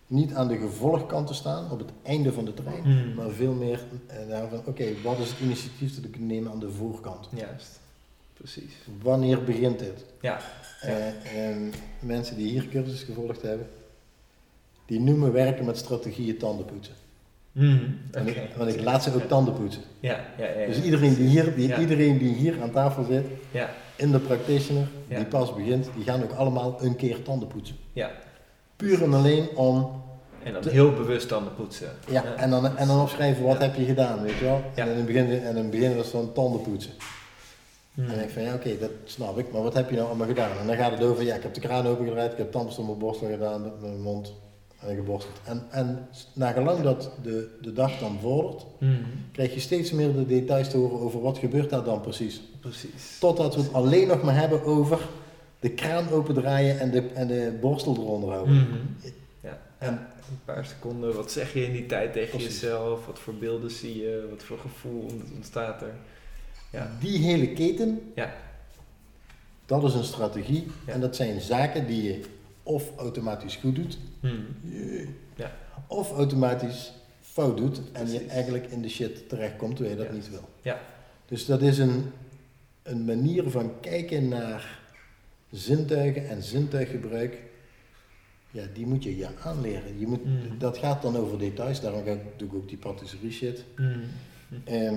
[0.08, 3.14] niet aan de gevolgkant te staan op het einde van de trein, Hmm.
[3.14, 6.60] maar veel meer eh, daar van oké, wat is het initiatief dat ik nemen aan
[6.60, 7.28] de voorkant?
[7.36, 7.79] Juist.
[8.40, 8.74] Precies.
[9.02, 10.06] Wanneer begint dit?
[10.22, 10.40] Ja.
[10.82, 13.68] Eh, en mensen die hier cursus gevolgd hebben,
[14.86, 16.94] die noemen werken met strategieën tandenpoetsen.
[18.12, 19.82] Want ik, want ik laat ze ook tandenpoetsen.
[20.00, 20.60] Ja, ja, ja.
[20.60, 20.66] ja.
[20.66, 24.88] Dus iedereen die, hier, die, iedereen die hier aan tafel zit, Ja, in de practitioner,
[25.08, 27.76] die pas begint, die gaan ook allemaal een keer tanden poetsen.
[27.94, 28.12] ja.
[28.76, 30.02] Puur en alleen om,
[30.44, 31.88] En dan heel bewust tanden poetsen.
[32.10, 34.62] ja, en dan, en dan opschrijven wat heb je gedaan, weet je wel.
[34.76, 34.84] Ja.
[34.84, 36.92] En in het begin, en in het begin was het van tanden poetsen.
[38.02, 40.08] En dan denk ik van, ja oké, dat snap ik, maar wat heb je nou
[40.08, 40.58] allemaal gedaan?
[40.60, 42.88] En dan gaat het over, ja, ik heb de kraan opengedraaid, ik heb tandpasta op
[42.88, 44.34] mijn borstel gedaan, met mijn mond
[44.80, 45.36] en geborsteld.
[45.44, 48.94] En, en nagelang dat de, de dag dan vordert, Mhm.
[49.32, 52.42] krijg je steeds meer de details te horen over wat gebeurt daar dan precies.
[52.60, 53.18] Precies.
[53.20, 55.00] Totdat we het alleen nog maar hebben over
[55.60, 58.54] de kraan opendraaien en de, en de borstel eronder houden.
[58.56, 58.78] Mhm.
[59.42, 59.58] Ja.
[59.78, 62.60] En- En een paar seconden, wat zeg je in die tijd tegen Precies.
[62.62, 63.06] jezelf?
[63.06, 64.28] Wat voor beelden zie je?
[64.30, 65.94] Wat voor gevoel ont- ontstaat er?
[66.72, 66.92] Ja.
[67.00, 68.34] Die hele keten, Ja.
[69.66, 70.68] dat is een strategie.
[70.88, 70.94] Ja.
[70.94, 72.22] En dat zijn zaken die je
[72.64, 74.36] of automatisch goed doet, Mhm.
[75.36, 75.52] Ja.
[75.88, 76.92] of automatisch
[77.22, 80.50] fout doet en je eigenlijk in de shit terechtkomt terwijl je dat niet wil.
[80.62, 80.80] Ja.
[81.26, 82.06] Dus dat is een,
[82.84, 84.80] een manier van kijken naar
[85.52, 87.38] zintuigen en zintuiggebruik.
[88.52, 90.00] Ja, die moet je je aanleren.
[90.00, 90.58] Je moet, Mhm.
[90.58, 93.64] Dat gaat dan over details, daarom ga ik, doe ik ook die patisserie shit.
[93.78, 94.00] Mhm.
[94.64, 94.96] Ehm,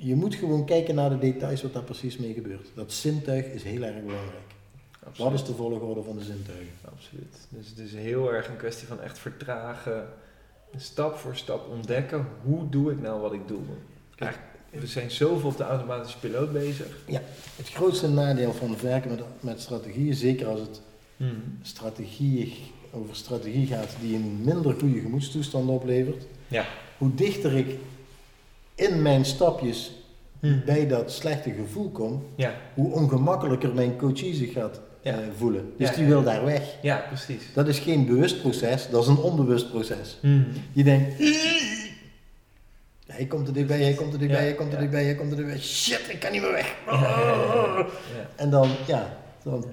[0.00, 2.68] je moet gewoon kijken naar de details wat daar precies mee gebeurt.
[2.74, 4.46] Dat zintuig is heel erg belangrijk.
[5.16, 6.68] Wat is de volgorde van de zintuigen?
[6.94, 7.36] Absoluut.
[7.48, 10.06] Dus het is heel erg een kwestie van echt vertragen.
[10.76, 12.26] Stap voor stap ontdekken.
[12.42, 13.58] Hoe doe ik nou wat ik doe?
[14.16, 16.86] Eigenlijk, we zijn zoveel op de automatische piloot bezig.
[17.56, 20.80] Het grootste nadeel van het werken met, met strategieën, zeker als het
[21.62, 22.52] strategieën,
[22.92, 26.64] over strategie gaat die een minder goede gemoedstoestand oplevert, Ja.
[26.98, 27.66] hoe dichter ik
[28.78, 29.92] in mijn stapjes
[30.40, 30.64] Mhm.
[30.64, 32.54] bij dat slechte gevoel kom, Ja.
[32.74, 35.12] hoe ongemakkelijker mijn coachie zich gaat Ja.
[35.12, 35.72] eh, voelen.
[35.76, 36.62] Dus Ja, die wil daar weg.
[36.82, 37.42] ja, precies.
[37.54, 40.18] Dat is geen bewust proces, dat is een onbewust proces.
[40.22, 40.42] Mhm.
[40.72, 41.18] Die denkt,
[43.06, 45.36] hij komt er dichtbij, hij komt er dichtbij, hij komt er dichtbij, hij komt er
[45.36, 45.58] dichtbij.
[45.60, 46.74] Shit, ik kan niet meer weg.
[46.86, 47.86] Ja.
[48.36, 49.64] En dan, ja, dan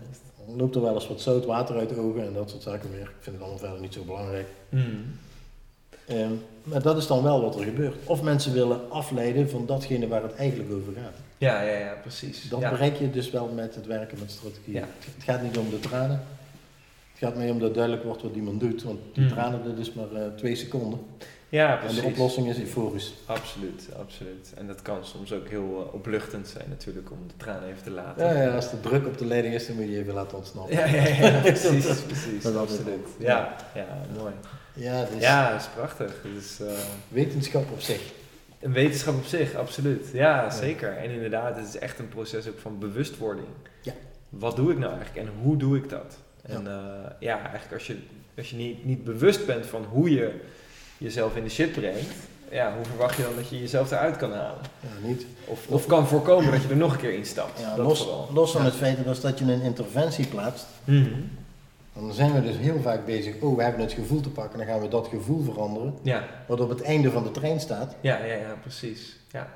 [0.57, 3.01] loopt er wel eens wat zout water uit de ogen en dat soort zaken meer.
[3.01, 4.47] Ik vind het allemaal verder niet zo belangrijk.
[4.69, 4.83] Mhm.
[6.07, 6.31] Ehm,
[6.65, 7.95] maar dat is dan wel wat er gebeurt.
[8.05, 11.17] Of mensen willen afleiden van datgene waar het eigenlijk over gaat.
[11.37, 12.49] Ja, ja, ja, precies.
[12.49, 12.69] Dat ja.
[12.69, 14.75] bereik je dus wel met het werken met strategieën.
[14.79, 14.85] Ja.
[15.15, 16.23] Het gaat niet om de tranen.
[17.13, 18.83] Het gaat meer om dat duidelijk wordt wat iemand doet.
[18.83, 19.33] Want die Hmm.
[19.33, 20.99] tranen, dat is maar eh, twee seconden.
[21.49, 22.01] Ja, En precies.
[22.01, 23.13] de oplossing is euforisch.
[23.25, 24.53] Absoluut, absoluut.
[24.57, 27.91] En dat kan soms ook heel eh, opluchtend zijn natuurlijk om de tranen even te
[27.91, 28.25] laten.
[28.25, 30.75] Ja, ja, als de druk op de leiding is, dan moet je even laten ontsnappen.
[30.75, 33.07] Ja, ja, ja, precies, precies, Dat absoluut.
[33.19, 33.85] Ja, ja,
[34.17, 34.33] mooi.
[34.75, 36.13] Ja, dus Ja, dat is prachtig.
[36.35, 36.67] Dus, eh,
[37.07, 38.01] wetenschap op zich.
[38.59, 40.07] een wetenschap op zich, absoluut.
[40.13, 40.97] Ja, zeker.
[40.97, 43.47] En inderdaad, het is echt een proces ook van bewustwording.
[43.81, 43.93] Ja.
[44.29, 46.17] Wat doe ik nou eigenlijk en hoe doe ik dat?
[46.41, 47.97] En ja, ja eigenlijk als je,
[48.37, 50.31] als je niet, niet bewust bent van hoe je
[50.97, 52.13] jezelf in de shit brengt,
[52.51, 54.61] ja, hoe verwacht je dan dat je jezelf eruit kan halen?
[54.79, 55.25] Ja, niet.
[55.45, 57.59] Of, of kan voorkomen dat je er nog een keer instapt.
[57.59, 61.09] Ja, los, los van het feit dat als dat je een interventie plaatst, Mhm.
[61.95, 63.35] Dan zijn we dus heel vaak bezig.
[63.41, 65.93] Oh, we hebben het gevoel te pakken, dan gaan we dat gevoel veranderen.
[66.01, 67.95] Ja, Wat op het einde van de trein staat.
[68.01, 69.17] ja, ja, ja, precies.
[69.31, 69.47] Ja.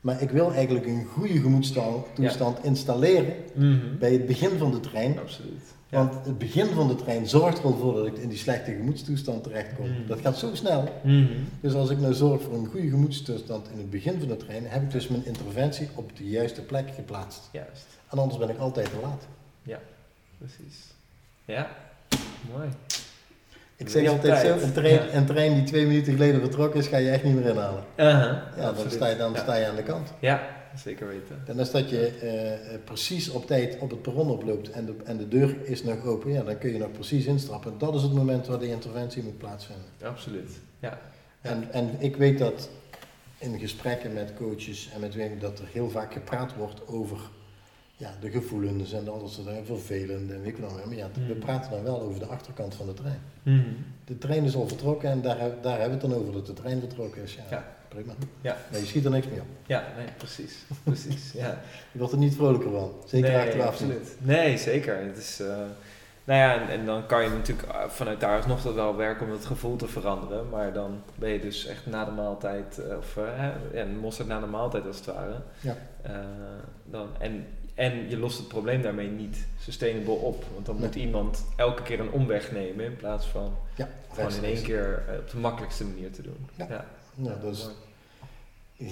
[0.00, 3.98] Maar ik wil eigenlijk een goede gemoedstoestand installeren Mhm.
[3.98, 5.18] bij het begin van de trein.
[5.18, 5.62] Absoluut.
[5.88, 5.98] Ja.
[5.98, 8.70] Want het begin van de trein zorgt er al voor dat ik in die slechte
[8.72, 9.86] gemoedstoestand terechtkom.
[9.86, 10.06] Mm.
[10.06, 10.84] Dat gaat zo snel.
[11.02, 11.26] Mhm.
[11.60, 14.62] Dus als ik nou zorg voor een goede gemoedstoestand in het begin van de trein,
[14.66, 17.48] heb ik dus mijn interventie op de juiste plek geplaatst.
[17.52, 17.86] Juist.
[18.10, 19.26] En anders ben ik altijd te laat.
[20.38, 20.84] Precies.
[21.48, 21.70] Ja.
[22.52, 22.68] Mooi.
[23.76, 24.60] Ik zeg altijd tijd.
[24.60, 25.14] zo, een trein, Ja.
[25.14, 27.84] een trein die twee minuten geleden vertrokken is, ga je echt niet meer inhalen.
[27.96, 28.36] Uh-huh.
[28.56, 29.38] Ja, dan, sta je, dan ja.
[29.38, 30.12] sta je aan de kant.
[30.20, 30.42] Ja,
[30.76, 31.42] zeker weten.
[31.46, 34.94] En als dat je eh, eh, precies op tijd op het perron oploopt en de,
[35.04, 37.78] en de deur is nog open, ja, dan kun je nog precies instappen.
[37.78, 39.86] Dat is het moment waar de interventie moet plaatsvinden.
[40.02, 40.50] Absoluut.
[40.80, 40.98] Ja.
[41.40, 42.68] En, en ik weet dat
[43.38, 47.18] in gesprekken met coaches en met weten dat er heel vaak gepraat wordt over
[47.98, 50.86] ja, de gevoelens en dat soort dingen, vervelend en weet ik nog meer.
[50.86, 51.38] Maar ja, we Mm.
[51.38, 53.20] praten dan wel over de achterkant van de trein.
[53.42, 53.58] Mhm.
[54.04, 56.52] De trein is al vertrokken en daar, daar hebben we het dan over dat de
[56.52, 57.34] trein vertrokken is.
[57.34, 57.64] Ja, Ja.
[57.88, 58.12] prima.
[58.40, 58.56] Ja.
[58.70, 59.46] Maar je schiet er niks mee op.
[59.66, 60.64] Ja, nee, precies.
[60.82, 61.32] Precies.
[61.42, 61.60] Ja.
[61.92, 62.92] Je wordt er niet vrolijker van.
[63.06, 64.16] Zeker nee, achteraf absoluut.
[64.18, 64.96] Nee, zeker.
[64.98, 65.46] Het is, eh,
[66.24, 69.26] nou ja, en, en dan kan je natuurlijk eh, vanuit daar nog dat wel werken
[69.26, 70.48] om het gevoel te veranderen.
[70.48, 74.40] Maar dan ben je dus echt na de maaltijd, eh, of hè, ja, mosterd na
[74.40, 75.40] de maaltijd als het ware.
[75.60, 75.76] Ja.
[76.84, 77.46] Dan, en,
[77.78, 80.44] en je lost het probleem daarmee niet sustainable op.
[80.54, 84.44] Want dan moet iemand elke keer een omweg nemen in plaats van Ja, gewoon in
[84.44, 86.48] één keer eh, op de makkelijkste manier te doen.
[86.54, 86.66] Ja.
[86.70, 86.84] ja.
[87.14, 87.68] Nou, dat is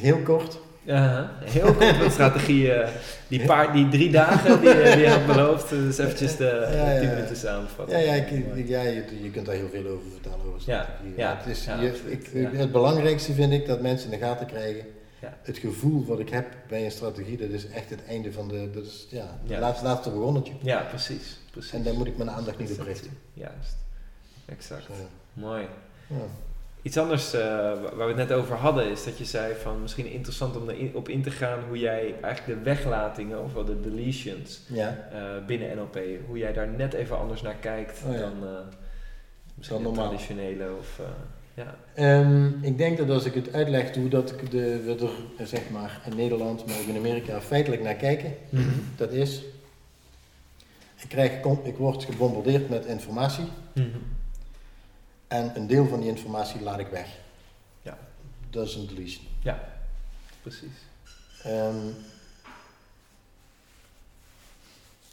[0.01, 0.59] heel kort.
[0.83, 2.73] Ja, heel kort met strategie.
[2.73, 2.89] eh,
[3.29, 5.69] die, paar, die drie dagen die, eh, die je had beloofd.
[5.69, 6.69] Dus eventjes de
[7.03, 7.99] Ja, minuten samenvatten.
[7.99, 10.39] Ja, ja, ik, ik- ja je, je kunt daar heel veel over vertellen.
[10.47, 10.63] Over
[11.17, 14.85] Ja, het, is, je- ik, het belangrijkste vind ik dat mensen in de gaten krijgen.
[15.27, 15.37] Ja.
[15.43, 18.71] Het gevoel wat ik heb bij een strategie, dat is echt het einde van de.
[18.75, 19.59] Dat is ja, Ja.
[19.61, 20.53] laatste, laatste begonnetje.
[20.63, 21.39] Ja, precies.
[21.51, 21.73] precies.
[21.73, 23.11] En daar moet ik mijn aandacht niet op richten.
[23.33, 23.77] Juist.
[24.47, 24.85] Exact.
[24.85, 24.93] Zo,
[25.33, 25.67] Mooi.
[26.07, 26.17] ja.
[26.83, 29.81] Iets anders eh, wa- waar we het net over hadden, is dat je zei van
[29.83, 33.81] misschien interessant om erop in te gaan hoe jij eigenlijk de weglatingen, of wel de
[33.81, 35.09] deletions, ja.
[35.13, 38.19] eh, binnen NLP, hoe jij daar net even anders naar kijkt Oh ja.
[38.21, 38.49] dan eh,
[39.55, 40.07] misschien Dan de normaal.
[40.09, 41.01] traditionele of
[41.57, 41.77] ja.
[41.95, 45.47] Ehm, ik denk dat als ik het uitleg hoe dat ik de, we er eh,
[45.47, 48.35] zeg maar in Nederland, maar ook in Amerika feitelijk naar kijken,
[48.97, 49.43] dat is.
[51.03, 53.45] Ik, krijg, ik word gebombardeerd met informatie.
[53.73, 53.87] Mhm.
[55.29, 57.09] En een deel van die informatie laat ik weg.
[57.83, 57.99] Ja.
[58.51, 59.25] Dat is een deletion.
[60.43, 60.85] Precies.
[61.43, 61.77] Ehm,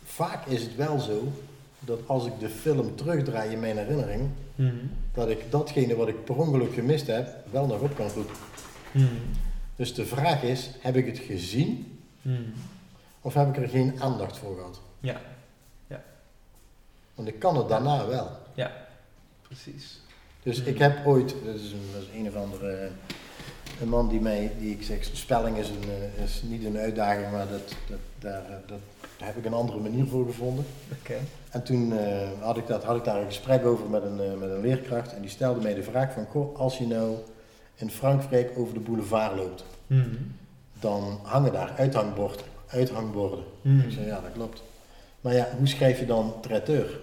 [0.03, 1.31] vaak is het wel zo
[1.79, 4.75] dat als ik de film terugdraai in mijn herinnering, Mhm.
[5.13, 8.35] Dat ik datgene wat ik per ongeluk gemist heb, wel nog op kan roepen.
[8.91, 9.05] Mhm.
[9.75, 12.41] Dus de vraag is, heb ik het gezien Mhm.
[13.21, 14.79] of heb ik er geen aandacht voor gehad?
[14.99, 15.21] Ja.
[17.15, 18.29] Want ik kan het daarna wel.
[19.41, 19.99] Precies.
[20.43, 20.69] Dus Mhm.
[20.69, 22.89] ik heb ooit, dat is een, dat is een of andere eh,
[23.81, 25.83] een man die mij, die ik zeg, spelling is, een,
[26.17, 28.79] eh, is niet een uitdaging, maar dat, dat, daar, eh, dat,
[29.17, 30.65] daar heb ik een andere manier voor gevonden.
[31.01, 31.15] Oké.
[31.53, 34.33] En toen eh, had, ik dat, had ik daar een gesprek over met een, eh,
[34.39, 37.15] met een leerkracht en die stelde mij de vraag van, goh, als je nou
[37.75, 40.09] in Frankrijk over de boulevard loopt, Mhm.
[40.79, 42.45] dan hangen daar uithangborden.
[42.67, 43.43] uithangborden.
[43.61, 43.79] Mhm.
[43.79, 44.61] Ik zei, ja, dat klopt.
[45.21, 46.99] Maar ja, hoe schrijf je dan traiteur?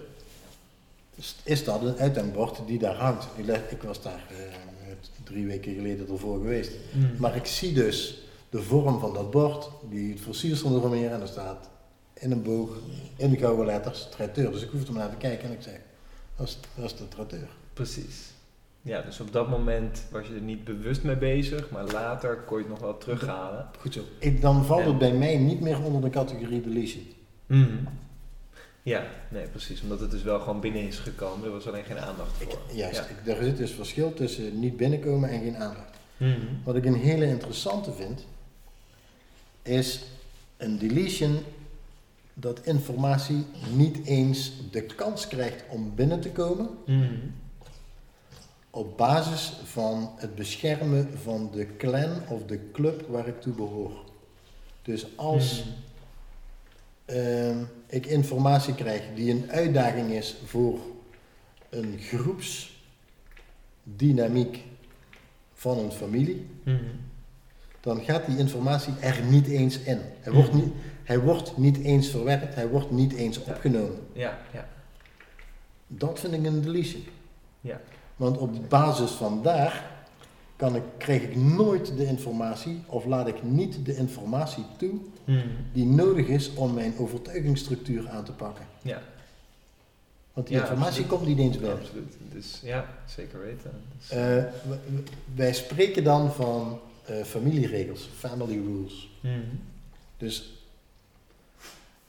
[1.43, 3.27] Is dat een uithangbord die daar hangt?
[3.69, 4.35] Ik was daar eh,
[5.23, 6.71] drie weken geleden ervoor geweest.
[6.91, 7.05] Mhm.
[7.17, 11.21] Maar ik zie dus de vorm van dat bord, die het versiersel ervan meer, en
[11.21, 11.69] er staat
[12.21, 12.69] in een boog,
[13.15, 14.51] in gouden letters, traiteur.
[14.51, 15.79] Dus ik hoefde maar even kijken en ik zeg,
[16.35, 17.47] dat is, dat is de traiteur.
[17.73, 18.29] Precies.
[18.81, 22.57] Ja, dus op dat moment was je er niet bewust mee bezig, maar later kon
[22.57, 23.69] je het nog wel terughalen.
[23.79, 24.01] Goed zo.
[24.19, 27.03] Ik, dan valt En- het bij mij niet meer onder de categorie deletion.
[27.45, 27.69] Mhm.
[28.83, 29.81] Ja, nee, precies.
[29.81, 31.45] Omdat het dus wel gewoon binnen is gekomen.
[31.45, 32.59] Er was alleen geen aandacht Ik, voor.
[32.75, 33.05] juist, Ja.
[33.31, 35.97] ik, er zit dus verschil tussen niet binnenkomen en geen aandacht.
[36.17, 36.39] Mhm.
[36.63, 38.25] Wat ik een hele interessante vind,
[39.61, 40.03] is
[40.57, 41.37] een deletion
[42.33, 43.45] dat informatie
[43.75, 47.13] niet eens de kans krijgt om binnen te komen Mhm.
[48.69, 53.91] op basis van het beschermen van de clan of de club waar ik toe behoor.
[54.81, 55.69] Dus als Mhm.
[57.17, 60.79] ehm, ik informatie krijg die een uitdaging is voor
[61.69, 64.63] een groepsdynamiek
[65.53, 66.83] van een familie, Mhm.
[67.81, 69.99] dan gaat die informatie er niet eens in.
[70.19, 70.73] Hij wordt niet,
[71.11, 73.99] hij wordt niet eens verwerkt, hij wordt niet eens opgenomen.
[74.13, 74.67] Ja, ja.
[75.87, 77.03] Dat vind ik een deletion.
[77.61, 77.81] Ja.
[78.15, 79.91] Want op basis van daar
[80.55, 84.93] kan ik, krijg ik nooit de informatie of laat ik niet de informatie toe
[85.25, 85.47] Mhm.
[85.73, 88.65] die nodig is om mijn overtuigingsstructuur aan te pakken.
[88.81, 89.01] Ja.
[90.33, 91.09] Want die Ja, informatie absoluut.
[91.09, 91.79] komt niet eens binnen.
[91.79, 92.13] Absoluut.
[92.31, 93.71] Dus ja, zeker weten.
[93.97, 94.09] Dus,
[95.35, 99.09] wij spreken dan van eh, familieregels, family rules.
[99.21, 99.39] Mhm.
[100.17, 100.60] Dus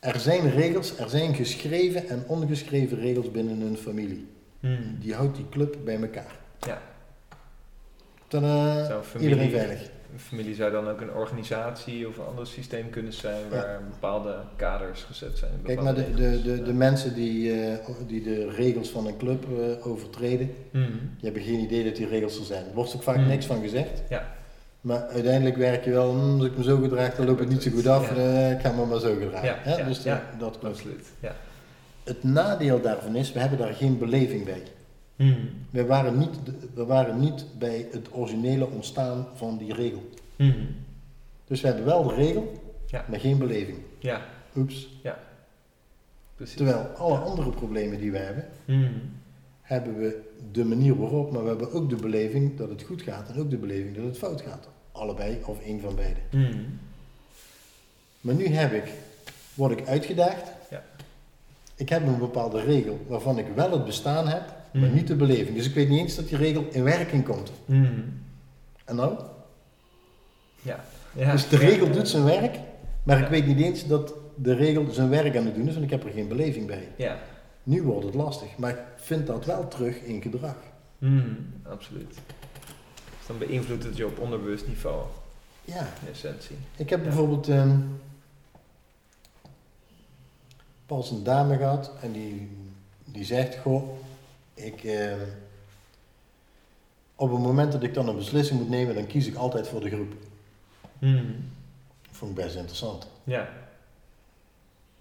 [0.02, 4.26] er zijn regels, er zijn geschreven en ongeschreven regels binnen een familie.
[4.60, 4.82] Mhm.
[4.98, 6.38] Die houdt die club bij elkaar.
[6.66, 6.80] Ja.
[8.28, 9.90] Tada, Zou familie, iedereen veilig.
[10.12, 14.36] Een familie zou dan ook een organisatie of een ander systeem kunnen zijn waar bepaalde
[14.56, 15.50] kaders gezet zijn.
[15.64, 19.44] Kijk, maar de, de, de, de mensen die, eh, die de regels van een club
[19.44, 20.82] eh, overtreden, Mhm.
[20.90, 22.66] die hebben geen idee dat die regels er zijn.
[22.66, 23.26] Er wordt ook vaak Hmm.
[23.26, 24.02] niks van gezegd.
[24.08, 24.34] Ja.
[24.82, 27.62] Maar uiteindelijk werk je wel, hm, als ik me zo gedraag, dan loopt het niet
[27.62, 28.10] zo goed af.
[28.10, 28.16] Ja.
[28.16, 29.48] eh, ik ga me maar zo gedragen.
[29.64, 30.22] Ja, ja, dus ja.
[30.38, 30.64] dat klopt.
[30.74, 31.06] Absoluut.
[31.20, 31.36] Ja.
[32.04, 34.62] Het nadeel daarvan is, we hebben daar geen beleving bij.
[35.16, 35.38] Mhm.
[35.70, 36.30] We waren niet,
[36.74, 40.08] we waren niet bij het originele ontstaan van die regel.
[40.36, 40.64] Mhm.
[41.46, 42.52] Dus we hebben wel de regel,
[42.86, 43.04] Ja.
[43.08, 43.78] maar geen beleving.
[43.98, 44.20] Ja,
[44.56, 44.88] Oeps.
[46.36, 46.56] precies.
[46.56, 48.44] Terwijl alle andere problemen die we hebben.
[49.72, 50.20] Hebben we
[50.52, 53.50] de manier waarop, maar we hebben ook de beleving dat het goed gaat en ook
[53.50, 54.68] de beleving dat het fout gaat.
[54.92, 56.20] Allebei of één van beide.
[56.30, 56.58] Mhm.
[58.20, 58.92] Maar nu heb ik,
[59.54, 60.50] word ik uitgedaagd.
[60.70, 60.82] Ja.
[61.76, 64.42] Ik heb een bepaalde regel waarvan ik wel het bestaan heb,
[64.72, 64.94] maar Mhm.
[64.94, 65.56] niet de beleving.
[65.56, 67.52] Dus ik weet niet eens dat die regel in werking komt.
[67.64, 68.00] Mhm.
[68.84, 69.18] En nou?
[70.62, 70.84] Ja.
[71.14, 71.32] ja.
[71.32, 72.58] Dus de regel doet zijn werk,
[73.02, 75.84] maar ik weet niet eens dat de regel zijn werk aan het doen is, want
[75.84, 76.88] ik heb er geen beleving bij.
[76.96, 77.18] Ja.
[77.62, 80.56] Nu wordt het lastig, maar ik vind dat wel terug in gedrag.
[80.98, 81.32] Mhm.
[81.62, 82.14] Absoluut.
[83.18, 85.06] Dus dan beïnvloedt het je op onderbewust niveau,
[85.64, 86.56] Ja, in essentie.
[86.76, 87.04] ik heb Ja.
[87.04, 87.78] bijvoorbeeld ehm,
[90.86, 92.50] pas een dame gehad en die,
[93.04, 93.98] die zegt, goh,
[94.54, 95.20] ik, ehm,
[97.14, 99.80] op het moment dat ik dan een beslissing moet nemen, dan kies ik altijd voor
[99.80, 100.12] de groep.
[100.98, 101.24] Mhm.
[102.10, 103.08] Vond ik best interessant.
[103.24, 103.48] Ja.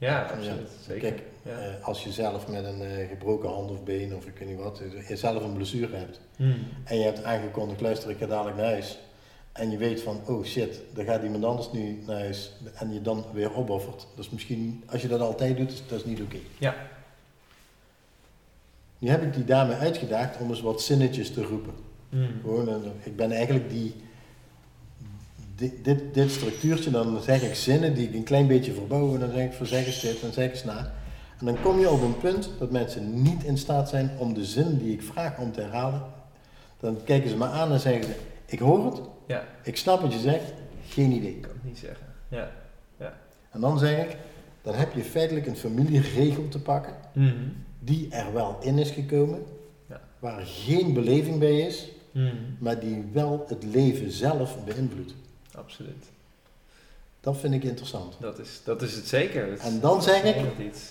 [0.02, 0.70] Ja, absoluut.
[0.88, 1.10] Zeker.
[1.12, 1.52] Kijk, ja.
[1.60, 4.58] Eh, als je zelf met een eh, gebroken hand of been of ik weet niet
[4.58, 6.52] wat, eh, je zelf een blessure hebt Mhm.
[6.84, 9.00] en je hebt aangekondigd, luister ik ga dadelijk naar huis.
[9.52, 13.02] En je weet van, oh shit, dan gaat iemand anders nu naar huis en je
[13.02, 14.08] dan weer opoffert.
[14.18, 16.38] Is misschien, als je dat altijd doet, is dat is niet oké.
[16.58, 16.76] Ja.
[18.98, 21.74] Nu heb ik die dame uitgedaagd om eens wat zinnetjes te roepen.
[22.10, 22.24] Mhm.
[22.42, 23.96] Gewoon, ik ben eigenlijk die,
[25.56, 29.20] dit, dit, dit structuurtje, dan zeg ik zinnen die ik een klein beetje verbouw en
[29.20, 30.92] dan zeg ik voor eens dit en zeg eens na.
[31.40, 34.46] En dan kom je op een punt dat mensen niet in staat zijn om de
[34.46, 36.02] zin die ik vraag om te herhalen.
[36.80, 38.16] Dan kijken ze me aan en zeggen ze,
[38.46, 40.54] ik hoor het, Ja, ik snap wat je zegt,
[40.88, 41.36] geen idee.
[41.36, 42.06] ik kan het niet zeggen.
[42.28, 42.50] Ja.
[43.52, 44.18] En dan zeg ik,
[44.62, 47.34] dan heb je feitelijk een familieregel te pakken Mhm.
[47.80, 49.44] die er wel in is gekomen,
[49.90, 50.02] Ja.
[50.20, 52.36] waar geen beleving bij is, Mhm.
[52.60, 55.14] maar die wel het leven zelf beïnvloedt.
[55.56, 56.06] Absoluut.
[57.22, 58.16] Dat vind ik interessant.
[58.20, 59.50] Dat is, dat is het zeker.
[59.50, 60.36] Dat En dan zeg ik,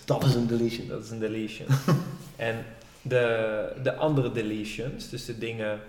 [0.05, 0.89] dat is een deletion.
[0.89, 1.67] Dat is een deletion.
[2.37, 2.65] en
[3.03, 5.81] de, de andere deletions, dus de dingen.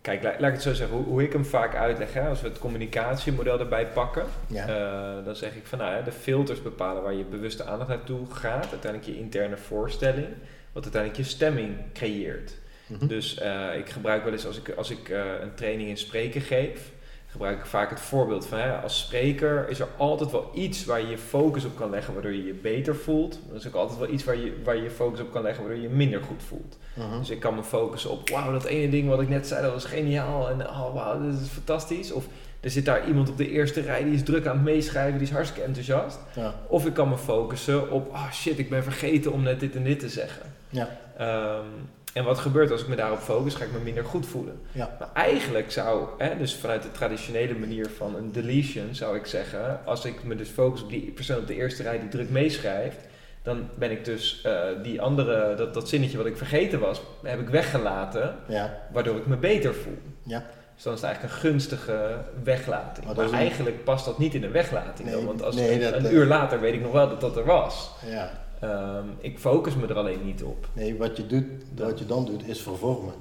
[0.00, 2.40] Kijk, laat, laat ik het zo zeggen, hoe, hoe ik hem vaak uitleg, hè, als
[2.40, 4.66] we het communicatiemodel erbij pakken, Ja.
[4.68, 8.26] eh, dan zeg ik van nou, hè, de filters bepalen waar je bewuste aandacht naartoe
[8.30, 10.28] gaat, uiteindelijk je interne voorstelling,
[10.72, 12.52] wat uiteindelijk je stemming creëert.
[12.86, 13.06] Mhm.
[13.06, 16.40] Dus eh, ik gebruik wel eens als ik, als ik eh, een training in spreken
[16.40, 16.90] geef,
[17.30, 21.00] gebruik ik vaak het voorbeeld van hè, als spreker is er altijd wel iets waar
[21.00, 23.40] je je focus op kan leggen waardoor je je beter voelt.
[23.50, 25.82] Er is ook altijd wel iets waar je waar je, focus op kan leggen waardoor
[25.82, 26.78] je je minder goed voelt.
[26.94, 27.18] Mhm.
[27.18, 29.72] Dus ik kan me focussen op wauw, dat ene ding wat ik net zei, dat
[29.72, 32.12] was geniaal en oh wauw, dit is fantastisch.
[32.12, 32.26] Of
[32.60, 35.26] er zit daar iemand op de eerste rij die is druk aan het meeschrijven, die
[35.26, 36.18] is hartstikke enthousiast.
[36.34, 36.54] Ja.
[36.66, 39.84] Of ik kan me focussen op, ah shit, ik ben vergeten om net dit en
[39.84, 40.42] dit te zeggen.
[40.68, 40.88] Ja.
[41.16, 41.66] Ehm,
[42.14, 44.60] en wat gebeurt als ik me daarop focus, ga ik me minder goed voelen.
[44.72, 44.96] Ja.
[44.98, 49.80] Maar eigenlijk zou, hè, dus vanuit de traditionele manier van een deletion, zou ik zeggen,
[49.84, 52.98] als ik me dus focus op die persoon op de eerste rij die druk meeschrijft,
[53.42, 57.40] dan ben ik dus eh, die andere, dat, dat zinnetje wat ik vergeten was, heb
[57.40, 58.78] ik weggelaten, Ja.
[58.92, 59.98] waardoor ik me beter voel.
[60.24, 60.44] Ja.
[60.74, 63.06] Dus dan is het eigenlijk een gunstige weglating.
[63.06, 65.08] Maar een- eigenlijk past dat niet in een weglating.
[65.08, 67.20] Nee, dan, want als nee, een, dat- een uur later weet ik nog wel dat
[67.20, 67.90] dat er was.
[68.06, 68.30] ja.
[68.60, 70.68] Ehm, ik focus me er alleen niet op.
[70.72, 71.44] Nee, wat je, doet,
[71.76, 73.14] wat je dan doet is vervormen.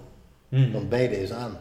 [0.50, 0.72] Hmm.
[0.72, 1.58] Want beide is aan.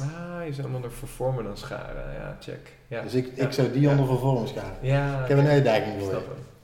[0.00, 2.12] Ah, je zou hem onder vervormen dan scharen.
[2.12, 2.72] Ja, check.
[2.88, 3.02] Ja.
[3.02, 3.44] Dus ik, Ja.
[3.46, 4.76] ik zou die onder vervormen scharen.
[4.80, 6.12] Ja, Ik heb een uitdaging voor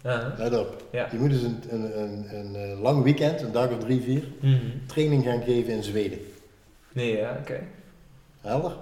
[0.03, 0.33] je.
[0.37, 0.85] Let op.
[0.91, 4.25] Je moet dus een, een, een, een, eh, lang weekend, een dag of drie, vier,
[4.41, 4.57] Mhm.
[4.87, 6.19] training gaan geven in Zweden.
[6.93, 7.61] Nee, ja, oké.
[8.41, 8.77] Helder?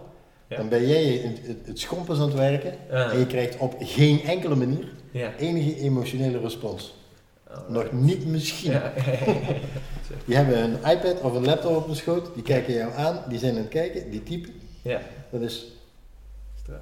[0.54, 0.60] Ja.
[0.60, 4.54] Dan ben jij het, het, schompers aan het werken en je krijgt op geen enkele
[4.54, 5.34] manier ja.
[5.38, 6.94] enige emotionele respons.
[7.48, 7.68] Alright.
[7.68, 8.70] Nog niet misschien.
[8.70, 8.92] Ja.
[10.26, 13.38] Die hebben een iPad of een laptop op hun schoot, die kijken jou aan, die
[13.38, 14.52] zijn aan het kijken, die typen.
[14.82, 15.00] ja,
[15.30, 15.72] Dat is...
[16.62, 16.80] strak.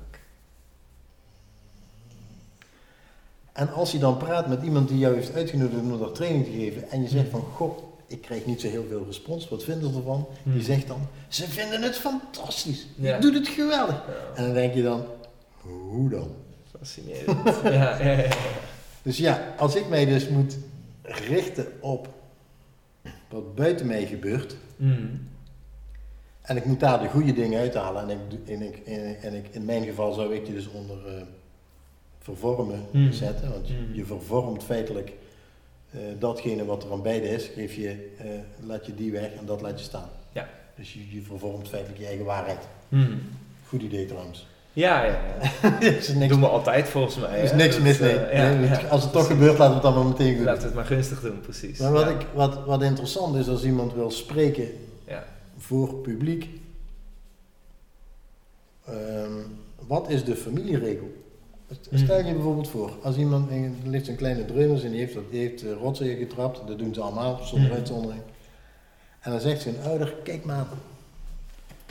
[3.53, 6.51] En als je dan praat met iemand die jou heeft uitgenodigd om daar training te
[6.51, 7.79] geven en je zegt van, goh,
[8.13, 9.49] Ik krijg niet zo heel veel respons.
[9.49, 10.27] Wat vinden ze ervan?
[10.43, 10.53] Hmm.
[10.53, 12.87] Die zegt dan, ze vinden het fantastisch.
[12.95, 14.03] Je doet het geweldig.
[14.35, 15.05] En dan denk je dan,
[15.61, 16.29] hoe dan?
[16.79, 17.29] fascinerend.
[17.63, 18.29] ja, ja, ja, ja.
[19.03, 20.57] Dus ja, als ik mij dus moet
[21.03, 22.09] richten op
[23.29, 25.29] wat buiten mij gebeurt, Mm.
[26.43, 28.77] en ik moet daar de goede dingen uithalen, en, ik, en, ik,
[29.23, 31.23] en, ik, in mijn geval zou ik die dus onder eh,
[32.19, 33.13] vervormen Hmm.
[33.13, 33.95] zetten, want je, Hmm.
[33.95, 35.13] je vervormt feitelijk
[36.19, 38.27] datgene wat er aan beide is, geef je, eh,
[38.67, 40.09] laat je die weg en dat laat je staan.
[40.33, 40.49] Ja.
[40.77, 42.59] Dus je, je vervormt feitelijk je eigen waarheid.
[42.89, 43.21] Mm.
[43.69, 44.47] Goed idee trouwens.
[44.73, 45.21] Ja, ja,
[45.63, 45.81] ja.
[45.81, 47.39] is niks, doen we altijd volgens mij.
[47.39, 48.17] er is niks mis mee.
[48.17, 50.45] eh, ja, Nee, ja, als het toch gebeurt, laten we het dan maar meteen goed
[50.45, 50.79] Laten we doen.
[50.79, 51.79] het maar gunstig doen, precies.
[51.79, 54.69] Maar wat, ik, wat, wat interessant is als iemand wil spreken
[55.07, 55.25] Ja.
[55.59, 56.49] voor publiek.
[58.87, 59.33] Ehm,
[59.87, 61.22] wat is de familieregel?
[61.93, 65.41] Stel je bijvoorbeeld voor, als iemand, er ligt een kleine dreuners en die heeft, die
[65.41, 67.77] heeft eh, rotzooi getrapt, dat doen ze allemaal zonder Mhm.
[67.79, 68.23] uitzondering.
[69.21, 70.67] En dan zegt zijn ouder, kijk maar,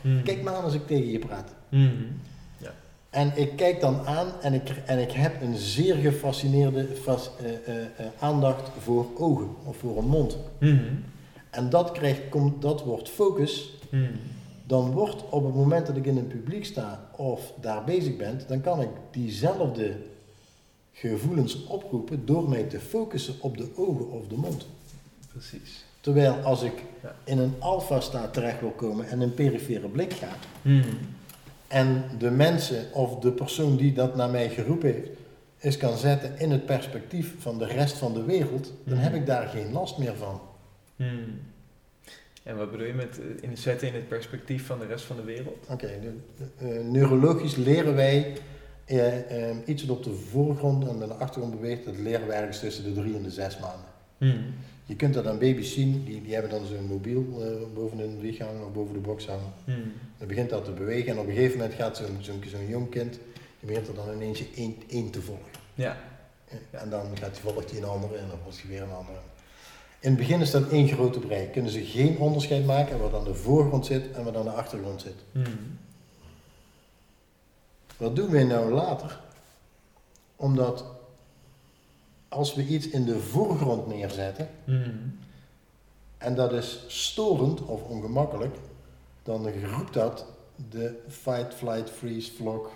[0.03, 0.23] Mm.
[0.23, 1.53] kijk maar aan als ik tegen je praat.
[1.69, 1.93] Mm.
[3.09, 7.75] En ik kijk dan aan en ik, en ik heb een zeer gefascineerde fas- eh,
[7.75, 10.37] eh, eh, aandacht voor ogen of voor een mond.
[10.59, 11.03] Mm.
[11.49, 13.73] En dat, krijgt, komt, dat wordt focus.
[14.71, 18.41] Dan wordt op het moment dat ik in een publiek sta of daar bezig ben,
[18.47, 19.95] dan kan ik diezelfde
[20.91, 24.65] gevoelens oproepen door mij te focussen op de ogen of de mond.
[25.31, 25.85] Precies.
[26.01, 26.73] Terwijl als ik
[27.03, 27.15] Ja.
[27.23, 30.29] in een alfa-staat terecht wil komen en een perifere blik ga,
[30.61, 30.83] Mm.
[31.67, 35.09] en de mensen of de persoon die dat naar mij geroepen heeft,
[35.57, 39.03] is kan zetten in het perspectief van de rest van de wereld, dan Mhm.
[39.03, 40.39] heb ik daar geen last meer van.
[40.95, 41.39] Mm.
[42.43, 45.15] En wat bedoel je met eh, in zetten in het perspectief van de rest van
[45.15, 45.67] de wereld?
[45.69, 48.33] Oké, eh, neurologisch leren wij
[48.91, 52.59] eh, eh, iets wat op de voorgrond en de achtergrond beweegt, dat leren we ergens
[52.59, 53.85] tussen de drie en de zes maanden.
[54.17, 54.53] Mm.
[54.85, 58.21] Je kunt dat aan baby's zien, die, die hebben dan zo'n mobiel eh, boven hun
[58.21, 59.53] lichaam of boven de box hangen.
[59.65, 59.93] Mm.
[60.17, 62.89] Dan begint dat te bewegen en op een gegeven moment gaat zo'n zo'n zo'n jong
[62.89, 63.19] kind,
[63.59, 65.51] die begint er dan ineens één, één te volgen.
[65.73, 65.97] Ja.
[66.71, 69.17] En dan gaat hij volgt hij een andere en dan volgt hij weer een andere.
[70.01, 71.49] In het begin is dat één grote brei.
[71.49, 75.01] Kunnen ze geen onderscheid maken wat aan de voorgrond zit en wat aan de achtergrond
[75.01, 75.15] zit.
[75.31, 75.77] Mm.
[77.97, 79.19] Wat doen wij nou later?
[80.35, 80.85] Omdat
[82.27, 85.19] als we iets in de voorgrond neerzetten Mm.
[86.17, 88.55] en dat is storend of ongemakkelijk,
[89.23, 90.25] dan roept dat
[90.69, 92.69] de fight, flight, freeze, vlog,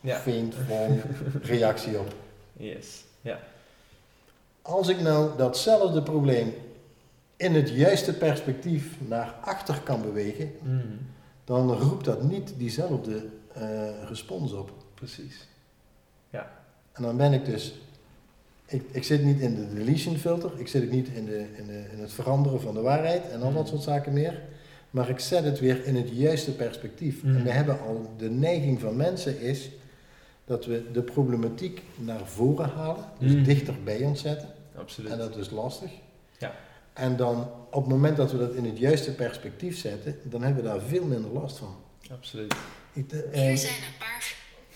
[0.00, 0.16] Ja.
[0.18, 0.54] faint,
[1.42, 2.14] reactie op.
[2.56, 3.04] Yes.
[3.20, 3.38] Ja.
[4.66, 6.52] Als ik nou datzelfde probleem
[7.36, 10.80] in het juiste perspectief naar achter kan bewegen, Mm.
[11.44, 13.62] dan roept dat niet diezelfde eh,
[14.08, 14.70] respons op.
[14.94, 15.48] Precies.
[16.92, 17.74] En dan ben ik dus,
[18.66, 21.66] ik, ik zit niet in de deletion filter, ik zit ook niet in, de, in,
[21.66, 23.68] de, in het veranderen van de waarheid en al dat Mm.
[23.68, 24.40] soort zaken meer.
[24.90, 27.22] Maar ik zet het weer in het juiste perspectief.
[27.22, 27.36] Mm.
[27.36, 29.70] En we hebben al, de neiging van mensen is
[30.44, 34.48] dat we de problematiek naar voren halen, dus dichter bij ons zetten.
[34.78, 35.10] Absoluut.
[35.10, 35.90] En dat is lastig.
[36.38, 36.54] Ja.
[36.92, 40.62] En dan op het moment dat we dat in het juiste perspectief zetten, dan hebben
[40.62, 41.76] we daar veel minder last van.
[42.10, 42.54] Absoluut.
[42.92, 44.14] Ik, eh, Hier eh, zijn een paar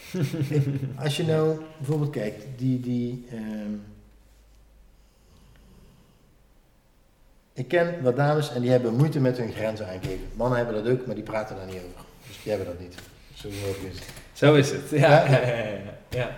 [1.04, 3.74] als je nou bijvoorbeeld kijkt, die, die ehm,
[7.52, 10.28] ik ken wat dames en die hebben moeite met hun grenzen aangeven.
[10.34, 12.04] Mannen hebben dat ook, maar die praten daar niet over.
[12.26, 12.94] Dus die hebben dat niet.
[13.34, 14.08] Zo mogelijk is het.
[14.32, 14.90] Zo is het.
[14.90, 15.30] Ja.
[15.30, 15.40] Ja.
[16.10, 16.18] Ja.
[16.18, 16.36] ja,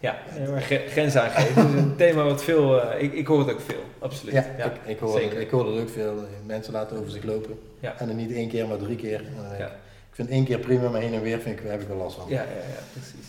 [0.00, 0.18] ja,
[0.50, 2.82] maar gre- grenzen aangeven is een thema wat veel.
[2.82, 3.82] eh, ik, ik hoor het ook veel.
[3.98, 4.34] Absoluut.
[4.34, 5.30] Ja, Ik, ik, hoor zeker.
[5.34, 6.24] dat, ik hoor dat ook veel.
[6.46, 7.58] Mensen laten over zich lopen.
[7.80, 7.98] Ja.
[7.98, 9.22] En dan niet één keer, maar drie keer.
[9.58, 9.66] Ja.
[9.66, 12.16] Ik vind één keer prima, maar heen en weer vind ik, heb ik wel last
[12.16, 12.24] van.
[12.28, 13.26] Ja, ja, ja, precies.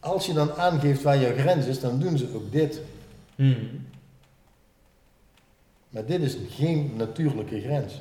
[0.00, 2.80] Als je dan aangeeft waar jouw grens is, dan doen ze ook dit.
[3.34, 3.86] Mm.
[5.88, 8.00] Maar dit is geen natuurlijke grens.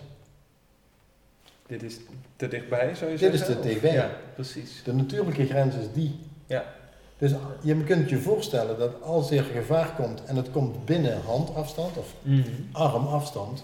[1.68, 1.98] Dit is
[2.36, 3.62] te dichtbij, zou je Dit is zeggen?
[3.62, 3.94] te dichtbij.
[3.94, 4.82] Ja, precies.
[4.84, 6.20] De natuurlijke grens is die.
[6.46, 6.74] Ja.
[7.18, 7.32] Dus
[7.62, 12.14] je kunt je voorstellen dat als er gevaar komt en het komt binnen handafstand of
[12.22, 12.44] Mm.
[12.72, 13.64] armafstand,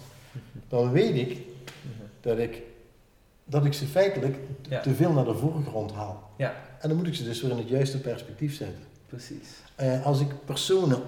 [0.67, 1.37] dan weet ik
[2.21, 2.61] dat ik,
[3.45, 4.37] dat ik ze feitelijk
[4.69, 4.81] Ja.
[4.81, 6.29] te veel naar de voorgrond haal.
[6.37, 6.55] Ja.
[6.79, 8.83] En dan moet ik ze dus weer in het juiste perspectief zetten.
[9.07, 9.47] Precies.
[9.75, 11.01] Eh, als ik personen,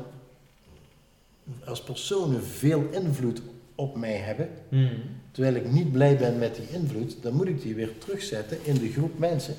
[1.66, 3.42] als personen veel invloed
[3.76, 4.90] op mij hebben, Mm.
[5.32, 8.74] terwijl ik niet blij ben met die invloed, dan moet ik die weer terugzetten in
[8.78, 9.54] de groep mensen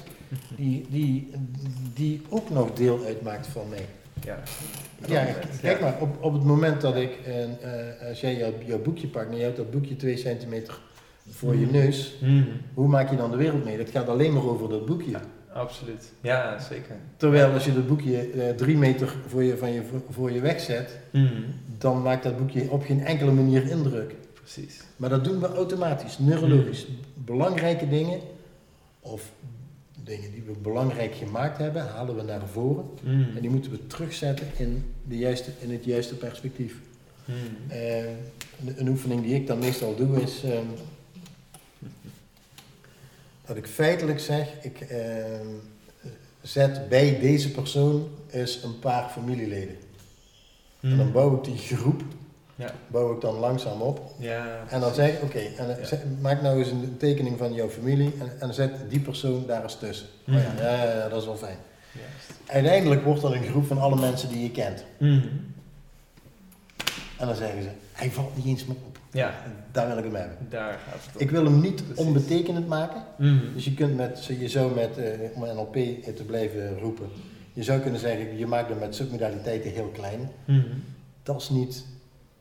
[0.56, 1.30] die, die,
[1.94, 3.86] die ook nog deel uitmaakt van mij.
[4.24, 4.38] Ja.
[5.06, 5.26] Ja,
[5.62, 9.06] kijk maar, op, op het moment dat ik, een, eh, als jij jouw, jouw boekje
[9.06, 10.78] pakt en je houdt dat boekje 2 centimeter
[11.30, 11.72] voor je Mm.
[11.72, 12.46] neus, Mm.
[12.74, 13.76] hoe maak je dan de wereld mee?
[13.76, 15.16] Dat gaat alleen maar over dat boekje.
[15.52, 16.12] Absoluut.
[16.20, 16.96] Ja, zeker.
[17.16, 20.98] Terwijl als je dat boekje eh, drie meter voor je, van je, voor je wegzet,
[21.10, 21.30] Mm.
[21.78, 24.14] Dan maakt dat boekje op geen enkele manier indruk.
[24.34, 24.80] Precies.
[24.96, 26.86] Maar dat doen we automatisch, neurologisch.
[27.14, 28.20] Belangrijke dingen,
[29.00, 29.32] of
[30.04, 32.84] dingen die we belangrijk gemaakt hebben, halen we naar voren.
[33.02, 33.26] Mm.
[33.34, 36.74] En die moeten we terugzetten in, de juiste, in het juiste perspectief.
[37.24, 37.34] Mm.
[37.68, 40.66] Eh, een, een oefening die ik dan meestal doe is ehm,
[43.46, 45.46] dat ik feitelijk zeg, ik ehm,
[46.42, 49.76] zet bij deze persoon eens een paar familieleden.
[50.90, 51.12] En dan Mm.
[51.12, 52.02] bouw ik die groep,
[52.54, 52.70] Ja.
[52.86, 54.00] bouw ik dan langzaam op.
[54.18, 54.46] Ja.
[54.68, 55.76] En dan zeg ik, oké, Ja.
[56.20, 59.78] maak nou eens een tekening van jouw familie en, en zet die persoon daar eens
[59.78, 60.06] tussen.
[60.28, 60.56] Oh Mhm.
[60.62, 61.56] ja, ja, dat is wel fijn.
[61.92, 62.40] Juist.
[62.50, 64.84] Uiteindelijk wordt dat een groep van alle mensen die je kent.
[64.98, 65.22] Mm.
[67.18, 68.98] En dan zeggen ze, hij valt niet eens meer op.
[69.10, 69.34] Ja,
[69.72, 70.36] Daar wil ik hem hebben.
[70.48, 71.20] daar gaat het.
[71.20, 72.04] Ik wil hem niet Precies.
[72.04, 73.02] onbetekenend maken.
[73.18, 73.40] Mm.
[73.54, 75.04] Dus je kunt met, je zou met, eh,
[75.34, 75.74] om NLP
[76.16, 77.06] te blijven roepen,
[77.56, 80.30] je zou kunnen zeggen, je maakt hem met submodaliteiten heel klein.
[80.44, 80.64] Mm.
[81.22, 81.84] Dat is niet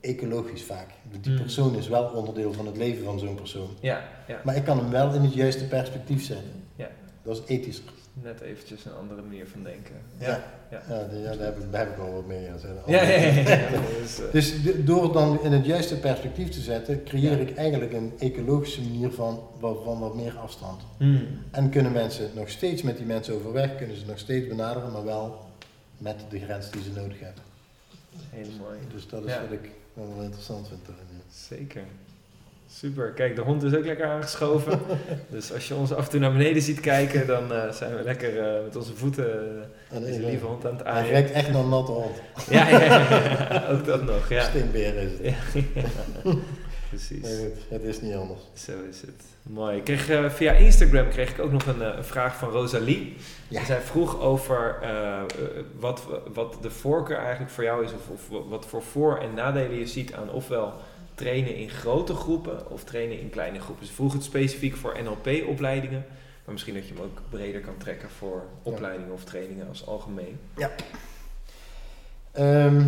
[0.02, 0.88] ecologisch vaak.
[1.22, 1.38] Die Mm.
[1.42, 3.70] persoon is wel onderdeel van het leven van zo'n persoon.
[3.80, 6.64] Ja, ja, Maar ik kan hem wel in het juiste perspectief zetten.
[6.76, 6.90] Ja.
[7.24, 7.92] Dat is ethischer.
[8.24, 9.96] Net eventjes een andere manier van denken.
[10.18, 10.82] Ja, Ja, ja.
[10.96, 11.08] ja.
[11.08, 12.60] die- ja, daar, heb ik, daar heb ik wel wat mee aan.
[12.88, 13.50] Ja, ja, ja.
[13.50, 13.70] ja.
[14.02, 14.54] Dus, eh, Dus
[14.86, 17.38] door het dan in het juiste perspectief te zetten, creëer Ja.
[17.48, 20.82] ik eigenlijk een ecologische manier van, van, van wat meer afstand.
[21.00, 21.28] mm.
[21.52, 25.06] En kunnen mensen nog steeds met die mensen overweg, kunnen ze nog steeds benaderen, maar
[25.06, 25.46] wel
[25.98, 27.44] met de grens die ze nodig hebben.
[28.30, 28.78] Heel mooi.
[28.94, 29.42] Dus dat is Ja.
[29.42, 31.06] wat ik wel interessant vind daarin.
[31.30, 31.84] Zeker.
[32.70, 33.12] Super.
[33.12, 34.80] Kijk, de hond is ook lekker aangeschoven.
[35.30, 38.04] dus als je ons af en toe naar beneden ziet kijken, dan eh, zijn we
[38.04, 39.32] lekker eh, met onze voeten
[39.90, 41.12] En uh, deze ik- lieve hond aan het Hij aaien.
[41.12, 42.16] ruikt echt naar een natte hond.
[42.50, 44.48] Ja, ja, ja, ook dat nog, ja.
[44.48, 45.34] Is het.
[46.90, 47.22] Precies.
[47.22, 48.40] Nee, het, het is niet anders.
[48.54, 49.24] Zo is het.
[49.44, 49.78] Mooi.
[49.78, 53.16] Ik kreeg, eh, via Instagram kreeg ik ook nog een, vraag van Rosalie.
[53.48, 53.66] Ja.
[53.66, 54.76] Zij vroeg over
[55.80, 56.02] wat,
[56.34, 59.88] wat de voorkeur eigenlijk voor jou is, of, of wat voor voor- en nadelen je
[59.88, 60.74] ziet aan ofwel
[61.16, 63.86] trainen in grote groepen of trainen in kleine groepen.
[63.86, 66.06] Ze vroeg het specifiek voor NLP-opleidingen,
[66.44, 68.72] maar misschien dat je hem ook breder kan trekken voor Ja.
[68.72, 70.40] opleidingen of trainingen als algemeen.
[72.32, 72.88] Ehm,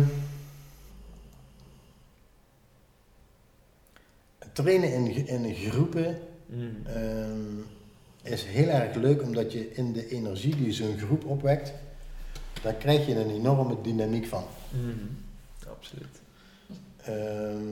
[4.52, 6.18] trainen in, in groepen
[6.50, 6.86] Mm.
[6.86, 7.40] ehm,
[8.22, 11.72] is heel erg leuk omdat je in de energie die zo'n groep opwekt,
[12.62, 14.44] daar krijg je een enorme dynamiek van.
[14.70, 15.16] Mm.
[15.68, 16.20] Absoluut.
[17.08, 17.62] Ehm,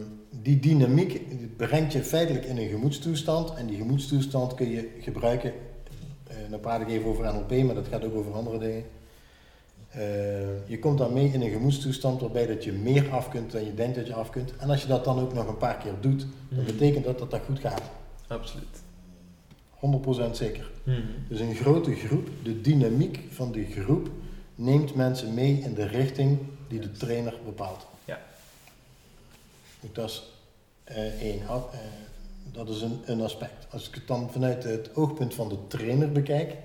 [0.42, 1.20] die dynamiek
[1.56, 5.52] brengt je feitelijk in een gemoedstoestand en die gemoedstoestand kun je gebruiken.
[6.26, 8.84] eh, dan praat ik even over NLP, maar dat gaat ook over andere dingen.
[9.90, 13.64] Eh, je komt dan mee in een gemoedstoestand waarbij dat je meer af kunt dan
[13.64, 14.56] je denkt dat je af kunt.
[14.56, 16.64] En als je dat dan ook nog een paar keer doet, dan Mm.
[16.64, 17.82] betekent dat dat dat goed gaat.
[18.26, 18.82] Absoluut.
[19.70, 20.70] 100% zeker.
[20.84, 20.94] Mm.
[21.28, 24.10] Dus een grote groep, de dynamiek van die groep
[24.54, 26.38] neemt mensen mee in de richting
[26.68, 27.86] die de trainer bepaalt.
[28.04, 28.18] Ja.
[29.92, 30.22] Dat is
[30.84, 31.40] eh, één.
[31.48, 31.56] Eh,
[32.52, 33.66] dat is een, een aspect.
[33.70, 36.56] Als ik het dan vanuit het oogpunt van de trainer bekijk,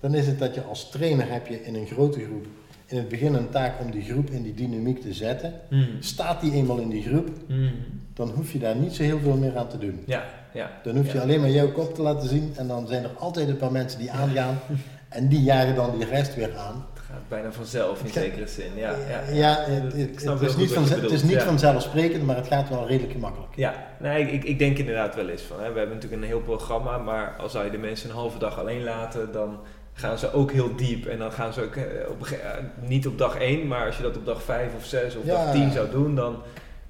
[0.00, 2.46] dan is het dat je als trainer heb je in een grote groep
[2.86, 5.52] in het begin een taak om die groep in die dynamiek te zetten.
[5.70, 5.86] Mm.
[6.00, 7.70] Staat die eenmaal in die groep, Mm.
[8.14, 10.02] dan hoef je daar niet zo heel veel meer aan te doen.
[10.06, 10.24] Ja,
[10.54, 10.70] ja.
[10.82, 11.22] Dan hoef je Ja.
[11.22, 13.98] alleen maar jouw kop te laten zien en dan zijn er altijd een paar mensen
[13.98, 14.58] die aangaan
[15.08, 16.84] en die jagen dan die rest weer aan.
[17.12, 18.70] Gaat bijna vanzelf in zekere zin.
[18.76, 19.94] Ja, ja, Ja, het,
[20.40, 21.44] is niet, van, het is niet ja.
[21.44, 23.56] vanzelfsprekend, maar het gaat wel redelijk gemakkelijk.
[23.56, 25.60] Ja, nee, ik, ik denk inderdaad wel eens van.
[25.60, 25.72] Hè.
[25.72, 28.58] We hebben natuurlijk een heel programma, maar als zou je de mensen een halve dag
[28.58, 29.58] alleen laten, dan
[29.92, 31.06] gaan ze ook heel diep.
[31.06, 32.48] En dan gaan ze ook eh, op, eh,
[32.80, 35.52] niet op dag 1, maar als je dat op dag 5 of 6 of dag
[35.52, 36.42] 10 zou doen, dan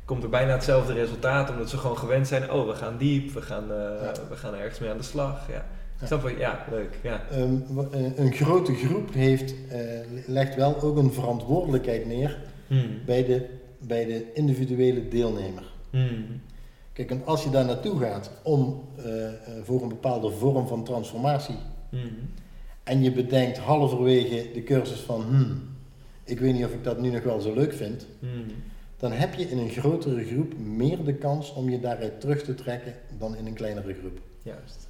[0.04, 1.50] komt er bijna hetzelfde resultaat.
[1.50, 4.78] Omdat ze gewoon gewend zijn, oh we gaan diep, we gaan, eh, we gaan ergens
[4.78, 5.46] mee aan de slag.
[5.48, 5.64] Ja.
[6.00, 6.06] Ja.
[6.06, 6.36] Ik Snap je?
[6.38, 6.98] Ja, leuk.
[7.02, 7.22] Ja.
[7.30, 9.80] Ehm, eh, een grote groep heeft, eh,
[10.26, 12.98] legt wel ook een verantwoordelijkheid neer Hmm.
[13.06, 13.46] bij de,
[13.78, 15.62] bij de individuele deelnemer.
[15.90, 16.24] Hmm.
[16.92, 19.32] Kijk, en als je daar naartoe gaat om eh, eh,
[19.62, 21.56] voor een bepaalde vorm van transformatie
[21.90, 22.10] Hmm.
[22.84, 25.62] en je bedenkt halverwege de cursus van, hmm,
[26.24, 28.44] ik weet niet of ik dat nu nog wel zo leuk vind, Hmm.
[28.96, 32.54] dan heb je in een grotere groep meer de kans om je daaruit terug te
[32.54, 34.18] trekken dan in een kleinere groep.
[34.42, 34.88] Juist.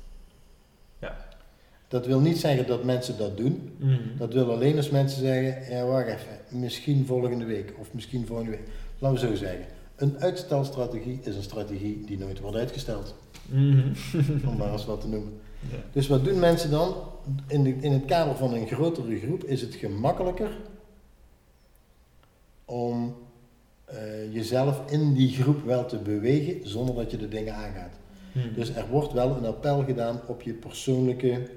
[1.90, 3.70] Dat wil niet zeggen dat mensen dat doen.
[3.78, 3.98] Hmm.
[4.18, 8.50] Dat wil alleen als mensen zeggen, ja wacht even, misschien volgende week of misschien volgende
[8.50, 8.68] week.
[8.98, 9.64] Laten we zo zeggen.
[9.96, 13.14] Een uitstelstrategie is een strategie die nooit wordt uitgesteld,
[13.48, 13.92] Hmm.
[14.48, 15.32] om maar eens wat te noemen.
[15.70, 15.76] Ja.
[15.92, 16.94] Dus wat doen mensen dan?
[17.46, 20.50] In, de, in het kader van een grotere groep is het gemakkelijker
[22.64, 23.16] om
[23.84, 27.94] eh, jezelf in die groep wel te bewegen zonder dat je de dingen aangaat.
[28.32, 28.54] Hmm.
[28.54, 31.50] Dus er wordt wel een appel gedaan op je persoonlijke,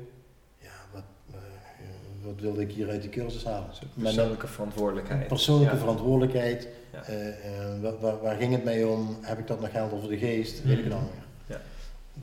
[2.24, 3.70] wat, wilde ik hier uit die cursus halen?
[3.94, 5.28] Met persoonlijke verantwoordelijkheid.
[5.28, 5.80] persoonlijke Ja.
[5.80, 6.68] verantwoordelijkheid.
[6.91, 7.04] Ja.
[7.04, 9.18] eh, eh, waar, waar, waar ging het mee om?
[9.22, 10.64] Heb ik dat nog geld over de geest?
[10.64, 10.94] Weet ik het Mhm.
[10.94, 11.58] allemaal meer.
[11.58, 11.62] Ja.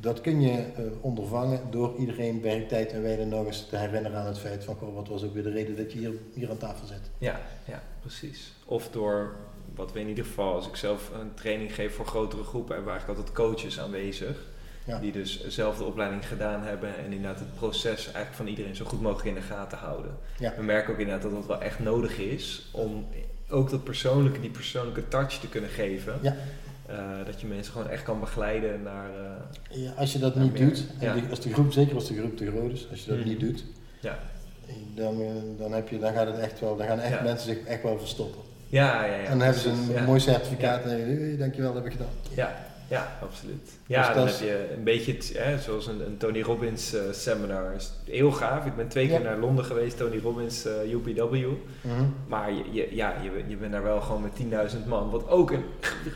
[0.00, 4.26] Dat kun je eh, ondervangen door iedereen werktijd en wijle nog eens te herinneren aan
[4.26, 6.56] het feit van goh, wat was ook weer de reden dat je hier, hier aan
[6.56, 7.10] tafel zit.
[7.18, 8.52] Ja, ja, precies.
[8.64, 9.34] Of door,
[9.74, 12.92] wat we in ieder geval, als ik zelf een training geef voor grotere groepen, hebben
[12.92, 14.46] we eigenlijk altijd coaches aanwezig.
[14.84, 14.98] Ja.
[14.98, 18.84] Die dus zelf de opleiding gedaan hebben en inderdaad het proces eigenlijk van iedereen zo
[18.84, 20.10] goed mogelijk in de gaten houden.
[20.38, 20.52] Ja.
[20.56, 23.06] We merken ook inderdaad dat dat wel echt nodig is om
[23.48, 26.18] ook dat persoonlijke, die persoonlijke touch te kunnen geven.
[26.22, 26.36] Ja.
[26.86, 26.96] Eh,
[27.26, 29.08] dat je mensen gewoon echt kan begeleiden naar...
[29.70, 30.60] eh, Ja, als je dat niet meer.
[30.68, 33.18] doet, en als de groep, zeker als de groep te groot is, als je dat
[33.18, 33.28] Mhm.
[33.28, 33.64] niet doet,
[34.00, 34.18] ja.
[34.94, 35.26] dan, eh,
[35.58, 37.98] dan, heb je, dan gaat het echt wel, dan gaan echt mensen zich echt wel
[37.98, 38.40] verstoppen.
[38.68, 39.22] Ja, ja, ja.
[39.22, 41.98] en dan hebben ze een mooi certificaat en denk je, "Hey, dankjewel, dat heb ik
[41.98, 42.12] gedaan.
[42.34, 43.70] Ja, ja, absoluut.
[43.86, 47.00] Ja, Dus dan dat heb je een beetje, hè, zoals een, een Tony Robbins eh,
[47.12, 47.74] seminar.
[47.74, 48.66] Is heel gaaf.
[48.66, 49.22] Ik ben twee keer Ja.
[49.24, 51.34] naar Londen geweest, Tony Robbins eh, UPW.
[51.80, 52.04] Mhm.
[52.28, 55.10] Maar je, je, ja, je, bent- je bent daar wel gewoon met 10.000 man.
[55.10, 55.64] Wat ook een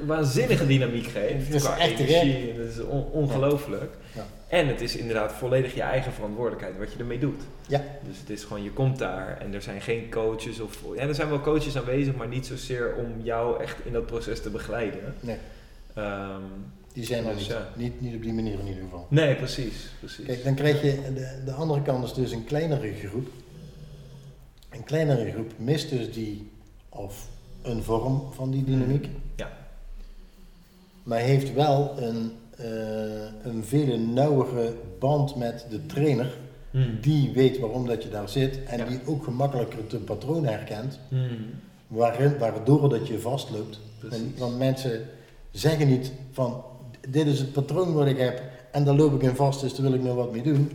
[0.06, 1.44] waanzinnige dynamiek geeft.
[1.46, 2.50] Het is qua echt energie.
[2.50, 3.94] en Dat is on- ongelooflijk.
[4.14, 4.26] Ja.
[4.48, 7.42] En het is inderdaad volledig je eigen verantwoordelijkheid wat je ermee doet.
[7.66, 7.82] Ja.
[8.08, 10.78] Dus het is gewoon, je komt daar en er zijn geen coaches of...
[10.96, 14.40] Ja, er zijn wel coaches aanwezig, maar niet zozeer om jou echt in dat proces
[14.42, 15.14] te begeleiden.
[15.20, 15.36] Nee,
[15.94, 16.40] Ehm,
[16.92, 17.48] die zijn er Dus niet.
[17.50, 17.68] ja.
[17.76, 18.00] niet.
[18.00, 19.06] Niet op die manier in ieder geval.
[19.10, 19.88] nee, precies.
[19.98, 20.26] precies.
[20.26, 23.28] Kijk, dan krijg je, de, de andere kant is dus een kleinere groep.
[24.70, 26.50] Een kleinere groep mist dus die,
[26.88, 27.28] of
[27.62, 29.08] een vorm van die dynamiek.
[29.36, 29.50] Ja.
[31.02, 36.32] Maar heeft wel een, eh, een veel nauwere band met de trainer.
[36.70, 36.98] Hmm.
[37.00, 38.62] Die weet waarom dat je daar zit.
[38.64, 38.84] En Ja.
[38.84, 40.98] die ook gemakkelijker de patroon herkent.
[41.08, 41.36] Hmm.
[41.86, 43.80] Waarin, waardoor dat je vastloopt.
[44.38, 45.08] Want mensen
[45.54, 46.64] zeggen niet van,
[47.08, 48.42] dit is het patroon wat ik heb.
[48.72, 50.70] En daar loop ik in vast, dus daar wil ik nog wat mee doen.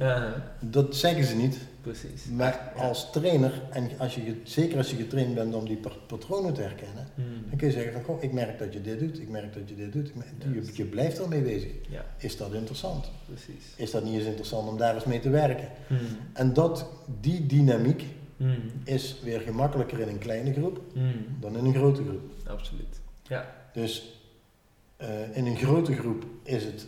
[0.59, 1.57] Dat zeggen ze niet.
[1.81, 2.25] precies.
[2.25, 6.53] Maar als trainer, en als je, zeker als je getraind bent om die pa- patronen
[6.53, 7.25] te herkennen, Hmm.
[7.49, 9.69] dan kun je zeggen van, goh, ik merk dat je dit doet, ik merk dat
[9.69, 10.11] je dit doet.
[10.53, 11.71] Je, je blijft ermee bezig.
[11.89, 13.11] Ja, Is dat interessant?
[13.25, 13.63] precies.
[13.75, 15.67] Is dat niet eens interessant om daar eens mee te werken?
[15.87, 15.97] Hmm.
[16.33, 16.85] En dat,
[17.21, 18.03] die dynamiek
[18.37, 18.55] Hmm.
[18.83, 20.81] is weer gemakkelijker in een kleine groep
[21.39, 22.31] dan in een grote groep.
[22.47, 22.99] Absoluut.
[23.27, 23.45] Ja.
[23.73, 24.18] Dus
[24.99, 26.87] eh, in een grote groep is het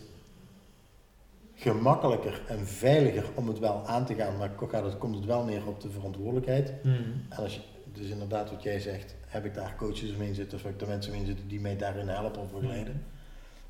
[1.54, 5.66] gemakkelijker en veiliger om het wel aan te gaan, maar het, komt het wel neer
[5.66, 6.72] op de verantwoordelijkheid.
[6.82, 7.24] Hmm.
[7.28, 7.60] En als je,
[7.92, 10.88] dus inderdaad wat jij zegt, heb ik daar coaches omheen zitten of heb ik daar
[10.88, 13.04] mensen omheen zitten die mij daarin helpen of begeleiden,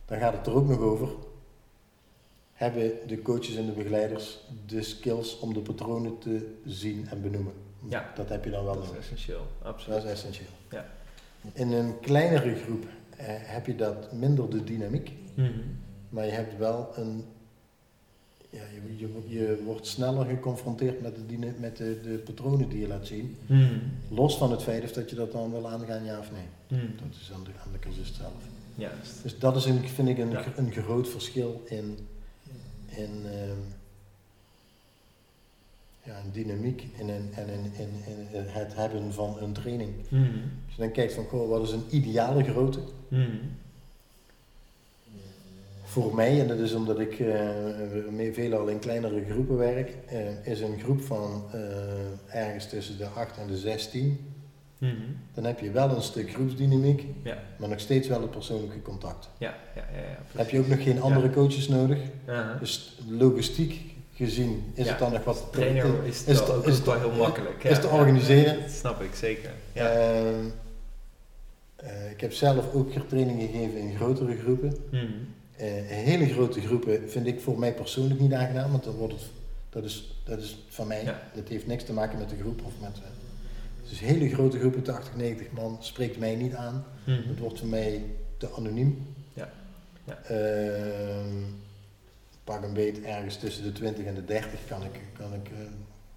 [0.05, 1.09] dan gaat het er ook nog over.
[2.53, 7.53] Hebben de coaches en de begeleiders de skills om de patronen te zien en benoemen?
[7.89, 8.13] Ja.
[8.15, 9.03] Dat heb je dan wel Dat is nodig.
[9.03, 9.47] essentieel.
[9.63, 10.05] Dat Absoluut.
[10.05, 10.49] is essentieel.
[10.71, 10.87] Ja.
[11.53, 12.85] In een kleinere groep
[13.27, 15.53] heb je dat minder de dynamiek, Hmm.
[16.09, 17.25] maar je hebt wel een.
[18.51, 22.87] Ja, je, je, je wordt sneller geconfronteerd met, de, met de, de patronen die je
[22.89, 23.37] laat zien.
[23.47, 23.81] Hmm.
[24.09, 26.79] Los van het feit of dat je dat dan wil aangaan, ja of nee.
[26.81, 26.91] Hmm.
[26.97, 28.33] Dat is aan de, aan de cursus zelf.
[28.75, 29.23] Juist.
[29.23, 30.45] Dus dat is een, vind ik een, Ja.
[30.57, 31.99] een groot verschil in,
[32.87, 33.57] in, ehm,
[36.03, 37.89] ja, in dynamiek en in, en in, in,
[38.33, 39.91] in het hebben van een training.
[40.09, 40.23] Hmm.
[40.67, 42.81] Als je dan kijkt van, goh, wat is een ideale grootte?
[43.09, 43.41] Hmm.
[45.85, 47.19] Voor mij, en dat is omdat ik
[48.11, 53.07] meer- veelal in kleinere groepen werk, eh, is een groep van eh, ergens tussen de
[53.07, 54.19] 8 en de 16.
[54.79, 55.17] Hmm.
[55.35, 57.39] Dan heb je wel een stuk groepsdynamiek, Ja.
[57.59, 59.29] maar nog steeds wel het persoonlijke contact.
[59.39, 59.85] Ja, ja,
[60.37, 61.99] Heb je ook nog geen andere coaches nodig?
[62.61, 63.81] Dus logistiek
[64.15, 64.91] gezien is Ja.
[64.91, 65.47] het dan nog wat...
[65.53, 67.65] Trainer is, is het ook, is ook wel heel makkelijk.
[67.65, 67.79] is ja.
[67.83, 68.61] te organiseren.
[68.61, 69.51] dat snap ik, zeker.
[69.73, 69.91] Ja.
[69.91, 70.45] Ehm,
[71.77, 74.77] eh, ik heb zelf ook trainingen gegeven in grotere groepen.
[74.91, 75.29] Hmm.
[75.57, 79.23] Eh, hele grote groepen vind ik voor mij persoonlijk niet aangenaam, want dan wordt het,
[79.71, 81.05] dat, is, dat is van mij.
[81.35, 82.91] Dat heeft niks te maken met de groep of met.
[82.97, 83.11] eh,
[83.91, 86.85] dus hele grote groepen, 80, 90 man, spreekt mij niet aan.
[87.05, 87.23] Hmm.
[87.29, 88.03] Het wordt voor mij
[88.37, 89.07] te anoniem.
[89.35, 89.51] Ja.
[92.45, 95.59] Pak een beet ergens tussen de 20 en de 30 kan ik, kan ik eh,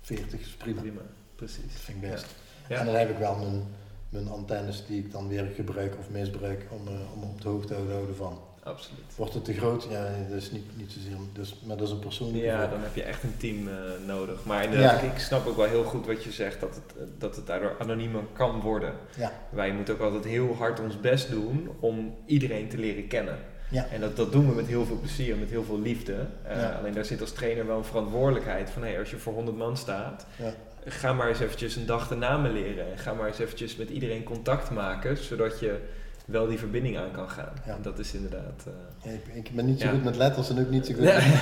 [0.02, 0.81] 40 is prima.
[0.81, 1.02] Prima,
[1.35, 1.61] precies.
[1.73, 2.26] Dat vind ik best.
[2.69, 2.80] Ja.
[2.80, 3.64] En dan heb ik wel mijn,
[4.10, 7.68] mijn antennes die ik dan weer gebruik of misbruik om, eh, om op de hoogte
[7.68, 8.39] te houden van.
[8.64, 9.15] Absoluut.
[9.15, 9.88] Wordt het te groot?
[9.89, 12.95] Ja, dat is niet, niet zozeer, dus, maar dat is een persoonlijke Ja, dan heb
[12.95, 13.73] je echt een team eh,
[14.06, 14.45] nodig.
[14.45, 15.11] Maar inderdaad, Ja.
[15.11, 18.23] ik, snap ook wel heel goed wat je zegt, dat het, dat het daardoor anoniemer
[18.34, 18.93] kan worden.
[19.18, 19.31] Ja.
[19.49, 23.38] Wij moeten ook altijd heel hard ons best doen om iedereen te leren kennen.
[23.69, 23.85] Ja.
[23.91, 26.15] En dat, dat doen we met heel veel plezier, met heel veel liefde.
[26.43, 26.71] Eh, Ja.
[26.71, 29.77] Alleen daar zit als trainer wel een verantwoordelijkheid van, hey, als je voor 100 man
[29.77, 30.53] staat, Ja.
[30.85, 32.91] ga maar eens eventjes een dag de namen leren.
[32.91, 35.79] En ga maar eens eventjes met iedereen contact maken, zodat je
[36.25, 37.53] wel die verbinding aan kan gaan.
[37.65, 37.75] Ja.
[37.75, 38.63] En dat is inderdaad...
[39.03, 41.13] Ja, ik, ik ben niet zo goed met letters en ook niet zo goed ja,
[41.13, 41.33] met...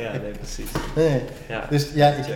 [0.00, 0.70] ja, nee, precies.
[0.96, 1.22] Nee.
[1.70, 2.26] Dus ja, ik,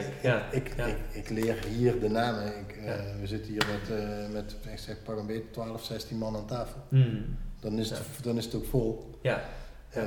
[0.50, 0.68] ik.
[0.68, 2.46] Ik, ik leer hier de namen.
[2.46, 2.94] Ik, eh.
[3.20, 3.98] We zitten hier met,
[4.32, 6.80] met ik zeg, pak een beetje 12, 16 man aan tafel.
[6.88, 7.36] Hmm.
[7.60, 9.10] Dan is, het, dan is het ook vol.
[9.22, 9.42] Ja,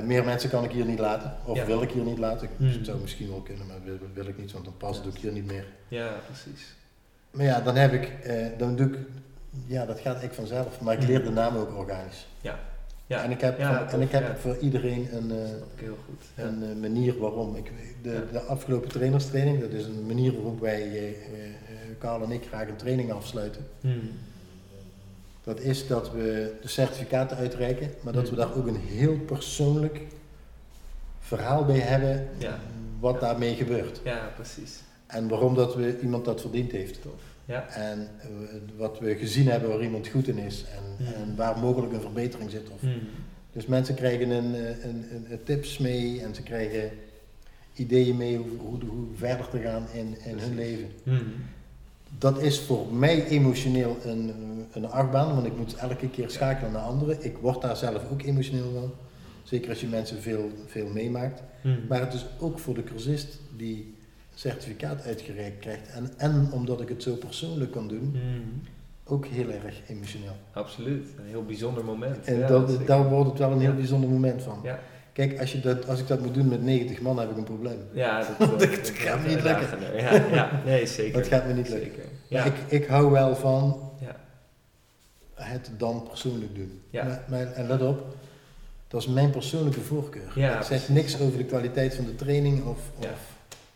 [0.03, 1.35] meer mensen kan ik hier niet laten.
[1.45, 1.65] Of Ja.
[1.65, 2.43] wil ik hier niet laten.
[2.47, 2.84] Ik Hmm.
[2.84, 5.05] zou misschien wel kunnen, maar wil, wil ik niet, want dan past Ja.
[5.05, 5.65] het ook hier niet meer.
[5.88, 6.73] ja, precies.
[7.31, 8.97] Maar ja, dan heb ik, eh, dan doe ik,
[9.65, 10.81] ja, dat gaat echt vanzelf.
[10.81, 11.25] Maar ik leer Hmm.
[11.25, 12.27] de namen ook organisch.
[13.07, 14.35] Ja, en ik heb, ja, en ik heb ja.
[14.35, 16.23] voor iedereen een, eh, ik heel goed.
[16.35, 16.43] Ja.
[16.43, 17.55] een eh, manier waarom.
[17.55, 17.71] Ik,
[18.01, 18.31] de, Ja.
[18.31, 21.15] de afgelopen trainerstraining, dat is een manier waarop wij,
[21.99, 23.65] Karel en ik, graag een training afsluiten.
[23.81, 24.09] Hmm.
[25.44, 28.38] Dat is dat we de certificaten uitreiken, maar dat we Hmm.
[28.38, 29.99] daar ook een heel persoonlijk
[31.20, 32.60] verhaal bij hebben Ja.
[32.99, 33.20] wat Ja.
[33.20, 34.02] daarmee gebeurt.
[34.03, 34.80] ja, precies.
[35.07, 37.02] En waarom dat we iemand dat verdiend heeft.
[37.02, 37.22] Tof.
[37.45, 37.68] Ja.
[37.70, 38.28] En eh,
[38.78, 41.14] wat we gezien hebben waar iemand goed in is en, Hmm.
[41.14, 42.70] en waar mogelijk een verbetering zit.
[42.74, 42.99] Of, Hmm.
[43.52, 46.90] Dus mensen krijgen een, eh, een, een, een tips mee en ze krijgen
[47.74, 50.88] ideeën mee hoe, hoe, hoe verder te gaan in, in hun leven.
[51.03, 51.34] Hmm.
[52.18, 54.34] Dat is voor mij emotioneel een,
[54.72, 57.26] een achtbaan, want ik moet elke keer schakelen naar anderen.
[57.26, 58.91] Ik word daar zelf ook emotioneel van.
[59.44, 61.41] Zeker als je mensen veel, veel meemaakt.
[61.61, 61.80] Hmm.
[61.90, 63.95] Maar het is ook voor de cursist die
[64.35, 65.90] certificaat uitgereikt krijgt.
[65.90, 68.61] En, en omdat ik het zo persoonlijk kan doen, Hmm.
[69.03, 70.35] ook heel erg emotioneel.
[70.53, 71.06] Absoluut.
[71.18, 72.26] Een heel bijzonder moment.
[72.26, 74.60] En Ja, dat, daar wordt het wel een heel bijzonder moment van.
[74.64, 74.80] Ja.
[75.14, 77.44] Kijk, als, je dat, als ik dat moet doen met 90 man, heb ik een
[77.44, 77.80] probleem.
[77.91, 79.56] Ja, dat, Dat dat, gaat me niet is lukken.
[79.68, 80.02] uitdagender.
[80.02, 81.19] Ja, ja, nee, zeker.
[81.19, 81.91] Dat gaat me niet lukken.
[81.91, 82.03] Zeker.
[82.30, 82.45] Maar Ja.
[82.45, 84.15] ik, ik hou wel van Ja.
[85.35, 86.81] het dan persoonlijk doen.
[86.90, 87.03] Ja.
[87.06, 88.15] Maar, maar- en let op,
[88.88, 90.31] dat is mijn persoonlijke voorkeur.
[90.35, 90.88] Ja, ik zeg precies.
[90.88, 93.07] niks over de kwaliteit van de training of, of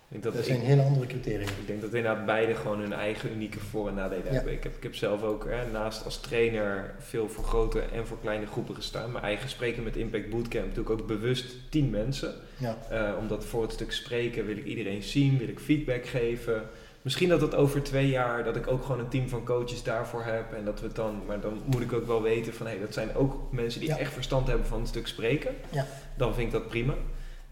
[0.10, 1.48] Ik dat, dat zijn ik, hele andere criteria.
[1.48, 4.32] ik denk dat inderdaad beide gewoon hun eigen unieke voor- en nadelen Ja.
[4.32, 4.54] hebben.
[4.54, 8.18] Ik heb, ik heb zelf ook hè, naast als trainer veel voor grote en voor
[8.22, 9.12] kleine groepen gestaan.
[9.12, 12.34] Mijn eigen spreken met Impact Bootcamp doe ik ook bewust 10 mensen.
[12.58, 12.78] Ja.
[12.90, 16.62] Eh, omdat voor het stuk spreken wil ik iedereen zien, wil ik feedback geven.
[17.02, 20.24] Misschien dat het over twee jaar, dat ik ook gewoon een team van coaches daarvoor
[20.24, 20.54] heb.
[20.54, 22.82] En dat we het dan, maar dan moet ik ook wel weten van, hé, hey,
[22.82, 23.98] dat zijn ook mensen die Ja.
[23.98, 25.56] echt verstand hebben van het stuk spreken.
[25.70, 25.86] Ja.
[26.18, 26.94] Dan vind ik dat prima.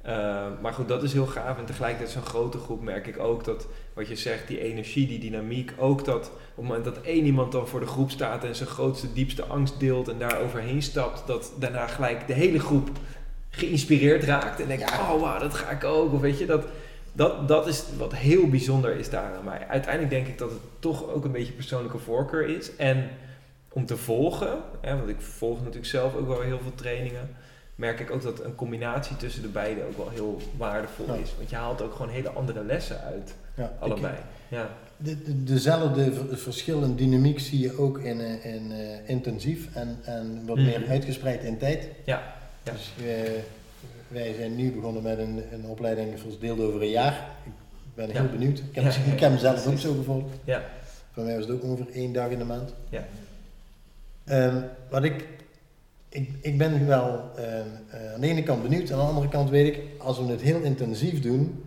[0.05, 1.57] Eh, maar goed, dat is heel gaaf.
[1.57, 5.19] En tegelijkertijd zo'n grote groep merk ik ook dat, wat je zegt, die energie, die
[5.19, 5.73] dynamiek.
[5.77, 8.69] Ook dat op het moment dat één iemand dan voor de groep staat en zijn
[8.69, 12.89] grootste, diepste angst deelt en daar overheen stapt, dat daarna gelijk de hele groep
[13.49, 14.59] geïnspireerd raakt.
[14.61, 15.13] En denkt, Ja.
[15.13, 16.13] oh wauw, dat ga ik ook.
[16.13, 16.65] Of weet je, dat,
[17.13, 19.43] dat, dat is wat heel bijzonder is daaraan.
[19.43, 22.75] Maar uiteindelijk denk ik dat het toch ook een beetje persoonlijke voorkeur is.
[22.75, 23.09] En
[23.69, 27.35] om te volgen, hè, want ik volg natuurlijk zelf ook wel heel veel trainingen,
[27.75, 31.13] merk ik ook dat een combinatie tussen de beide ook wel heel waardevol Ja.
[31.13, 31.33] is.
[31.37, 34.13] Want je haalt ook gewoon hele andere lessen uit, Ja, allebei.
[34.13, 34.69] ik- Ja.
[34.97, 39.75] de, de- dezelfde v- verschil in dynamiek zie je ook in, eh, in eh, intensief
[39.75, 40.65] en, en wat Mhm.
[40.65, 41.87] meer uitgespreid in tijd.
[42.05, 42.23] Ja,
[42.63, 42.71] ja.
[42.71, 43.31] Dus eh,
[44.07, 47.27] wij zijn nu begonnen met een, een opleiding verdeeld over een jaar.
[47.45, 47.51] Ik
[47.95, 48.57] ben heel benieuwd.
[48.57, 50.29] Ik heb, ik ja, heb hem zelf ook zo gevolgd.
[50.43, 50.63] Ja.
[51.11, 52.73] Voor mij was het ook ongeveer één dag in de maand.
[52.89, 53.05] Ja.
[54.25, 55.27] Ehm, wat ik,
[56.15, 57.47] ik, ik ben wel ehm,
[57.89, 60.41] eh, aan de ene kant benieuwd, aan de andere kant weet ik, als we het
[60.41, 61.63] heel intensief doen,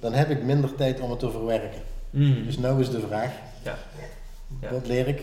[0.00, 1.80] dan heb ik minder tijd om het te verwerken.
[2.10, 2.44] Mm.
[2.46, 3.30] Dus nou is de vraag,
[3.62, 3.78] Ja.
[4.60, 4.70] Ja.
[4.70, 5.22] wat leer ik?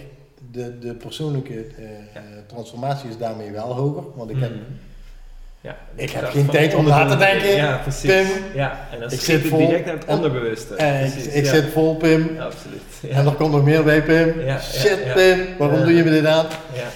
[0.52, 1.84] De, de persoonlijke eh,
[2.14, 2.22] Ja.
[2.48, 4.62] transformatie is daarmee wel hoger, want ik heb, Mm.
[5.62, 7.56] Ja, ik heb geen tijd om na te denken.
[7.56, 8.10] Ja, precies.
[8.10, 10.74] Pim, Ja, en dan ik zit vol direct naar het onderbewuste.
[10.74, 11.52] ik, Precies, ik ja.
[11.54, 12.82] zit vol Pim, Ja, absoluut.
[13.12, 14.34] En er komt nog meer bij Pim.
[14.62, 15.14] Shit.
[15.14, 16.46] Pim, waarom doe je me dit aan?
[16.74, 16.88] Ja.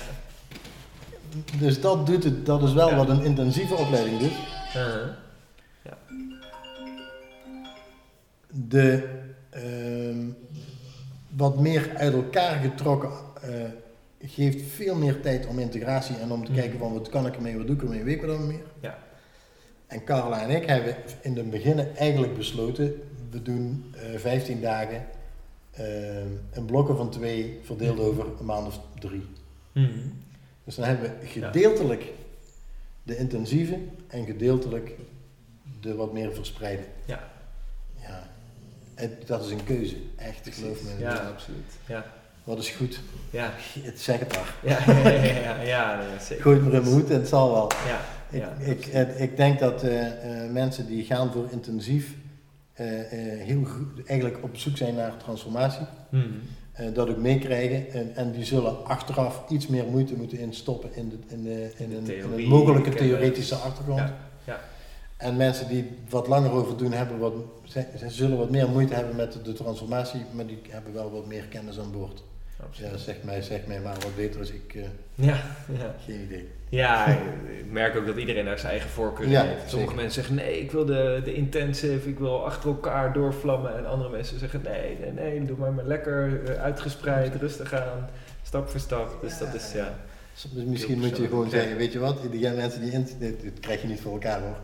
[1.60, 2.96] Dus dat, doet het, dat is wel Ja.
[2.96, 4.32] wat een intensieve opleiding doet.
[4.76, 5.08] Uh-huh.
[8.50, 9.10] De
[9.50, 10.26] ehm,
[11.36, 13.10] wat meer uit elkaar getrokken
[13.42, 13.50] eh,
[14.30, 16.60] geeft veel meer tijd om integratie en om te Mhm.
[16.60, 18.62] kijken van wat kan ik ermee, wat doe ik ermee, weet ik wat meer.
[18.80, 18.98] Ja.
[19.88, 22.94] En Carla en ik hebben in het begin eigenlijk besloten,
[23.32, 25.06] we doen eh 15 dagen
[25.72, 28.06] ehm in blokken van twee verdeeld Mhm.
[28.06, 29.26] over een maand of drie.
[29.72, 29.90] Mhm.
[30.64, 32.04] Dus dan hebben we gedeeltelijk
[33.04, 34.92] de intensieve en gedeeltelijk
[35.82, 36.84] de wat meer verspreide.
[37.06, 37.30] Ja.
[37.96, 38.28] Ja.
[38.96, 40.90] En dat is een keuze, echt, geloof me.
[41.00, 41.72] Ja, absoluut.
[41.88, 42.06] Ja.
[42.44, 43.00] Wat is goed?
[43.30, 43.54] Ja.
[43.80, 44.56] Het zeg het maar.
[44.64, 46.44] Ja, ja, ja, ja, zeker.
[46.44, 47.72] Gooi het maar in mijn hoed en het zal wel.
[47.88, 48.00] Ja,
[48.30, 48.72] Ik, ja.
[48.72, 52.16] ik, het- ik denk dat eh, eh, mensen die gaan voor intensief
[52.74, 56.28] eh, eh, heel goed, eigenlijk op zoek zijn naar transformatie, Mhm.
[56.94, 57.92] Dat ook meekrijgen.
[57.92, 61.90] En, en die zullen achteraf iets meer moeite moeten instoppen in, de, in, de, in,
[61.90, 63.08] de een, in theorie, een mogelijke kennis.
[63.10, 64.00] theoretische achtergrond.
[64.00, 64.60] Ja, ja.
[65.18, 67.34] En mensen die wat langer over doen, hebben wat,
[67.64, 71.44] ze, zullen wat meer moeite hebben met de transformatie, maar die hebben wel wat meer
[71.44, 72.24] kennis aan boord.
[72.64, 72.92] absoluut.
[72.92, 74.50] Ja, zeg mij, zeg mij maar wat beter is.
[74.52, 74.84] Ik, eh,
[75.16, 75.42] Ja,
[75.80, 75.96] ja.
[76.06, 76.48] geen idee.
[76.74, 77.06] Ja,
[77.60, 79.70] ik merk ook dat iedereen daar zijn eigen voorkeur Ja, heeft.
[79.70, 79.96] Sommige zeker.
[79.96, 83.78] mensen zeggen nee, ik wil de, de intensive, ik wil achter elkaar doorvlammen.
[83.78, 88.10] En andere mensen zeggen nee, nee, nee, doe maar maar lekker eh, uitgespreid, rustig aan,
[88.44, 89.18] stap voor stap.
[89.22, 89.96] Dus dat is ja.
[90.34, 93.60] Soms misschien moet je gewoon zeggen, weet je wat, die mensen die in, dit, dit
[93.60, 94.58] krijg je niet voor elkaar hoor.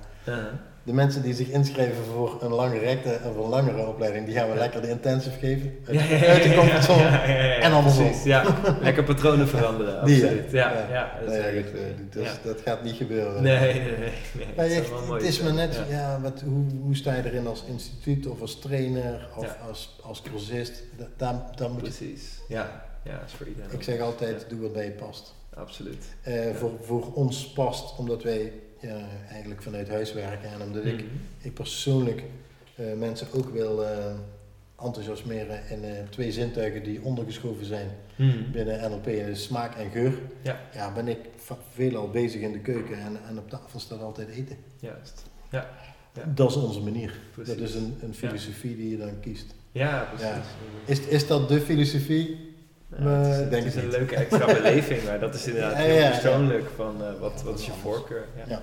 [0.90, 4.48] De mensen die zich inschrijven voor een langere recte of een langere opleiding, die gaan
[4.48, 4.60] we Ja.
[4.60, 5.74] lekker de intensive geven.
[5.88, 7.04] Uit, Ja, ja, ja, uit de comfortzone.
[7.62, 8.04] En andersom.
[8.06, 8.44] precies, Ja,
[8.82, 10.52] lekker patronen veranderen, absoluut.
[10.52, 11.12] Ja, ja, ja.
[11.26, 11.80] dat is Nee, dat, eh,
[12.14, 12.32] dat, Ja.
[12.44, 13.44] dat gaat niet gebeuren.
[13.44, 13.98] Nee, nee, nee.
[14.36, 14.46] nee.
[14.56, 16.20] Maar Het mooi het is maar net, ja.
[16.22, 20.84] wat, hoe, hoe sta je erin als instituut of als trainer of als, als cursist?
[20.98, 22.84] Da- Daar, daar moet je, Precies, ja.
[23.04, 23.72] Ja, is voor iedereen.
[23.72, 25.34] ik zeg altijd, doe wat bij je past.
[25.56, 26.04] Absoluut.
[26.22, 28.98] Eh, voor, voor ons past, omdat wij ja,
[29.32, 31.06] eigenlijk vanuit huis werken en omdat ik, Mhm.
[31.42, 32.24] ik persoonlijk
[32.76, 34.14] eh, mensen ook wil eh,
[34.84, 38.52] enthousiasmeren in eh, twee zintuigen die ondergeschoven zijn Mhm.
[38.52, 40.14] binnen NLP, is smaak en geur.
[40.42, 40.60] Ja.
[40.74, 41.18] ja ben ik
[41.74, 44.58] veelal bezig in de keuken en, en op tafel staat altijd eten.
[44.80, 45.24] Juist.
[45.52, 45.70] Ja,
[46.34, 47.20] Dat is onze manier.
[47.34, 47.54] precies.
[47.58, 49.54] Dat is een, een filosofie die je dan kiest.
[49.72, 50.46] Ja, precies.
[50.86, 52.49] Is, is dat de filosofie?
[52.98, 55.96] Ja, het is, Eh, het een leuke extra beleving, maar dat is inderdaad Ja, heel
[55.96, 56.10] ja, ja.
[56.10, 57.90] persoonlijk van eh, wat, Ja, wat is je anders.
[57.92, 58.26] voorkeur.
[58.38, 58.44] Ja.
[58.48, 58.62] Ja.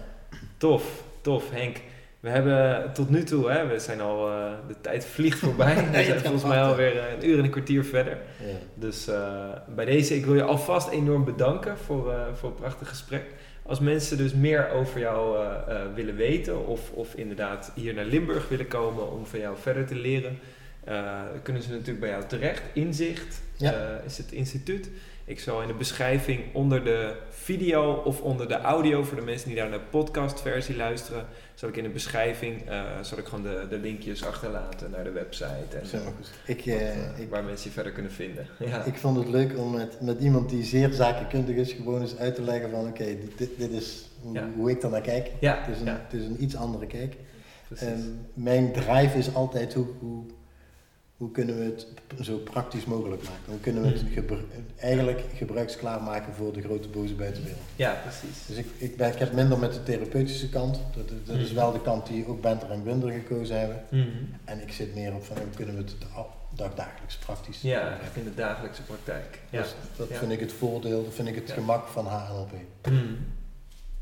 [0.56, 1.76] Tof, tof Henk.
[2.20, 5.74] We hebben tot nu toe, hè, we zijn al, eh, de tijd vliegt voorbij.
[5.92, 8.12] We zijn volgens mij alweer eh, een uur en een kwartier verder.
[8.40, 8.54] Ja.
[8.74, 12.90] Dus eh, bij deze, ik wil je alvast enorm bedanken voor, eh, voor het prachtige
[12.90, 13.24] gesprek.
[13.62, 18.04] Als mensen dus meer over jou eh, eh, willen weten of, of inderdaad hier naar
[18.04, 20.38] Limburg willen komen om van jou verder te leren,
[20.84, 21.10] eh,
[21.42, 22.62] kunnen ze natuurlijk bij jou terecht.
[22.72, 23.72] Inzicht Ja.
[23.72, 24.90] eh, is het instituut.
[25.24, 29.48] Ik zal in de beschrijving onder de video of onder de audio, voor de mensen
[29.48, 33.44] die daar naar de podcastversie luisteren, zal ik in de beschrijving eh, zal ik gewoon
[33.44, 35.96] de, de linkjes achterlaten naar de website en Zo.
[36.46, 38.46] Ik, wat, eh, eh, ik, waar mensen je verder kunnen vinden.
[38.66, 38.84] Ja.
[38.84, 42.34] ik vond het leuk om met, met iemand die zeer zakenkundig is, gewoon eens uit
[42.34, 44.48] te leggen van oké, dit, dit, dit is hoe, Ja.
[44.56, 45.30] hoe ik er naar kijk.
[45.40, 47.14] ja, Het is een, het is een iets andere kijk.
[47.76, 50.24] En mijn drive is altijd hoe, hoe,
[51.16, 51.86] hoe kunnen we het
[52.26, 53.42] zo praktisch mogelijk maken?
[53.46, 54.44] Hoe kunnen we het gebru-
[54.76, 57.60] eigenlijk gebruiksklaar maken voor de grote boze buitenwereld?
[57.76, 58.46] ja, precies.
[58.46, 60.80] Dus ik, ik, ben, ik heb minder met de therapeutische kant.
[60.96, 61.54] Dat, is- dat is Mhm.
[61.54, 63.82] wel de kant die ook Benter en Winder gekozen hebben.
[63.90, 64.08] Mhm.
[64.44, 67.82] En ik zit meer op van hoe kunnen we het da- dag- dagelijks praktisch Ja,
[67.82, 68.06] maken.
[68.14, 69.40] in de dagelijkse praktijk.
[69.50, 69.62] Ja.
[69.62, 70.16] Dus dat Ja.
[70.16, 71.54] vind ik het voordeel, dat vind ik het Ja.
[71.54, 72.52] gemak van HNLP.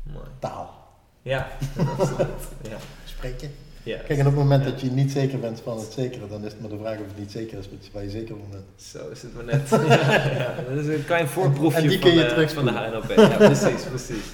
[0.03, 0.27] Mooi.
[0.39, 0.83] Taal.
[1.21, 1.47] Ja,
[1.97, 2.27] absoluut.
[2.69, 2.77] Ja.
[3.05, 3.51] Spreken.
[3.85, 4.69] Kijk, en op het moment Ja.
[4.69, 7.05] dat je niet zeker bent van het zekere, dan is het maar de vraag of
[7.07, 8.63] het niet zeker is waar je zeker van bent.
[8.75, 9.69] Zo is het maar net.
[9.87, 12.73] ja, ja, dat is een klein voorproefje En die van, kun je de, terugspoelen.
[12.73, 13.29] van de HNLP.
[13.31, 14.25] Ja, precies, precies.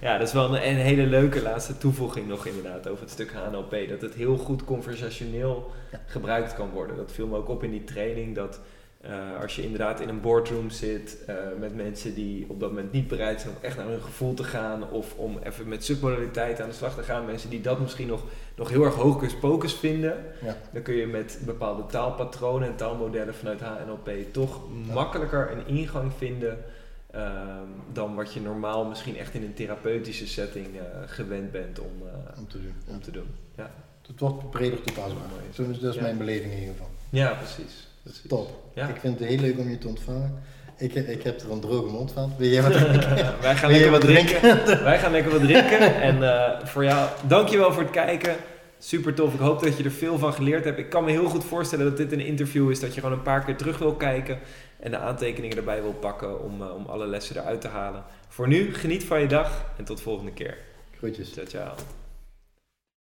[0.00, 0.18] Ja.
[0.18, 3.88] Dat is wel een, een hele leuke laatste toevoeging nog inderdaad over het stuk HNLP.
[3.88, 5.70] Dat het heel goed conversationeel
[6.06, 6.96] gebruikt kan worden.
[6.96, 8.34] Dat viel me ook op in die training.
[8.34, 8.60] Dat
[9.08, 12.92] eh, als je inderdaad in een boardroom zit eh, met mensen die op dat moment
[12.92, 14.90] niet bereid zijn om echt naar hun gevoel te gaan.
[14.90, 17.24] Of om even met submodaliteit aan de slag te gaan.
[17.26, 18.22] Mensen die dat misschien nog,
[18.56, 20.24] nog heel erg hocus pocus vinden.
[20.44, 20.56] Ja.
[20.72, 24.60] Dan kun je met bepaalde taalpatronen en taalmodellen vanuit HNLP toch
[24.92, 26.64] makkelijker een ingang vinden
[27.10, 31.92] ehm, dan wat je normaal misschien echt in een therapeutische setting eh, gewend bent om,
[32.38, 32.74] Om te doen.
[32.86, 33.26] om te doen.
[33.56, 33.70] Ja,
[34.06, 35.28] Het wordt breder toepasbaar.
[35.30, 35.42] Mooi.
[35.52, 36.02] Zo is dat is Ja.
[36.02, 36.90] mijn beleving in ieder geval.
[37.10, 37.88] ja precies.
[38.04, 38.28] Precies.
[38.28, 38.70] Top.
[38.74, 38.88] Ja.
[38.88, 40.42] Ik vind het heel leuk om je te ontvangen.
[40.76, 42.32] Ik, ik heb er een droge mond van.
[42.38, 43.40] Wil jij wat drinken?
[43.40, 44.40] Wij gaan lekker wat drinken.
[44.84, 46.00] Wij gaan lekker wat drinken.
[46.00, 48.36] En eh, voor jou, dankjewel voor het kijken.
[48.78, 49.34] Super tof.
[49.34, 50.78] Ik hoop dat je er veel van geleerd hebt.
[50.78, 53.22] Ik kan me heel goed voorstellen dat dit een interview is dat je gewoon een
[53.22, 54.38] paar keer terug wil kijken
[54.80, 58.04] en de aantekeningen erbij wil pakken om, eh, om alle lessen eruit te halen.
[58.28, 60.56] Voor nu, geniet van je dag en tot volgende keer.
[60.98, 61.32] Groetjes.
[61.32, 62.03] Ciao, ciao.